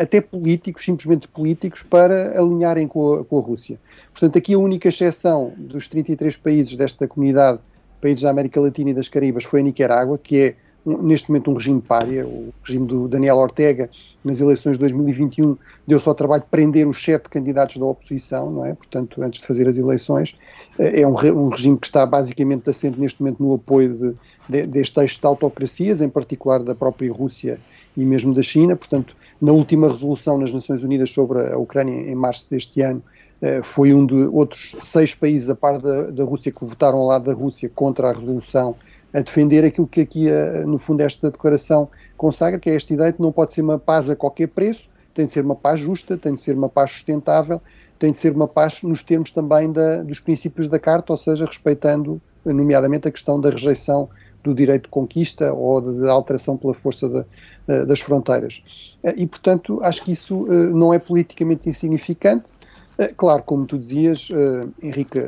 até 0.00 0.20
políticos, 0.20 0.84
simplesmente 0.84 1.28
políticos, 1.28 1.82
para 1.82 2.38
alinharem 2.40 2.88
com 2.88 3.14
a, 3.14 3.24
com 3.24 3.38
a 3.38 3.42
Rússia. 3.42 3.78
Portanto, 4.12 4.38
aqui 4.38 4.54
a 4.54 4.58
única 4.58 4.88
exceção 4.88 5.52
dos 5.56 5.86
33 5.86 6.36
países 6.36 6.74
desta 6.76 7.06
comunidade, 7.06 7.60
países 8.00 8.22
da 8.22 8.30
América 8.30 8.60
Latina 8.60 8.90
e 8.90 8.94
das 8.94 9.08
Caraíbas, 9.08 9.44
foi 9.44 9.60
a 9.60 9.62
Nicarágua, 9.62 10.18
que 10.18 10.40
é 10.40 10.54
neste 10.86 11.28
momento 11.28 11.50
um 11.50 11.54
regime 11.54 11.80
pária, 11.80 12.26
o 12.26 12.52
regime 12.64 12.86
do 12.86 13.06
Daniel 13.06 13.36
Ortega, 13.36 13.90
nas 14.26 14.40
eleições 14.40 14.72
de 14.72 14.80
2021, 14.80 15.56
deu 15.86 16.00
só 16.00 16.12
trabalho 16.12 16.42
de 16.42 16.48
prender 16.48 16.86
os 16.88 17.02
sete 17.02 17.30
candidatos 17.30 17.76
da 17.76 17.86
oposição, 17.86 18.50
não 18.50 18.64
é? 18.64 18.74
Portanto, 18.74 19.22
antes 19.22 19.40
de 19.40 19.46
fazer 19.46 19.68
as 19.68 19.76
eleições. 19.76 20.34
Eh, 20.78 21.02
é 21.02 21.06
um, 21.06 21.12
um 21.12 21.48
regime 21.48 21.78
que 21.78 21.86
está 21.86 22.04
basicamente 22.04 22.68
assente 22.68 22.98
neste 22.98 23.22
momento 23.22 23.40
no 23.40 23.54
apoio 23.54 23.94
de, 23.94 24.14
de, 24.48 24.66
deste 24.66 24.98
eixo 24.98 25.20
de 25.20 25.26
autocracias, 25.26 26.00
em 26.00 26.08
particular 26.08 26.60
da 26.64 26.74
própria 26.74 27.12
Rússia 27.12 27.60
e 27.96 28.04
mesmo 28.04 28.34
da 28.34 28.42
China. 28.42 28.74
Portanto, 28.74 29.16
na 29.40 29.52
última 29.52 29.88
resolução 29.88 30.36
nas 30.38 30.52
Nações 30.52 30.82
Unidas 30.82 31.10
sobre 31.10 31.40
a 31.40 31.56
Ucrânia, 31.56 31.94
em 31.94 32.14
março 32.16 32.50
deste 32.50 32.80
ano, 32.82 33.00
eh, 33.40 33.60
foi 33.62 33.94
um 33.94 34.04
de 34.04 34.26
outros 34.32 34.74
seis 34.80 35.14
países, 35.14 35.48
a 35.48 35.54
par 35.54 35.78
da, 35.78 36.10
da 36.10 36.24
Rússia, 36.24 36.50
que 36.50 36.64
votaram 36.64 36.98
ao 36.98 37.06
lado 37.06 37.26
da 37.26 37.32
Rússia 37.32 37.70
contra 37.72 38.10
a 38.10 38.12
resolução 38.12 38.74
a 39.16 39.22
defender 39.22 39.64
aquilo 39.64 39.86
que 39.86 40.02
aqui, 40.02 40.28
eh, 40.28 40.62
no 40.66 40.76
fundo, 40.76 41.00
esta 41.00 41.30
declaração 41.30 41.88
consagra, 42.18 42.60
que 42.60 42.68
é 42.68 42.74
esta 42.74 42.92
ideia 42.92 43.10
de 43.10 43.16
que 43.16 43.22
não 43.22 43.32
pode 43.32 43.54
ser 43.54 43.62
uma 43.62 43.78
paz 43.78 44.10
a 44.10 44.14
qualquer 44.14 44.48
preço, 44.48 44.90
tem 45.14 45.24
de 45.24 45.32
ser 45.32 45.42
uma 45.42 45.56
paz 45.56 45.80
justa, 45.80 46.18
tem 46.18 46.34
de 46.34 46.40
ser 46.40 46.54
uma 46.54 46.68
paz 46.68 46.90
sustentável, 46.90 47.58
tem 47.98 48.10
de 48.10 48.18
ser 48.18 48.34
uma 48.34 48.46
paz 48.46 48.82
nos 48.82 49.02
termos 49.02 49.30
também 49.30 49.72
da, 49.72 50.02
dos 50.02 50.20
princípios 50.20 50.68
da 50.68 50.78
Carta, 50.78 51.14
ou 51.14 51.16
seja, 51.16 51.46
respeitando, 51.46 52.20
nomeadamente, 52.44 53.08
a 53.08 53.10
questão 53.10 53.40
da 53.40 53.48
rejeição 53.48 54.06
do 54.44 54.54
direito 54.54 54.82
de 54.82 54.90
conquista 54.90 55.50
ou 55.50 55.80
de, 55.80 56.06
alteração 56.10 56.54
pela 56.58 56.74
força 56.74 57.08
de, 57.08 57.86
das 57.86 58.00
fronteiras. 58.00 58.62
Eh, 59.02 59.14
e, 59.16 59.26
portanto, 59.26 59.80
acho 59.82 60.04
que 60.04 60.12
isso 60.12 60.46
eh, 60.50 60.66
não 60.66 60.92
é 60.92 60.98
politicamente 60.98 61.70
insignificante. 61.70 62.52
Claro, 63.18 63.42
como 63.42 63.66
tu 63.66 63.78
dizias, 63.78 64.30
Henrique, 64.82 65.18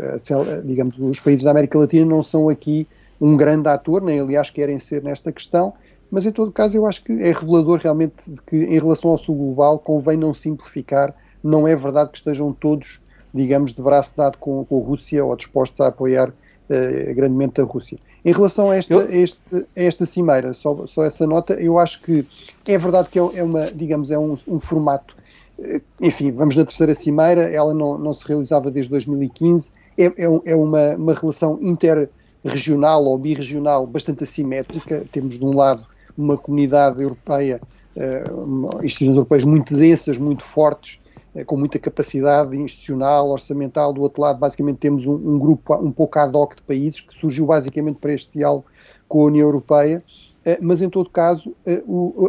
digamos, 0.65 0.99
os 0.99 1.21
países 1.21 1.45
da 1.45 1.51
América 1.51 1.79
Latina 1.79 2.07
não 2.07 2.23
são 2.23 2.49
aqui 2.49 2.89
um 3.21 3.37
grande 3.37 3.69
ator, 3.69 4.03
nem 4.03 4.21
aliás 4.21 4.51
querem 4.51 4.79
ser 4.79 5.03
nesta 5.03 5.33
questão, 5.33 5.75
mas 6.11 6.25
em 6.25 6.33
todo 6.33 6.53
caso 6.53 6.77
eu 6.77 6.87
acho 6.87 7.05
que 7.05 7.13
é 7.13 7.33
revelador 7.33 7.79
realmente 7.83 8.15
de 8.27 8.41
que 8.43 8.57
em 8.57 8.79
relação 8.79 9.11
ao 9.11 9.19
sul 9.19 9.37
global 9.37 9.79
convém 9.79 10.17
não 10.17 10.33
simplificar, 10.33 11.15
não 11.43 11.69
é 11.69 11.77
verdade 11.77 12.11
que 12.11 12.19
estejam 12.19 12.53
todos, 12.53 13.01
digamos, 13.33 13.75
de 13.75 13.83
braço 13.83 14.17
dado 14.17 14.39
com, 14.39 14.65
com 14.65 14.83
a 14.83 14.87
Rússia 14.87 15.25
ou 15.25 15.37
dispostos 15.37 15.81
a 15.81 15.89
apoiar 15.89 16.31
uh, 16.31 17.15
grandemente 17.15 17.61
a 17.61 17.65
Rússia. 17.65 17.99
Em 18.25 18.33
relação 18.33 18.71
a 18.71 18.77
esta, 18.77 18.95
eu... 18.95 19.01
a 19.01 19.15
este, 19.15 19.41
a 19.55 19.63
esta 19.75 20.07
cimeira, 20.07 20.53
só, 20.53 20.87
só, 20.87 21.05
essa 21.05 21.27
nota, 21.27 21.55
eu 21.55 21.79
acho 21.79 22.03
que 22.03 22.27
é 22.67 22.79
verdade 22.79 23.09
que 23.11 23.19
é, 23.19 23.23
é 23.35 23.43
uma, 23.43 23.67
digamos, 23.67 24.11
é 24.11 24.19
um, 24.19 24.37
um 24.47 24.59
formato, 24.59 25.15
uh, 25.59 25.81
enfim, 26.01 26.33
vamos 26.33 26.57
na 26.57 26.65
terceira 26.65 26.95
cimeira, 26.95 27.43
ela 27.43 27.75
não, 27.75 27.99
não 27.99 28.15
se 28.15 28.27
realizava 28.27 28.71
desde 28.71 28.91
2015, 28.91 29.73
é, 29.99 30.07
é, 30.07 30.41
é 30.47 30.57
uma, 30.57 30.95
uma 30.97 31.15
relação 31.15 31.59
inter 31.61 32.09
regional 32.49 33.05
ou 33.05 33.17
birregional 33.17 33.87
bastante 33.87 34.25
assimétrica. 34.25 35.05
Temos, 35.13 35.39
de 35.39 35.45
um 35.45 35.55
lado, 35.55 35.87
uma 36.17 36.37
comunidade 36.37 37.01
europeia, 37.01 37.61
uh, 37.97 38.85
instituições 38.85 39.17
europeias 39.17 39.45
muito 39.45 39.77
densas, 39.77 40.19
muito 40.19 40.43
fortes, 40.43 41.01
uh, 41.35 41.45
com 41.45 41.57
muita 41.57 41.79
capacidade 41.79 42.61
institucional, 42.61 43.31
orçamental. 43.31 43.93
Do 43.93 44.03
outro 44.03 44.21
lado, 44.21 44.39
basicamente, 44.39 44.79
temos 44.79 45.07
um, 45.07 45.15
um, 45.15 45.39
grupo 45.39 45.75
um 45.77 45.93
pouco 45.93 46.19
ad 46.19 46.37
hoc 46.37 46.57
de 46.57 46.63
países 46.63 47.01
que 47.01 47.15
surgiu 47.15 47.47
basicamente 47.47 47.97
para 47.97 48.13
este 48.13 48.39
diálogo 48.39 48.65
com 49.09 49.23
a 49.23 49.27
União 49.27 49.47
Europeia. 49.47 50.03
Uh, 50.45 50.59
mas, 50.61 50.83
em 50.83 50.91
todo 50.91 51.09
caso, 51.09 51.55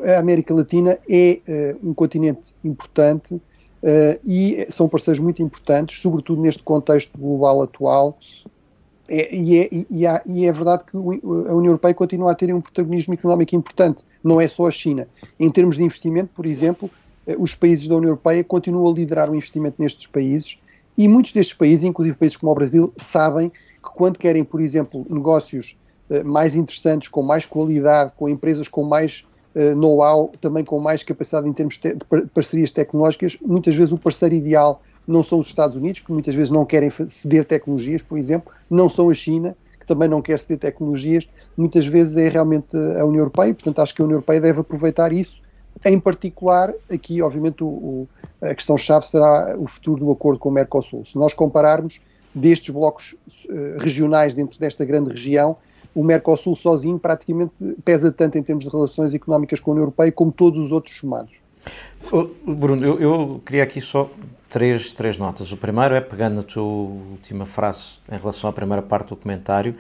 a 0.06 0.20
América 0.20 0.54
Latina 0.54 1.00
é 1.10 1.40
um 1.82 1.94
continente 1.94 2.54
importante 2.64 3.42
e 4.26 4.68
são 4.70 4.90
parceiros 4.90 5.22
muito 5.22 5.42
importantes, 5.42 6.02
sobretudo 6.02 6.42
neste 6.42 6.62
contexto 6.62 7.18
global 7.18 7.62
atual, 7.62 8.18
é, 9.10 9.36
e, 9.36 9.60
é, 9.60 9.70
e, 9.90 10.08
há, 10.08 10.22
e, 10.26 10.46
é, 10.46 10.52
verdade 10.52 10.84
que 10.90 10.96
a 10.96 11.00
União 11.00 11.66
Europeia 11.66 11.94
continua 11.94 12.32
a 12.32 12.36
ter 12.36 12.54
um 12.54 12.62
protagonismo 12.62 13.14
económico 13.14 13.56
importante, 13.56 14.04
não 14.24 14.40
é 14.40 14.48
só 14.48 14.68
a 14.68 14.72
China. 14.72 15.08
Em 15.40 15.50
termos 15.50 15.78
de 15.78 15.84
investimento, 15.84 16.30
por 16.36 16.46
exemplo, 16.46 16.90
eh, 17.26 17.36
os 17.40 17.56
países 17.56 17.88
da 17.88 17.96
União 17.96 18.10
Europeia 18.10 18.44
continuam 18.44 18.92
a 18.92 18.94
liderar 18.94 19.30
o 19.30 19.36
investimento 19.36 19.76
nestes 19.80 20.08
países 20.08 20.60
e 20.98 21.08
muitos 21.08 21.32
destes 21.32 21.56
países, 21.56 21.84
inclusive 21.84 22.16
países 22.16 22.38
como 22.38 22.52
o 22.52 22.56
Brasil, 22.56 22.94
sabem 22.98 23.50
que 23.50 23.90
quando 23.96 24.20
querem, 24.20 24.44
por 24.44 24.62
exemplo, 24.62 25.06
negócios 25.10 25.78
eh, 26.10 26.24
mais 26.24 26.56
interessantes, 26.56 27.08
com 27.08 27.24
mais 27.24 27.46
qualidade, 27.46 28.14
com 28.16 28.30
empresas 28.30 28.68
com 28.68 28.84
mais 28.84 29.26
uh, 29.56 29.76
know-how, 29.76 30.32
também 30.42 30.64
com 30.64 30.80
mais 30.80 31.04
capacidade 31.04 31.48
em 31.48 31.54
termos 31.54 31.78
de 31.78 31.96
parcerias 32.34 32.72
tecnológicas, 32.72 33.38
muitas 33.42 33.76
vezes 33.76 33.92
o 33.92 33.98
parceiro 33.98 34.36
ideal 34.36 34.82
não 35.10 35.24
são 35.24 35.40
os 35.40 35.48
Estados 35.48 35.76
Unidos, 35.76 36.02
que 36.02 36.12
muitas 36.12 36.36
vezes 36.36 36.52
não 36.52 36.66
querem 36.66 36.92
ceder 37.08 37.46
tecnologias, 37.46 38.02
por 38.02 38.18
exemplo, 38.18 38.52
não 38.70 38.88
são 38.88 39.10
a 39.10 39.14
China, 39.14 39.56
que 39.80 39.86
também 39.86 40.08
não 40.08 40.22
quer 40.22 40.40
ceder 40.40 40.60
tecnologias, 40.60 41.28
muitas 41.58 41.86
vezes 41.86 42.16
é 42.16 42.30
realmente 42.30 42.76
a 42.78 43.04
União 43.06 43.22
Europeia, 43.22 43.54
portanto 43.54 43.80
acho 43.80 43.96
que 43.96 44.02
a 44.02 44.06
União 44.06 44.18
Europeia 44.18 44.40
deve 44.40 44.60
aproveitar 44.60 45.12
isso, 45.12 45.42
em 45.86 46.00
particular, 46.00 46.74
aqui 46.92 47.22
obviamente 47.22 47.64
o, 47.64 47.68
o, 47.68 48.10
a 48.42 48.54
questão-chave 48.54 49.08
será 49.08 49.56
o 49.58 49.66
futuro 49.68 50.06
do 50.06 50.12
acordo 50.12 50.40
com 50.40 50.50
o 50.50 50.52
Mercosul. 50.52 51.06
Se 51.06 51.18
nós 51.18 51.34
compararmos 51.34 52.02
destes 52.36 52.74
blocos 52.74 53.16
uh, 53.50 53.80
regionais 53.80 54.34
dentro 54.34 54.60
desta 54.60 54.84
grande 54.84 55.12
região, 55.12 55.56
o 55.96 56.04
Mercosul 56.04 56.56
sozinho 56.56 57.00
praticamente 57.00 57.54
pesa 57.84 58.12
tanto 58.12 58.38
em 58.38 58.44
termos 58.44 58.66
de 58.66 58.70
relações 58.70 59.14
económicas 59.14 59.60
com 59.60 59.72
a 59.72 59.74
União 59.74 59.84
Europeia 59.84 60.12
como 60.12 60.32
todos 60.32 60.60
os 60.60 60.72
outros 60.72 60.98
somados. 60.98 61.32
Bruno, 62.46 62.86
eu, 62.86 63.00
eu 63.00 63.42
queria 63.46 63.64
aqui 63.64 63.82
só 63.82 64.10
três, 64.50 64.94
três 64.94 65.18
notas. 65.18 65.52
O 65.52 65.58
primeiro 65.58 65.94
é 65.94 66.02
pegando 66.02 66.36
na 66.36 66.44
tua 66.44 66.64
última 66.64 67.46
frase 67.46 67.94
em 68.12 68.18
relação 68.18 68.50
à 68.50 68.54
primeira 68.54 68.82
parte 68.82 69.10
do 69.10 69.16
comentário. 69.16 69.76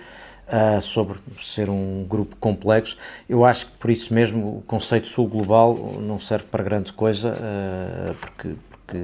Uh, 0.51 0.81
sobre 0.81 1.19
ser 1.39 1.69
um 1.69 2.03
grupo 2.09 2.35
complexo. 2.37 2.97
Eu 3.29 3.45
acho 3.45 3.67
que 3.67 3.71
por 3.73 3.91
isso 3.91 4.11
mesmo 4.11 4.57
o 4.57 4.63
conceito 4.63 5.07
sul 5.07 5.27
global 5.27 5.75
não 6.01 6.19
serve 6.19 6.45
para 6.47 6.63
grande 6.63 6.91
coisa, 6.91 7.33
uh, 7.33 8.15
porque, 8.15 8.55
porque 8.87 8.97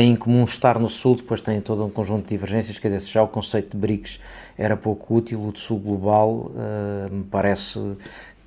em 0.00 0.14
comum 0.14 0.44
estar 0.44 0.78
no 0.78 0.90
sul, 0.90 1.16
depois 1.16 1.40
têm 1.40 1.62
todo 1.62 1.82
um 1.86 1.88
conjunto 1.88 2.24
de 2.24 2.28
divergências, 2.28 2.78
quer 2.78 2.90
dizer, 2.90 3.10
já 3.10 3.22
o 3.22 3.28
conceito 3.28 3.70
de 3.70 3.78
BRICS 3.78 4.20
era 4.58 4.76
pouco 4.76 5.14
útil, 5.14 5.42
o 5.42 5.50
de 5.50 5.60
sul 5.60 5.78
global 5.78 6.30
uh, 6.30 7.10
me 7.10 7.24
parece 7.24 7.96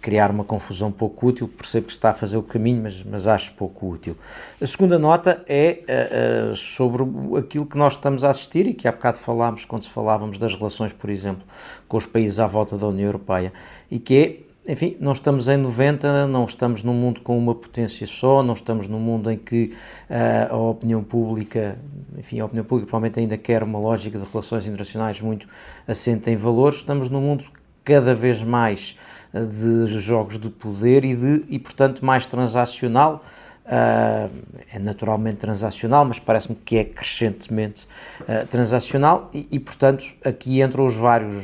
criar 0.02 0.32
uma 0.32 0.44
confusão 0.44 0.92
pouco 0.92 1.28
útil, 1.28 1.48
percebo 1.48 1.88
que 1.88 1.92
está 1.92 2.12
a 2.12 2.14
fazer 2.14 2.38
o 2.38 2.44
caminho, 2.44 2.84
mas, 2.84 3.04
mas 3.04 3.28
acho 3.28 3.52
pouco 3.54 3.90
útil. 3.90 4.16
A 4.62 4.66
segunda 4.66 4.98
nota 4.98 5.44
é 5.48 5.80
uh, 5.82 6.52
uh, 6.52 6.56
sobre 6.56 7.04
aquilo 7.38 7.66
que 7.66 7.78
nós 7.78 7.94
estamos 7.94 8.24
a 8.24 8.30
assistir 8.30 8.68
e 8.68 8.74
que 8.74 8.88
há 8.88 8.92
bocado 8.92 9.18
falámos 9.18 9.66
quando 9.66 9.90
falávamos 9.90 10.38
das 10.38 10.56
relações, 10.56 10.94
por 10.94 11.10
exemplo, 11.10 11.44
com 11.88 11.98
os 11.98 12.06
países 12.06 12.40
à 12.40 12.48
volta 12.48 12.78
da 12.78 12.88
União 12.88 13.08
Europeia, 13.08 13.52
e 13.90 14.00
que 14.00 14.16
é, 14.66 14.72
enfim, 14.72 14.96
não 15.00 15.14
estamos 15.14 15.48
em 15.48 15.58
90, 15.58 16.28
não 16.28 16.46
estamos 16.46 16.84
num 16.84 16.94
mundo 16.94 17.22
com 17.22 17.38
uma 17.38 17.56
potência 17.56 18.06
só, 18.06 18.44
não 18.44 18.54
estamos 18.54 18.88
num 18.88 19.00
mundo 19.00 19.32
em 19.32 19.38
que 19.38 19.74
uh, 20.10 20.54
a 20.54 20.58
opinião 20.58 21.04
pública, 21.04 21.78
enfim, 22.18 22.40
a 22.40 22.46
opinião 22.46 22.66
pública 22.66 22.90
provavelmente 22.90 23.20
ainda 23.20 23.38
quer 23.38 23.64
uma 23.64 23.80
lógica 23.80 24.20
de 24.20 24.26
relações 24.26 24.66
internacionais 24.66 25.20
muito 25.22 25.48
assente 25.88 26.30
em 26.30 26.36
valores, 26.36 26.80
estamos 26.80 27.10
num 27.10 27.22
mundo 27.22 27.46
cada 27.84 28.14
vez 28.14 28.44
mais 28.44 28.98
de 29.46 30.00
jogos 30.00 30.40
de 30.40 30.50
poder 30.50 31.06
e, 31.06 31.16
de, 31.16 31.46
e 31.50 31.60
portanto, 31.60 32.06
mais 32.06 32.26
transacional. 32.28 33.24
Uh, 33.66 34.32
é 34.72 34.80
naturalmente 34.80 35.40
transacional, 35.40 36.06
mas 36.06 36.18
parece-me 36.18 36.56
que 36.56 36.78
é 36.78 36.86
crescentemente 36.86 37.86
uh, 38.22 38.48
transacional 38.48 39.30
e, 39.34 39.46
e, 39.52 39.60
portanto, 39.60 40.06
aqui 40.24 40.62
entram 40.62 40.86
os 40.86 40.96
vários 40.96 41.36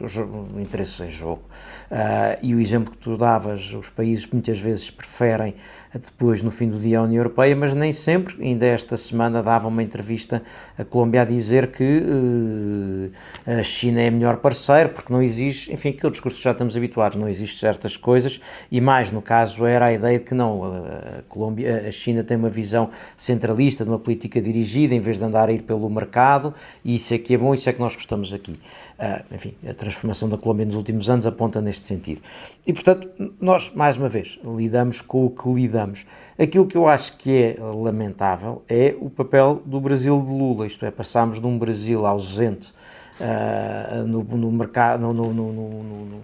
os, 0.00 0.16
os 0.16 0.60
interesses 0.60 0.98
em 0.98 1.08
jogo. 1.08 1.42
Uh, 1.90 2.38
e 2.42 2.54
o 2.54 2.60
exemplo 2.60 2.92
que 2.92 2.98
tu 2.98 3.16
davas, 3.16 3.72
os 3.72 3.88
países 3.88 4.26
muitas 4.30 4.58
vezes 4.58 4.90
preferem 4.90 5.54
depois, 5.94 6.42
no 6.42 6.50
fim 6.50 6.68
do 6.68 6.78
dia, 6.78 6.98
a 6.98 7.02
União 7.02 7.20
Europeia, 7.20 7.56
mas 7.56 7.72
nem 7.72 7.92
sempre. 7.92 8.36
Ainda 8.42 8.66
esta 8.66 8.96
semana 8.96 9.42
dava 9.42 9.68
uma 9.68 9.82
entrevista 9.82 10.42
a 10.76 10.84
Colômbia 10.84 11.22
a 11.22 11.24
dizer 11.24 11.72
que 11.72 12.02
uh, 12.02 13.50
a 13.58 13.62
China 13.62 14.00
é 14.00 14.10
melhor 14.10 14.36
parceiro, 14.36 14.90
porque 14.90 15.12
não 15.12 15.22
existe, 15.22 15.72
enfim, 15.72 15.92
que 15.92 16.06
o 16.06 16.10
discurso 16.10 16.40
já 16.42 16.50
estamos 16.50 16.76
habituados, 16.76 17.18
não 17.18 17.28
existe 17.28 17.58
certas 17.58 17.96
coisas, 17.96 18.40
e 18.70 18.80
mais 18.80 19.10
no 19.10 19.22
caso 19.22 19.64
era 19.64 19.86
a 19.86 19.92
ideia 19.92 20.18
de 20.18 20.26
que 20.26 20.34
não, 20.34 20.64
a, 20.64 21.22
Colômbia, 21.28 21.88
a 21.88 21.90
China 21.90 22.22
tem 22.22 22.36
uma 22.36 22.50
visão 22.50 22.90
centralista, 23.16 23.82
de 23.82 23.90
uma 23.90 23.98
política 23.98 24.42
dirigida, 24.42 24.94
em 24.94 25.00
vez 25.00 25.18
de 25.18 25.24
andar 25.24 25.48
a 25.48 25.52
ir 25.52 25.62
pelo 25.62 25.88
mercado, 25.88 26.54
e 26.84 26.96
isso 26.96 27.14
é 27.14 27.18
que 27.18 27.34
é 27.34 27.38
bom, 27.38 27.54
isso 27.54 27.68
é 27.68 27.72
que 27.72 27.80
nós 27.80 27.94
gostamos 27.96 28.32
aqui. 28.32 28.58
Uh, 28.98 29.32
enfim, 29.32 29.54
a 29.64 29.72
transformação 29.72 30.28
da 30.28 30.36
Colômbia 30.36 30.66
nos 30.66 30.74
últimos 30.74 31.08
anos 31.08 31.24
aponta 31.24 31.60
neste 31.60 31.86
sentido. 31.86 32.20
E, 32.66 32.72
portanto, 32.72 33.08
nós, 33.40 33.70
mais 33.72 33.96
uma 33.96 34.08
vez, 34.08 34.40
lidamos 34.44 35.00
com 35.00 35.26
o 35.26 35.30
que 35.30 35.48
lidamos. 35.48 36.04
Aquilo 36.36 36.66
que 36.66 36.76
eu 36.76 36.88
acho 36.88 37.16
que 37.16 37.30
é 37.30 37.56
lamentável 37.60 38.60
é 38.68 38.96
o 39.00 39.08
papel 39.08 39.62
do 39.64 39.80
Brasil 39.80 40.20
de 40.20 40.32
Lula, 40.32 40.66
isto 40.66 40.84
é, 40.84 40.90
passamos 40.90 41.40
de 41.40 41.46
um 41.46 41.56
Brasil 41.56 42.04
ausente 42.06 42.72
uh, 43.20 44.06
no, 44.06 44.22
no, 44.24 44.50
mercado, 44.50 45.00
no, 45.00 45.12
no, 45.12 45.32
no, 45.32 46.22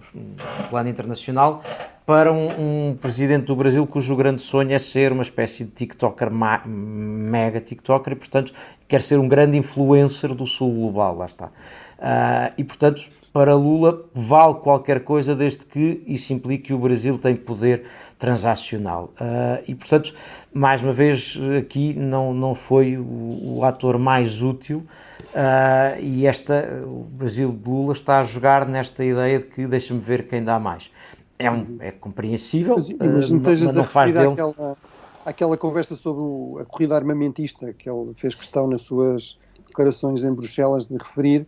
plano 0.69 0.89
internacional 0.89 1.63
para 2.05 2.31
um, 2.31 2.89
um, 2.89 2.95
presidente 2.95 3.45
do 3.45 3.55
Brasil 3.55 3.85
cujo 3.87 4.15
grande 4.15 4.41
sonho 4.41 4.71
é 4.71 4.79
ser 4.79 5.11
uma 5.11 5.23
espécie 5.23 5.63
de 5.63 5.71
TikToker, 5.71 6.29
mega 6.31 7.59
TikToker, 7.59 8.13
e 8.13 8.15
portanto 8.15 8.53
quer 8.87 9.01
ser 9.01 9.17
um 9.17 9.27
grande 9.27 9.57
influencer 9.57 10.33
do 10.35 10.45
sul 10.45 10.71
global, 10.73 11.15
lá 11.15 11.25
está. 11.25 11.49
Uh, 11.97 12.53
e, 12.57 12.63
portanto, 12.63 13.09
para 13.31 13.55
Lula 13.55 14.05
vale 14.13 14.55
qualquer 14.55 15.03
coisa 15.03 15.35
desde 15.35 15.65
que 15.65 16.03
isso 16.07 16.33
implique 16.33 16.65
que 16.65 16.73
o 16.73 16.77
Brasil 16.77 17.17
tem 17.17 17.35
poder 17.35 17.85
transacional. 18.19 19.13
Uh, 19.19 19.63
e, 19.67 19.75
portanto, 19.75 20.13
mais 20.53 20.81
uma 20.81 20.93
vez, 20.93 21.37
aqui 21.59 21.93
não, 21.93 22.33
não 22.33 22.55
foi 22.55 22.97
o, 22.97 23.57
o 23.57 23.65
ator 23.65 23.97
mais 23.97 24.41
útil 24.41 24.83
uh, 25.19 25.99
e 26.01 26.25
esta, 26.25 26.83
o 26.85 27.03
Brasil 27.03 27.51
de 27.51 27.69
Lula 27.69 27.93
está 27.93 28.19
a 28.19 28.23
jogar 28.23 28.67
nesta 28.67 29.03
ideia 29.03 29.39
de 29.39 29.45
que 29.45 29.67
deixa-me 29.67 29.99
ver 29.99 30.27
quem 30.27 30.43
dá 30.43 30.59
mais. 30.59 30.91
É, 31.37 31.51
um, 31.51 31.77
é 31.79 31.91
compreensível, 31.91 32.75
mas, 32.75 32.89
mas 32.89 33.31
não, 33.31 33.39
não, 33.39 33.73
não 33.73 33.83
faz 33.83 34.13
dele... 34.13 34.27
Aquela, 34.27 34.77
aquela 35.25 35.57
conversa 35.57 35.95
sobre 35.95 36.21
o, 36.21 36.59
a 36.61 36.65
corrida 36.65 36.95
armamentista 36.95 37.73
que 37.73 37.89
ele 37.89 38.13
fez 38.15 38.35
questão 38.35 38.67
nas 38.67 38.83
suas 38.83 39.37
declarações 39.67 40.23
em 40.23 40.33
Bruxelas 40.33 40.85
de 40.85 40.97
referir, 40.97 41.45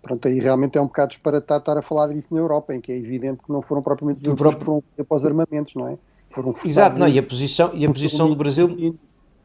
pronto, 0.00 0.28
aí 0.28 0.38
realmente 0.38 0.78
é 0.78 0.80
um 0.80 0.86
bocado 0.86 1.10
disparatado 1.10 1.60
estar 1.60 1.78
a 1.78 1.82
falar 1.82 2.08
disso 2.08 2.32
na 2.34 2.40
Europa, 2.40 2.74
em 2.74 2.80
que 2.80 2.92
é 2.92 2.96
evidente 2.96 3.42
que 3.42 3.52
não 3.52 3.62
foram 3.62 3.82
propriamente 3.82 4.20
os 4.20 4.24
europeus 4.24 4.54
que 4.54 4.64
foram 4.64 4.82
após 4.98 5.24
armamentos, 5.24 5.74
não 5.74 5.88
é? 5.88 5.98
Foram 6.28 6.54
Exato, 6.64 6.98
não, 6.98 7.08
e 7.08 7.18
a 7.18 7.22
posição, 7.22 7.70
e 7.74 7.84
a 7.84 7.92
posição 7.92 8.28
do 8.28 8.36
Brasil... 8.36 8.96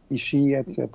E 0.10 0.18
Xi, 0.18 0.54
etc. 0.54 0.90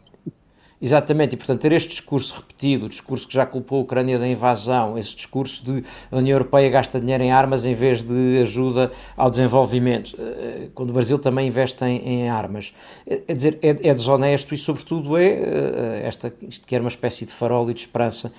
Exatamente, 0.85 1.35
e 1.35 1.37
portanto 1.37 1.61
ter 1.61 1.71
este 1.71 1.91
discurso 1.91 2.35
repetido, 2.35 2.87
o 2.87 2.89
discurso 2.89 3.29
que 3.29 3.33
já 3.33 3.47
culpou 3.47 3.79
a 3.79 3.83
Ucrânia 3.83 4.19
da 4.19 4.27
invasão, 4.27 4.99
esse 4.99 5.15
discurso 5.15 5.65
de 5.65 5.85
a 6.11 6.17
União 6.17 6.35
Europeia 6.35 6.69
gasta 6.69 7.01
dinheiro 7.01 7.23
em 7.23 7.31
armas 7.31 7.65
em 7.65 7.73
vez 7.73 8.03
de 8.03 8.41
ajuda 8.43 8.91
ao 9.17 9.31
desenvolvimento, 9.31 10.17
eh, 10.19 10.71
quando 10.75 10.91
o 10.91 10.93
Brasil 10.93 11.21
também 11.21 11.47
investe 11.47 11.85
em, 11.85 11.99
em 11.99 12.29
armas. 12.29 12.75
É, 13.07 13.23
é 13.29 13.33
dizer, 13.33 13.61
é, 13.63 13.69
é, 13.69 13.95
desonesto 13.95 14.53
e 14.53 14.59
sobretudo 14.59 15.17
é 15.17 15.27
eh, 15.27 16.03
esta, 16.05 16.35
isto 16.43 16.67
que 16.67 16.75
era 16.75 16.83
uma 16.83 16.91
espécie 16.91 17.25
de 17.25 17.33
farol 17.33 17.71
e 17.71 17.75
de 17.75 17.81
esperança 17.81 18.33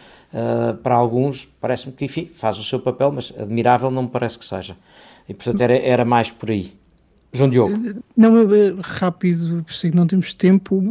para 0.82 0.96
alguns, 0.96 1.48
parece-me 1.62 1.94
que 1.94 2.06
enfim, 2.06 2.30
faz 2.34 2.58
o 2.58 2.64
seu 2.64 2.80
papel, 2.80 3.12
mas 3.12 3.32
admirável 3.38 3.92
não 3.92 4.04
me 4.04 4.10
parece 4.10 4.38
que 4.38 4.44
seja. 4.44 4.76
E 5.30 5.34
portanto 5.34 5.62
era, 5.62 5.78
era 5.78 6.04
mais 6.04 6.32
por 6.32 6.50
aí. 6.50 6.74
João 7.36 7.50
Diogo. 7.50 7.74
Não, 8.16 8.32
rápido, 8.82 9.66
sei 9.68 9.90
que 9.90 9.98
não 9.98 10.06
temos 10.06 10.36
tempo, 10.36 10.84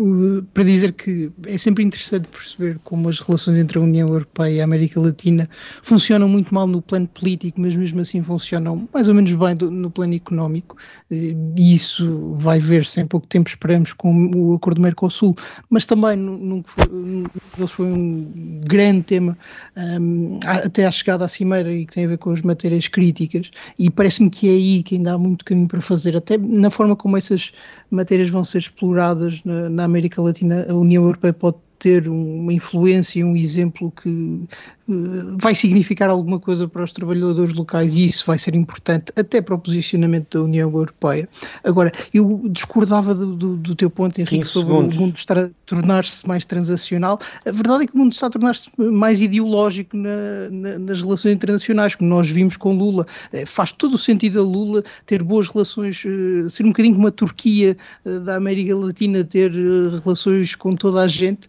para 0.53 0.65
dizer 0.65 0.93
que 0.93 1.31
é 1.47 1.57
sempre 1.57 1.85
interessante 1.85 2.27
perceber 2.27 2.81
como 2.83 3.09
as 3.09 3.21
relações 3.21 3.57
entre 3.57 3.79
a 3.79 3.81
União 3.81 4.09
Europeia 4.09 4.57
e 4.57 4.61
a 4.61 4.65
América 4.65 5.01
Latina 5.01 5.49
funcionam 5.83 6.29
muito 6.29 6.53
mal 6.53 6.67
no 6.67 6.83
plano 6.83 7.07
político, 7.07 7.61
mas 7.61 7.77
mesmo 7.77 8.01
assim 8.01 8.23
funcionam 8.25 8.89
mais 8.93 9.07
ou 9.07 9.15
menos 9.15 9.33
bem 9.33 9.55
no 9.71 9.89
plano 9.89 10.15
económico, 10.15 10.77
e 11.11 11.75
isso 11.75 12.35
vai 12.39 12.59
ver-se 12.59 13.01
em 13.01 13.07
pouco 13.07 13.27
tempo, 13.29 13.49
esperamos, 13.49 13.93
com 13.93 14.31
o 14.35 14.55
acordo 14.55 14.77
do 14.77 14.83
Mercosul, 14.83 15.37
mas 15.71 15.87
também 15.87 16.17
nunca 16.17 16.69
foi, 16.75 17.67
foi 17.69 17.87
um 17.87 18.61
grande 18.65 19.03
tema, 19.03 19.39
um, 19.77 20.41
até 20.43 20.87
à 20.87 20.91
chegada 20.91 21.25
à 21.25 21.29
Cimeira 21.29 21.73
e 21.73 21.87
que 21.87 21.95
tem 21.95 22.05
a 22.05 22.09
ver 22.09 22.19
com 22.19 22.31
as 22.31 22.43
matérias 22.43 22.89
críticas, 22.89 23.51
e 23.79 23.89
parece-me 23.89 24.29
que 24.29 24.49
é 24.49 24.53
aí 24.53 24.83
que 24.83 24.97
ainda 24.97 25.13
há 25.13 25.19
muito 25.19 25.45
caminho 25.45 25.69
para 25.69 25.81
fazer, 25.81 26.17
até 26.17 26.32
até 26.33 26.39
na 26.39 26.71
forma 26.71 26.97
como 26.97 27.17
essas 27.17 27.53
matérias 27.91 28.31
vão 28.31 28.45
ser 28.45 28.59
exploradas 28.59 29.43
na, 29.45 29.69
na 29.69 29.85
América 29.85 30.23
Latina, 30.23 30.67
a 30.69 30.75
União 30.75 31.05
Europeia 31.05 31.33
pode 31.33 31.57
ter 31.79 32.09
uma 32.09 32.53
influência 32.53 33.21
e 33.21 33.25
um 33.25 33.37
exemplo 33.37 33.91
que 33.91 34.45
vai 34.87 35.55
significar 35.55 36.11
alguma 36.11 36.41
coisa 36.41 36.67
para 36.67 36.83
os 36.83 36.93
trabalhadores 36.93 37.55
locais 37.55 37.95
e 37.95 38.05
isso 38.05 38.25
vai 38.27 38.39
ser 38.39 38.55
importante 38.55 39.13
até 39.17 39.41
para 39.41 39.55
o 39.55 39.59
posicionamento 39.59 40.39
da 40.39 40.45
União 40.45 40.71
Europeia. 40.71 41.29
Agora, 41.63 41.93
eu 42.13 42.43
discordava 42.51 43.15
do, 43.15 43.35
do, 43.35 43.57
do 43.57 43.75
teu 43.75 43.89
ponto, 43.91 44.21
Henrique, 44.21 44.45
sobre 44.45 44.73
segundos. 44.73 44.97
o 44.97 45.01
mundo 45.01 45.17
estar 45.17 45.39
a 45.39 45.51
tornar-se 45.67 46.27
mais 46.27 46.45
transacional. 46.45 47.19
A 47.47 47.53
verdade 47.53 47.85
é 47.85 47.87
que 47.87 47.95
o 47.95 47.99
mundo 47.99 48.13
está 48.13 48.27
a 48.27 48.31
tornar-se 48.31 48.71
mais 48.77 49.23
ideológico 49.23 49.97
na, 49.97 50.51
na, 50.51 50.79
nas 50.79 51.01
relações 51.01 51.35
internacionais, 51.35 51.95
como 51.95 52.11
nós 52.11 52.29
vimos 52.29 52.57
com 52.57 52.77
Lula. 52.77 53.07
Eh, 53.33 53.47
faz 53.47 53.73
todo 53.73 53.95
o 53.95 53.99
sentido 53.99 54.41
a 54.41 54.43
Lula 54.43 54.83
ter 55.07 55.23
boas 55.23 55.49
relações, 55.49 56.03
eh, 56.05 56.49
ser 56.49 56.65
um 56.65 56.69
bocadinho 56.69 56.97
como 56.97 57.07
a 57.07 57.13
Turquia 57.13 57.77
eh, 58.05 58.19
da 58.19 58.37
América 58.37 58.77
Latina, 58.77 59.25
ter 59.25 59.53
relações 59.53 60.55
com 60.55 60.75
toda 60.75 61.01
a 61.01 61.09
gente. 61.09 61.49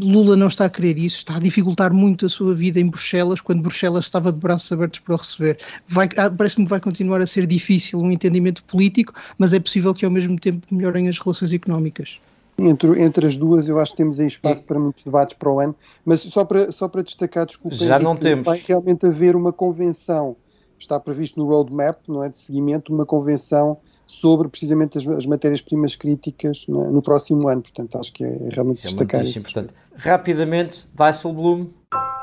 Lula 0.00 0.36
não 0.36 0.48
está 0.48 0.66
a 0.66 0.70
querer 0.70 0.98
isso, 0.98 1.18
está 1.18 1.36
a 1.36 1.40
dificultar 1.40 1.92
muito 1.92 2.26
a 2.26 2.28
sua 2.28 2.51
sua 2.52 2.54
vida 2.54 2.78
em 2.78 2.86
Bruxelas, 2.86 3.40
quando 3.40 3.62
Bruxelas 3.62 4.04
estava 4.04 4.30
de 4.30 4.38
braços 4.38 4.70
abertos 4.70 5.00
para 5.00 5.14
o 5.14 5.16
receber. 5.16 5.58
Ah, 6.16 6.30
parece-me 6.30 6.64
que 6.66 6.70
vai 6.70 6.80
continuar 6.80 7.20
a 7.20 7.26
ser 7.26 7.46
difícil 7.46 7.98
um 7.98 8.10
entendimento 8.10 8.62
político, 8.64 9.14
mas 9.38 9.52
é 9.52 9.60
possível 9.60 9.94
que 9.94 10.04
ao 10.04 10.10
mesmo 10.10 10.38
tempo 10.38 10.66
melhorem 10.70 11.08
as 11.08 11.18
relações 11.18 11.52
económicas. 11.52 12.18
Entre, 12.58 13.02
entre 13.02 13.26
as 13.26 13.36
duas, 13.36 13.66
eu 13.66 13.78
acho 13.78 13.92
que 13.92 13.96
temos 13.96 14.20
aí 14.20 14.26
espaço 14.26 14.62
para 14.62 14.78
muitos 14.78 15.02
debates 15.02 15.34
para 15.34 15.50
o 15.50 15.58
ano, 15.58 15.74
mas 16.04 16.20
só 16.20 16.44
para, 16.44 16.70
só 16.70 16.86
para 16.86 17.02
destacar, 17.02 17.46
desculpa, 17.46 17.76
já 17.76 17.98
não 17.98 18.14
temos. 18.14 18.44
vai 18.44 18.62
realmente 18.64 19.06
haver 19.06 19.34
uma 19.34 19.52
convenção, 19.52 20.36
está 20.78 21.00
previsto 21.00 21.40
no 21.40 21.48
roadmap, 21.48 21.98
não 22.06 22.22
é, 22.22 22.28
de 22.28 22.36
seguimento, 22.36 22.92
uma 22.92 23.06
convenção 23.06 23.78
sobre 24.06 24.48
precisamente 24.48 24.98
as, 24.98 25.06
as 25.06 25.24
matérias-primas 25.24 25.96
críticas 25.96 26.66
no, 26.68 26.92
no, 26.92 27.00
próximo 27.00 27.48
ano, 27.48 27.62
portanto 27.62 27.98
acho 27.98 28.12
que 28.12 28.22
é, 28.22 28.28
é 28.28 28.48
realmente 28.50 28.78
isso 28.78 28.88
destacar 28.88 29.22
é 29.22 29.24
isso. 29.24 29.38
Importante. 29.38 29.72
Rapidamente, 29.96 30.86
Dijsselbloem, 30.94 31.72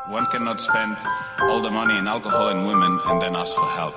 One 0.10 0.26
cannot 0.32 0.60
spend 0.60 0.98
all 1.40 1.62
the 1.62 1.70
money 1.70 2.00
in 2.00 2.08
alcohol 2.08 2.50
and 2.50 2.66
women 2.66 3.00
and 3.06 3.22
then 3.22 3.36
ask 3.36 3.56
for 3.56 3.70
help. 3.78 3.94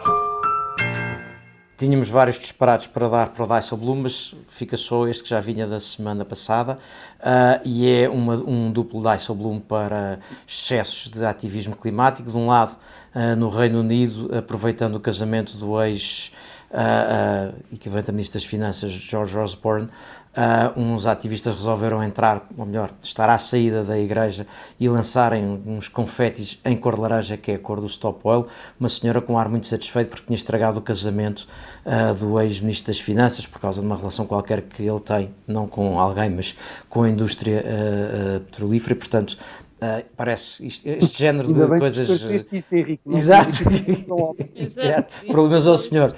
Tínhamos 1.79 2.11
vários 2.11 2.39
disparados 2.39 2.87
para 2.87 3.09
dar 3.09 3.31
para 3.31 3.43
o 3.43 3.47
Dijsselbloem, 3.47 4.03
mas 4.03 4.35
fica 4.51 4.77
só 4.77 5.09
este 5.09 5.25
que 5.25 5.31
já 5.31 5.41
vinha 5.41 5.67
da 5.67 5.81
semana 5.81 6.23
passada 6.23 6.79
uh, 7.19 7.61
e 7.65 7.91
é 7.91 8.11
uma, 8.11 8.35
um 8.35 8.71
duplo 8.71 9.03
Dijsselbloem 9.03 9.59
para 9.61 10.19
excessos 10.47 11.09
de 11.09 11.25
ativismo 11.25 11.75
climático. 11.75 12.31
De 12.31 12.37
um 12.37 12.47
lado, 12.47 12.77
uh, 13.15 13.35
no 13.35 13.49
Reino 13.49 13.81
Unido, 13.81 14.37
aproveitando 14.37 14.97
o 14.97 15.01
casamento 15.01 15.57
do 15.57 15.83
ex 15.83 16.31
uh, 16.73 17.53
uh, 17.53 17.55
equivalente 17.73 18.11
a 18.11 18.13
Ministro 18.13 18.39
das 18.39 18.47
Finanças, 18.47 18.93
George 18.93 19.37
Osborne, 19.37 19.89
uh, 20.37 20.79
uns 20.81 21.07
ativistas 21.07 21.55
resolveram 21.55 22.03
entrar, 22.03 22.47
ou 22.57 22.67
melhor, 22.67 22.91
estar 23.03 23.29
à 23.29 23.39
saída 23.39 23.85
da 23.85 23.99
igreja 23.99 24.47
e 24.79 24.89
lançarem 24.89 25.63
uns 25.67 25.89
confetes 25.89 26.61
em 26.65 26.77
cor 26.77 26.95
de 26.95 27.01
laranja, 27.01 27.37
que 27.37 27.53
é 27.53 27.55
a 27.55 27.59
cor 27.59 27.81
do 27.81 27.87
Stop 27.87 28.21
Oil. 28.25 28.47
Uma 28.79 28.89
senhora 28.89 29.21
com 29.21 29.35
um 29.35 29.39
ar 29.39 29.49
muito 29.49 29.67
satisfeito 29.67 30.11
porque 30.11 30.27
tinha 30.27 30.37
estragado 30.37 30.79
o 30.79 30.83
casamento 30.83 31.47
uh, 31.85 32.15
do 32.15 32.41
ex-ministro 32.41 32.89
das 32.89 33.01
Finanças 33.01 33.47
por 33.47 33.61
causa 33.61 33.81
de 33.81 33.87
uma 33.87 33.97
relação 33.97 34.27
qualquer 34.27 34.63
que 34.63 34.83
ele 34.83 35.01
tem, 35.01 35.31
não 35.47 35.67
com 35.67 35.99
alguém, 35.99 36.31
mas 36.31 36.55
com 36.89 37.03
a 37.03 37.09
indústria 37.09 37.65
uh, 37.65 38.41
petrolífera. 38.41 38.95
E, 38.95 38.99
portanto, 38.99 39.39
Uh, 39.83 40.05
parece 40.17 40.65
isto, 40.65 40.87
este 40.87 41.19
género 41.19 41.53
de 41.53 41.67
coisas. 41.81 42.09
Isso, 42.53 42.73
Henrique, 42.73 43.03
Exato. 43.05 43.51
Exato. 44.55 45.27
Problemas 45.27 45.67
ao 45.67 45.77
senhor. 45.77 46.15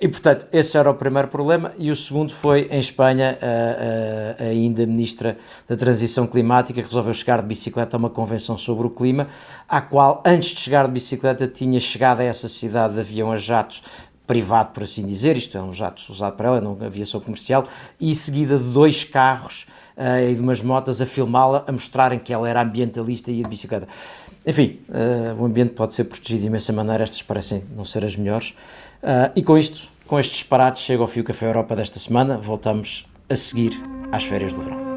E, 0.00 0.06
portanto, 0.06 0.46
esse 0.52 0.78
era 0.78 0.88
o 0.88 0.94
primeiro 0.94 1.28
problema. 1.28 1.72
E 1.76 1.90
o 1.90 1.96
segundo 1.96 2.32
foi, 2.32 2.68
em 2.70 2.78
Espanha, 2.78 3.36
a, 3.42 4.42
a, 4.42 4.44
a, 4.44 4.48
ainda 4.48 4.86
Ministra 4.86 5.36
da 5.66 5.76
Transição 5.76 6.26
Climática 6.26 6.80
resolveu 6.80 7.12
chegar 7.12 7.40
de 7.40 7.48
bicicleta 7.48 7.96
a 7.96 7.98
uma 7.98 8.10
convenção 8.10 8.56
sobre 8.56 8.86
o 8.86 8.90
clima, 8.90 9.26
à 9.68 9.80
qual, 9.80 10.22
antes 10.24 10.50
de 10.50 10.60
chegar 10.60 10.86
de 10.86 10.92
bicicleta, 10.92 11.48
tinha 11.48 11.80
chegado 11.80 12.20
a 12.20 12.24
essa 12.24 12.48
cidade 12.48 12.94
de 12.94 13.00
avião 13.00 13.32
a 13.32 13.36
jato 13.36 13.82
privado, 14.24 14.72
por 14.72 14.82
assim 14.82 15.06
dizer, 15.06 15.38
isto 15.38 15.56
é 15.56 15.62
um 15.62 15.72
jato 15.72 16.02
usado 16.12 16.36
para 16.36 16.48
ela, 16.48 16.60
não 16.60 16.76
aviação 16.84 17.18
comercial, 17.18 17.66
e 17.98 18.14
seguida 18.14 18.58
de 18.58 18.64
dois 18.64 19.02
carros 19.02 19.66
uh, 19.96 20.30
e 20.30 20.34
de 20.34 20.40
umas 20.40 20.60
motas 20.60 21.00
a 21.00 21.06
filmá-la, 21.06 21.64
a 21.66 21.72
mostrarem 21.72 22.18
que 22.18 22.30
ela 22.30 22.46
era 22.46 22.60
ambientalista 22.60 23.30
e 23.30 23.38
ia 23.38 23.42
de 23.42 23.48
bicicleta. 23.48 23.88
Enfim, 24.46 24.80
uh, 24.90 25.42
o 25.42 25.46
ambiente 25.46 25.70
pode 25.70 25.94
ser 25.94 26.04
protegido 26.04 26.42
de 26.42 26.46
imensa 26.46 26.74
maneira, 26.74 27.04
estas 27.04 27.22
parecem 27.22 27.64
não 27.74 27.86
ser 27.86 28.04
as 28.04 28.16
melhores. 28.16 28.54
Uh, 29.02 29.30
e 29.36 29.42
com 29.42 29.56
isto, 29.56 29.88
com 30.06 30.18
estes 30.18 30.38
disparates, 30.38 30.82
chega 30.82 31.02
ao 31.02 31.08
fio 31.08 31.24
Café 31.24 31.46
Europa 31.46 31.76
desta 31.76 31.98
semana. 31.98 32.36
Voltamos 32.36 33.06
a 33.28 33.36
seguir 33.36 33.80
às 34.10 34.24
férias 34.24 34.52
do 34.52 34.62
verão. 34.62 34.87